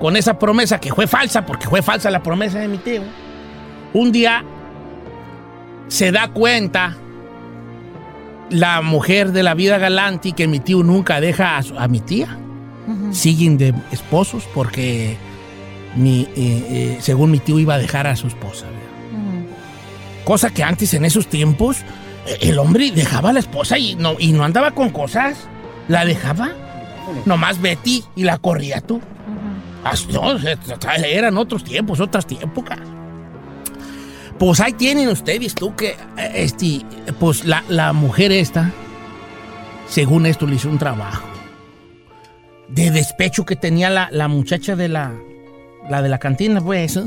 con 0.00 0.16
esa 0.16 0.38
promesa 0.38 0.80
que 0.80 0.92
fue 0.92 1.06
falsa, 1.06 1.46
porque 1.46 1.66
fue 1.68 1.82
falsa 1.82 2.10
la 2.10 2.22
promesa 2.22 2.58
de 2.58 2.68
mi 2.68 2.78
tío, 2.78 3.02
un 3.92 4.12
día 4.12 4.44
se 5.88 6.10
da 6.12 6.28
cuenta 6.28 6.96
la 8.50 8.82
mujer 8.82 9.32
de 9.32 9.42
la 9.42 9.54
vida 9.54 9.78
galante 9.78 10.32
que 10.32 10.46
mi 10.46 10.60
tío 10.60 10.82
nunca 10.82 11.20
deja 11.20 11.56
a, 11.56 11.62
su- 11.62 11.78
a 11.78 11.88
mi 11.88 12.00
tía. 12.00 12.38
Siguen 13.12 13.56
de 13.56 13.72
esposos 13.92 14.44
porque 14.52 15.16
mi, 15.96 16.22
eh, 16.22 16.26
eh, 16.36 16.98
según 17.00 17.30
mi 17.30 17.38
tío 17.38 17.58
iba 17.58 17.74
a 17.74 17.78
dejar 17.78 18.06
a 18.06 18.14
su 18.16 18.26
esposa. 18.26 18.66
Cosa 20.24 20.50
que 20.50 20.62
antes 20.62 20.92
en 20.94 21.04
esos 21.04 21.26
tiempos 21.28 21.78
el 22.40 22.58
hombre 22.58 22.90
dejaba 22.90 23.30
a 23.30 23.32
la 23.34 23.38
esposa 23.40 23.78
y 23.78 23.94
no, 23.94 24.16
y 24.18 24.32
no 24.32 24.44
andaba 24.44 24.70
con 24.72 24.90
cosas. 24.90 25.48
La 25.88 26.04
dejaba. 26.04 26.50
Nomás 27.26 27.60
Betty 27.60 28.02
y 28.16 28.24
la 28.24 28.38
corría 28.38 28.80
tú. 28.80 29.00
Ah, 29.84 29.94
no, 30.10 30.36
eran 31.04 31.36
otros 31.36 31.62
tiempos, 31.62 32.00
otras 32.00 32.26
épocas. 32.30 32.78
Pues 34.38 34.60
ahí 34.60 34.72
tienen 34.72 35.08
ustedes 35.08 35.54
tú 35.54 35.76
que, 35.76 35.90
eh, 35.90 36.32
este, 36.34 36.80
pues 37.20 37.44
la, 37.44 37.62
la 37.68 37.92
mujer 37.92 38.32
esta, 38.32 38.72
según 39.88 40.26
esto, 40.26 40.46
le 40.46 40.56
hizo 40.56 40.68
un 40.68 40.78
trabajo 40.78 41.24
de 42.68 42.90
despecho 42.90 43.44
que 43.44 43.56
tenía 43.56 43.90
la, 43.90 44.08
la 44.10 44.28
muchacha 44.28 44.74
de 44.74 44.88
la, 44.88 45.12
la 45.88 46.02
de 46.02 46.08
la 46.08 46.18
cantina, 46.18 46.60
pues, 46.60 46.96
¿eh? 46.96 47.04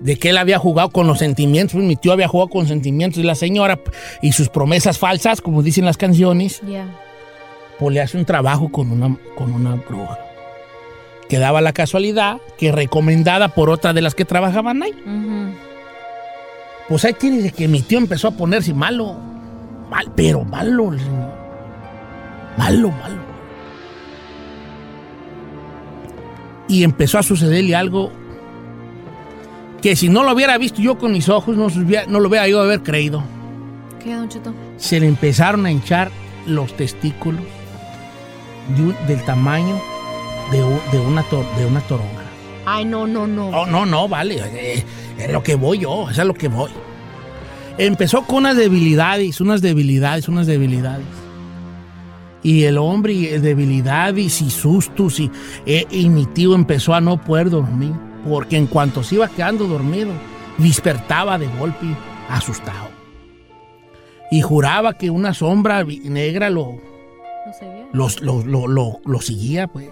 de 0.00 0.16
que 0.16 0.30
él 0.30 0.38
había 0.38 0.58
jugado 0.58 0.90
con 0.90 1.06
los 1.06 1.18
sentimientos, 1.18 1.74
mi 1.74 1.96
tío 1.96 2.12
había 2.12 2.28
jugado 2.28 2.48
con 2.48 2.68
sentimientos 2.68 3.18
de 3.18 3.24
la 3.24 3.34
señora 3.34 3.80
y 4.22 4.32
sus 4.32 4.48
promesas 4.48 4.98
falsas, 4.98 5.40
como 5.40 5.62
dicen 5.62 5.84
las 5.84 5.96
canciones, 5.96 6.62
pues 7.78 7.94
le 7.94 8.00
hace 8.00 8.16
un 8.16 8.24
trabajo 8.24 8.70
con 8.70 8.90
una, 8.90 9.16
con 9.36 9.52
una 9.52 9.74
bruja. 9.74 10.18
Que 11.28 11.38
daba 11.38 11.60
la 11.60 11.72
casualidad 11.72 12.38
que 12.56 12.72
recomendada 12.72 13.48
por 13.48 13.68
otra 13.70 13.92
de 13.92 14.00
las 14.02 14.14
que 14.14 14.24
trabajaban 14.24 14.82
ahí. 14.82 14.92
Pues 16.88 17.04
ahí 17.04 17.12
tienes 17.14 17.42
de 17.42 17.52
que 17.52 17.68
mi 17.68 17.82
tío 17.82 17.98
empezó 17.98 18.28
a 18.28 18.30
ponerse 18.30 18.72
malo. 18.72 19.14
Mal, 19.90 20.10
pero 20.16 20.42
malo. 20.44 20.92
Malo, 22.56 22.90
malo. 22.90 23.28
Y 26.68 26.82
empezó 26.84 27.18
a 27.18 27.22
sucederle 27.22 27.74
algo 27.74 28.10
que 29.80 29.96
si 29.96 30.08
no 30.08 30.22
lo 30.24 30.32
hubiera 30.32 30.58
visto 30.58 30.82
yo 30.82 30.98
con 30.98 31.12
mis 31.12 31.28
ojos, 31.28 31.56
no, 31.56 31.68
lo 32.20 32.28
hubiera 32.28 32.48
yo 32.48 32.60
haber 32.60 32.82
creído. 32.82 33.22
¿Qué, 34.02 34.14
Don 34.14 34.28
Cheto? 34.28 34.52
Se 34.76 35.00
le 35.00 35.06
empezaron 35.06 35.64
a 35.66 35.70
hinchar 35.70 36.10
los 36.46 36.74
testículos 36.76 37.40
de 38.76 38.82
un- 38.82 38.96
del 39.06 39.22
tamaño 39.24 39.80
de, 40.50 40.98
una, 40.98 41.22
tor- 41.24 41.46
de 41.56 41.66
una 41.66 41.80
toronja. 41.82 42.22
Ay, 42.66 42.84
no, 42.84 43.06
no, 43.06 43.26
no. 43.26 43.48
Oh, 43.48 43.66
no, 43.66 43.86
no, 43.86 44.08
vale. 44.08 44.36
eh, 44.44 44.84
Es 45.18 45.32
lo 45.32 45.42
que 45.42 45.54
voy 45.54 45.78
yo, 45.78 46.08
es 46.10 46.18
a 46.18 46.24
lo 46.24 46.34
que 46.34 46.48
voy. 46.48 46.70
Empezó 47.78 48.22
con 48.22 48.38
unas 48.38 48.56
debilidades, 48.56 49.40
unas 49.40 49.62
debilidades, 49.62 50.28
unas 50.28 50.46
debilidades. 50.46 51.06
Y 52.42 52.64
el 52.64 52.78
hombre, 52.78 53.12
y 53.14 53.26
debilidades 53.38 54.42
y 54.42 54.50
sustos. 54.50 55.18
Y, 55.20 55.30
eh, 55.66 55.86
y 55.90 56.08
mi 56.08 56.26
tío 56.26 56.54
empezó 56.54 56.94
a 56.94 57.00
no 57.00 57.20
poder 57.22 57.50
dormir. 57.50 57.92
Porque 58.28 58.56
en 58.56 58.66
cuanto 58.66 59.02
se 59.02 59.14
iba 59.16 59.28
quedando 59.28 59.66
dormido, 59.66 60.10
despertaba 60.58 61.38
de 61.38 61.46
golpe, 61.58 61.86
asustado. 62.28 62.88
Y 64.30 64.42
juraba 64.42 64.94
que 64.98 65.08
una 65.10 65.32
sombra 65.32 65.82
negra 65.84 66.50
lo, 66.50 66.76
lo, 67.92 68.08
lo- 68.44 68.66
lo- 68.66 69.00
lo 69.04 69.20
seguía, 69.20 69.66
pues. 69.68 69.88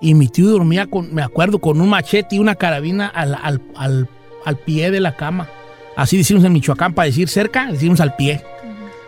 Y 0.00 0.14
mi 0.14 0.28
tío 0.28 0.48
dormía, 0.48 0.86
con, 0.86 1.12
me 1.14 1.22
acuerdo, 1.22 1.58
con 1.58 1.80
un 1.80 1.88
machete 1.90 2.36
y 2.36 2.38
una 2.38 2.54
carabina 2.54 3.06
al, 3.06 3.34
al- 3.42 3.60
al- 3.76 4.08
al 4.44 4.56
pie 4.56 4.90
de 4.90 5.00
la 5.00 5.16
cama. 5.16 5.48
Así 5.96 6.16
decimos 6.16 6.42
en 6.44 6.52
Michoacán, 6.52 6.94
para 6.94 7.06
decir 7.06 7.28
cerca, 7.28 7.66
decimos 7.70 8.00
al 8.00 8.16
pie. 8.16 8.42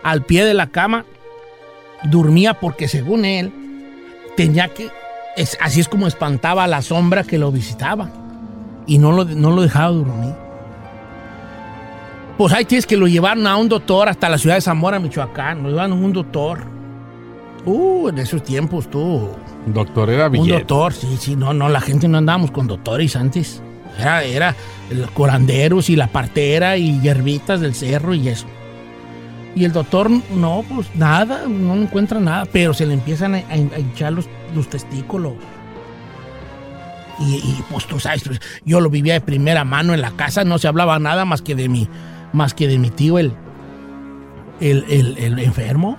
Al 0.03 0.23
pie 0.23 0.45
de 0.45 0.53
la 0.53 0.67
cama 0.67 1.05
dormía 2.03 2.59
porque 2.59 2.87
según 2.87 3.25
él 3.25 3.51
tenía 4.37 4.67
que... 4.67 4.89
es- 5.35 5.57
así 5.61 5.79
es 5.79 5.87
como 5.89 6.05
espantaba 6.07 6.65
a 6.65 6.67
la 6.67 6.81
sombra 6.83 7.23
que 7.23 7.39
lo 7.39 7.51
visitaba. 7.51 8.09
Y 8.85 8.97
no 8.99 9.11
lo, 9.13 9.25
no 9.25 9.49
lo 9.51 9.61
dejaba 9.63 9.87
dormir. 9.93 10.33
Pues 12.37 12.51
ahí 12.53 12.65
tienes 12.65 12.85
que 12.85 12.97
lo 12.97 13.07
llevaron 13.07 13.47
a 13.47 13.55
un 13.57 13.69
doctor 13.69 14.09
hasta 14.09 14.27
la 14.27 14.37
ciudad 14.37 14.55
de 14.55 14.61
Zamora, 14.61 14.99
Michoacán. 14.99 15.63
Lo 15.63 15.69
llevaron 15.69 15.93
a 15.93 15.95
un 15.95 16.13
doctor. 16.13 16.65
Uh, 17.65 18.09
en 18.09 18.17
esos 18.17 18.43
tiempos 18.43 18.89
tú. 18.89 19.29
Doctor 19.65 20.09
era 20.09 20.25
Un 20.27 20.31
billete. 20.33 20.59
doctor, 20.59 20.93
sí, 20.93 21.17
sí, 21.19 21.35
no, 21.35 21.53
no, 21.53 21.69
la 21.69 21.79
gente 21.81 22.07
no 22.07 22.17
andábamos 22.17 22.51
con 22.51 22.67
doctores 22.67 23.15
antes. 23.15 23.61
Era, 23.97 24.23
era 24.23 24.55
los 24.91 25.09
curanderos 25.11 25.89
y 25.89 25.95
la 25.95 26.07
partera 26.07 26.77
y 26.77 26.99
hierbitas 27.01 27.61
del 27.61 27.73
cerro 27.75 28.13
y 28.13 28.27
eso. 28.27 28.47
Y 29.55 29.65
el 29.65 29.71
doctor, 29.71 30.09
no, 30.35 30.63
pues 30.67 30.87
nada, 30.95 31.43
no 31.47 31.75
encuentra 31.75 32.19
nada, 32.19 32.45
pero 32.51 32.73
se 32.73 32.85
le 32.87 32.93
empiezan 32.95 33.35
a, 33.35 33.37
a- 33.37 33.75
a 33.75 33.79
hinchar 33.79 34.11
los, 34.13 34.27
los 34.55 34.67
testículos. 34.67 35.33
Y, 37.19 37.35
y, 37.35 37.63
pues 37.69 37.85
tú 37.85 37.99
sabes, 37.99 38.23
pues, 38.23 38.41
yo 38.65 38.81
lo 38.81 38.89
vivía 38.89 39.13
de 39.13 39.21
primera 39.21 39.63
mano 39.63 39.93
en 39.93 40.01
la 40.01 40.09
casa, 40.11 40.43
no 40.43 40.57
se 40.57 40.67
hablaba 40.67 40.97
nada 40.97 41.23
más 41.25 41.43
que 41.43 41.53
de 41.53 41.69
mi, 41.69 41.87
más 42.33 42.55
que 42.55 42.67
de 42.67 42.79
mi 42.79 42.89
tío, 42.89 43.19
el, 43.19 43.33
el, 44.59 44.83
el- 44.89 45.17
el 45.19 45.39
enfermo. 45.39 45.97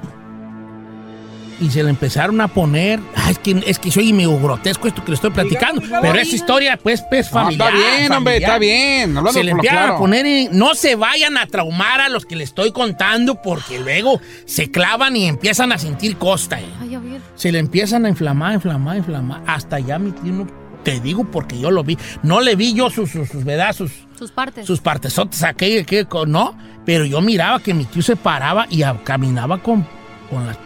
Y 1.61 1.71
se 1.71 1.83
le 1.83 1.91
empezaron 1.91 2.41
a 2.41 2.49
poner. 2.49 3.01
Ay, 3.15 3.33
es 3.33 3.39
que, 3.39 3.63
es 3.67 3.79
que 3.79 3.91
soy 3.91 4.13
medio 4.13 4.39
grotesco 4.41 4.89
esto 4.89 5.05
que 5.05 5.13
le 5.13 5.15
estoy 5.15 5.31
platicando. 5.31 5.81
pero 6.03 6.15
esa 6.19 6.35
historia, 6.35 6.77
pues, 6.77 7.03
pues, 7.09 7.27
No, 7.33 7.41
familiar. 7.41 7.73
está 7.75 7.79
bien, 7.99 8.13
hombre, 8.13 8.37
está 8.39 8.59
bien, 8.59 9.17
hablando 9.17 9.33
Se 9.33 9.45
le 9.45 9.53
claro. 9.55 9.95
a 9.95 9.99
poner 9.99 10.27
en- 10.27 10.59
No 10.59 10.75
se 10.75 10.97
vayan 10.97 11.37
a 11.39 11.47
traumar 11.47 12.01
a 12.01 12.09
los 12.09 12.27
que 12.27 12.35
le 12.37 12.45
estoy 12.45 12.73
contando 12.73 13.41
porque 13.41 13.79
luego 13.79 14.21
se 14.47 14.71
clavan 14.71 15.17
y 15.17 15.27
empiezan 15.27 15.71
a 15.73 15.79
sentir 15.79 16.17
costa. 16.17 16.61
eh. 16.61 16.65
Ay, 16.83 16.95
a 16.97 16.99
ver. 16.99 17.21
Se 17.37 17.53
le 17.53 17.61
empiezan 17.61 18.05
a 18.05 18.09
inflamar, 18.09 18.55
inflamar, 18.55 18.97
inflamar. 18.97 19.43
Hasta 19.47 19.79
ya 19.79 19.99
mi 19.99 20.11
tío 20.13 20.33
no. 20.33 20.47
Te 20.83 21.01
digo 21.01 21.25
porque 21.31 21.59
yo 21.59 21.71
lo 21.71 21.83
vi. 21.83 21.97
No 22.23 22.41
le 22.43 22.57
vi 22.57 22.75
yo 22.75 22.91
sus, 22.91 23.11
sus, 23.11 23.29
sus 23.31 23.43
¿verdad? 23.45 23.73
sus, 23.75 23.91
Sus 24.19 24.31
partes. 24.33 24.67
sus 24.67 24.81
partesotes 24.81 25.43
aquello 25.43 25.83
no, 26.27 26.59
pero 26.85 27.07
yo 27.07 27.23
miraba 27.23 27.61
que 27.61 27.73
mi 27.73 27.85
tío 27.87 28.03
se 28.03 28.17
paraba 28.17 28.67
y 28.69 28.83
a- 28.83 29.01
caminaba 29.03 29.63
con, 29.63 29.87
con 30.29 30.47
las 30.47 30.59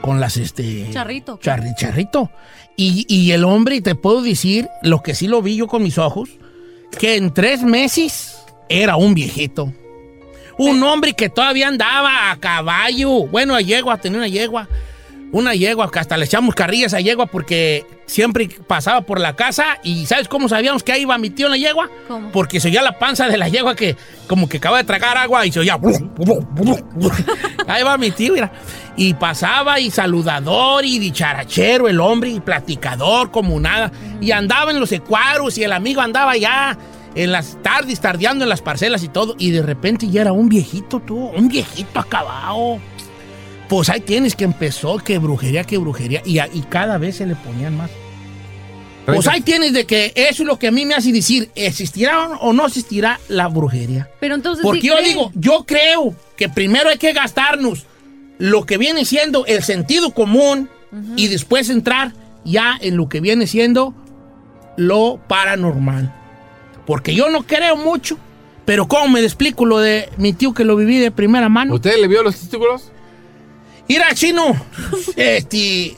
con 0.00 0.20
las 0.20 0.36
este 0.36 0.88
Charrito. 0.90 1.38
charri- 1.40 1.74
charrito. 1.76 2.30
Y, 2.76 3.04
y 3.08 3.32
el 3.32 3.44
hombre, 3.44 3.76
y 3.76 3.80
te 3.80 3.94
puedo 3.94 4.22
decir, 4.22 4.68
lo 4.82 5.02
que 5.02 5.14
sí 5.14 5.26
lo 5.26 5.42
vi 5.42 5.56
yo 5.56 5.66
con 5.66 5.82
mis 5.82 5.98
ojos, 5.98 6.30
que 6.98 7.16
en 7.16 7.34
tres 7.34 7.62
meses 7.62 8.38
era 8.68 8.96
un 8.96 9.14
viejito. 9.14 9.72
Un 10.58 10.82
hombre 10.82 11.12
que 11.14 11.28
todavía 11.28 11.68
andaba 11.68 12.30
a 12.30 12.36
caballo. 12.38 13.26
Bueno, 13.26 13.54
a 13.54 13.60
yegua, 13.60 13.98
tenía 13.98 14.18
una 14.18 14.28
yegua. 14.28 14.68
Una 15.30 15.54
yegua, 15.54 15.90
que 15.90 15.98
hasta 15.98 16.16
le 16.16 16.24
echamos 16.24 16.54
carrillas 16.54 16.94
a 16.94 17.00
yegua 17.00 17.26
porque 17.26 17.84
siempre 18.06 18.48
pasaba 18.66 19.02
por 19.02 19.20
la 19.20 19.36
casa 19.36 19.78
y 19.82 20.06
¿sabes 20.06 20.26
cómo 20.26 20.48
sabíamos 20.48 20.82
que 20.82 20.92
ahí 20.92 21.02
iba 21.02 21.18
mi 21.18 21.28
tío 21.30 21.46
en 21.46 21.52
la 21.52 21.58
yegua? 21.58 21.90
¿Cómo? 22.08 22.32
Porque 22.32 22.60
se 22.60 22.68
oía 22.68 22.80
la 22.82 22.98
panza 22.98 23.28
de 23.28 23.36
la 23.36 23.48
yegua 23.48 23.74
que 23.76 23.94
como 24.26 24.48
que 24.48 24.56
acaba 24.56 24.78
de 24.78 24.84
tragar 24.84 25.18
agua 25.18 25.44
y 25.44 25.52
se 25.52 25.60
oía... 25.60 25.78
Ahí 27.66 27.82
va 27.82 27.98
mi 27.98 28.10
tío, 28.10 28.32
mira. 28.32 28.50
Y 28.98 29.14
pasaba 29.14 29.78
y 29.80 29.90
saludador 29.92 30.84
y 30.84 30.98
dicharachero 30.98 31.88
el 31.88 32.00
hombre 32.00 32.30
y 32.30 32.40
platicador 32.40 33.30
como 33.30 33.58
nada. 33.60 33.90
Y 34.20 34.32
andaba 34.32 34.72
en 34.72 34.80
los 34.80 34.90
ecuaros 34.92 35.56
y 35.56 35.62
el 35.64 35.72
amigo 35.72 36.00
andaba 36.00 36.36
ya 36.36 36.76
en 37.14 37.30
las 37.32 37.56
tardes 37.62 38.00
tardeando 38.00 38.44
en 38.44 38.48
las 38.50 38.60
parcelas 38.60 39.02
y 39.04 39.08
todo. 39.08 39.36
Y 39.38 39.52
de 39.52 39.62
repente 39.62 40.08
ya 40.08 40.22
era 40.22 40.32
un 40.32 40.48
viejito, 40.48 40.98
tú, 41.00 41.16
un 41.28 41.48
viejito 41.48 42.00
acabado. 42.00 42.80
Pues 43.68 43.88
ahí 43.88 44.00
tienes 44.00 44.34
que 44.34 44.42
empezó, 44.44 44.98
que 44.98 45.18
brujería, 45.18 45.62
que 45.62 45.78
brujería. 45.78 46.20
Y, 46.24 46.40
a- 46.40 46.48
y 46.52 46.62
cada 46.62 46.98
vez 46.98 47.16
se 47.18 47.26
le 47.26 47.36
ponían 47.36 47.76
más, 47.76 47.90
Pues 49.06 49.26
ahí 49.28 49.40
tienes 49.42 49.72
de 49.74 49.86
que 49.86 50.12
eso 50.16 50.42
es 50.42 50.46
lo 50.46 50.58
que 50.58 50.66
a 50.68 50.70
mí 50.70 50.84
me 50.84 50.94
hace 50.94 51.12
decir, 51.12 51.50
¿existirá 51.54 52.28
o 52.40 52.52
no 52.52 52.66
existirá 52.66 53.20
la 53.28 53.46
brujería? 53.48 54.10
Pero 54.20 54.34
entonces 54.34 54.62
Porque 54.62 54.80
sí 54.82 54.86
yo 54.88 54.94
creen. 54.96 55.08
digo, 55.08 55.30
yo 55.34 55.64
creo 55.64 56.14
que 56.36 56.48
primero 56.48 56.90
hay 56.90 56.98
que 56.98 57.12
gastarnos 57.12 57.84
lo 58.38 58.64
que 58.66 58.78
viene 58.78 59.04
siendo 59.04 59.46
el 59.46 59.62
sentido 59.62 60.12
común 60.12 60.68
y 61.16 61.28
después 61.28 61.68
entrar 61.68 62.12
ya 62.44 62.78
en 62.80 62.96
lo 62.96 63.08
que 63.08 63.20
viene 63.20 63.46
siendo 63.46 63.94
lo 64.76 65.20
paranormal. 65.28 66.14
Porque 66.86 67.14
yo 67.14 67.28
no 67.28 67.42
creo 67.42 67.76
mucho, 67.76 68.16
pero 68.64 68.88
¿cómo 68.88 69.08
me 69.08 69.20
explico 69.20 69.66
lo 69.66 69.78
de 69.78 70.08
mi 70.16 70.32
tío 70.32 70.54
que 70.54 70.64
lo 70.64 70.76
viví 70.76 70.98
de 70.98 71.10
primera 71.10 71.48
mano? 71.48 71.74
¿Usted 71.74 72.00
le 72.00 72.08
vio 72.08 72.22
los 72.22 72.38
testículos? 72.38 72.90
Mira, 73.88 74.14
chino, 74.14 74.56
este... 75.16 75.96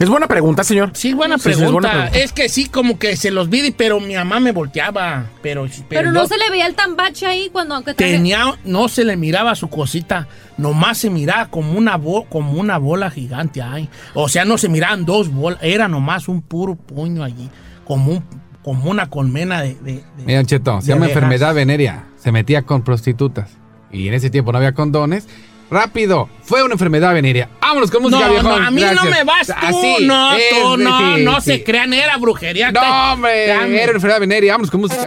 Es 0.00 0.08
buena 0.08 0.26
pregunta, 0.26 0.64
señor. 0.64 0.90
Sí, 0.94 1.12
buena 1.12 1.36
sí, 1.38 1.50
es 1.50 1.56
pregunta. 1.58 1.88
buena 1.88 2.04
es, 2.06 2.10
pregunta. 2.12 2.34
que 2.34 2.48
sí, 2.48 2.66
como 2.68 2.98
que 2.98 3.16
se 3.16 3.30
los 3.30 3.50
vi, 3.50 3.70
pero 3.70 4.00
mi 4.00 4.14
mamá 4.14 4.40
me 4.40 4.50
volteaba. 4.50 5.26
Pero, 5.42 5.64
pero, 5.66 5.84
Pero 5.88 6.10
no 6.12 6.22
yo 6.22 6.26
se 6.28 6.38
le 6.38 6.48
veía 6.50 6.66
el 6.66 6.74
tambache 6.74 7.26
ahí 7.26 7.50
cuando 7.52 7.74
aunque 7.74 7.92
traje- 7.94 8.12
tenía, 8.14 8.44
no 8.64 8.88
se 8.88 9.04
le 9.04 9.16
miraba 9.18 9.54
su 9.54 9.68
cosita, 9.68 10.26
nomás 10.56 10.96
se 10.98 11.10
miraba 11.10 11.50
como 11.50 11.74
una, 11.78 11.96
bo- 11.96 12.24
como 12.24 12.52
una 12.52 12.78
bola 12.78 13.10
gigante 13.10 13.60
ahí. 13.60 13.90
O 14.14 14.28
sea, 14.30 14.44
no 14.46 14.56
se 14.56 14.70
miraban 14.70 15.04
dos 15.04 15.30
bolas, 15.30 15.58
era 15.62 15.86
nomás 15.86 16.28
un 16.28 16.40
puro 16.40 16.76
puño 16.76 17.22
allí, 17.22 17.50
como, 17.84 18.12
un, 18.12 18.24
como 18.62 18.90
una 18.90 19.10
colmena 19.10 19.60
de... 19.60 19.74
de- 19.74 19.92
de- 20.16 20.24
Mira, 20.24 20.42
Cheto, 20.44 20.80
se 20.80 20.88
llama 20.88 21.04
abejas. 21.04 21.22
enfermedad 21.22 21.54
venérea. 21.54 22.06
Se 22.16 22.32
metía 22.32 22.62
con 22.62 22.82
prostitutas. 22.82 23.50
Y 23.92 24.08
en 24.08 24.14
ese 24.14 24.30
tiempo 24.30 24.50
no 24.50 24.56
había 24.58 24.72
condones. 24.72 25.28
Rápido, 25.70 26.28
fue 26.42 26.62
una 26.64 26.74
enfermedad 26.74 27.14
venérea. 27.14 27.48
Vámonos 27.60 27.90
con 27.90 28.02
música, 28.02 28.24
No, 28.26 28.30
viejón. 28.32 28.60
no, 28.60 28.66
a 28.66 28.70
mí 28.72 28.82
no 28.82 29.04
me 29.04 29.22
vas 29.24 29.46
tú, 29.46 29.52
Así, 29.56 29.96
no, 30.04 30.32
es, 30.34 30.42
tú, 30.50 30.76
no, 30.76 31.16
sí, 31.16 31.22
no 31.24 31.40
sí. 31.40 31.50
se 31.52 31.64
crean, 31.64 31.92
era 31.94 32.16
brujería. 32.16 32.72
No, 32.72 33.12
hombre, 33.12 33.44
era 33.44 33.64
una 33.64 33.76
enfermedad 33.92 34.20
venérea. 34.20 34.54
Vámonos 34.54 34.70
con 34.70 34.80
música. 34.80 35.06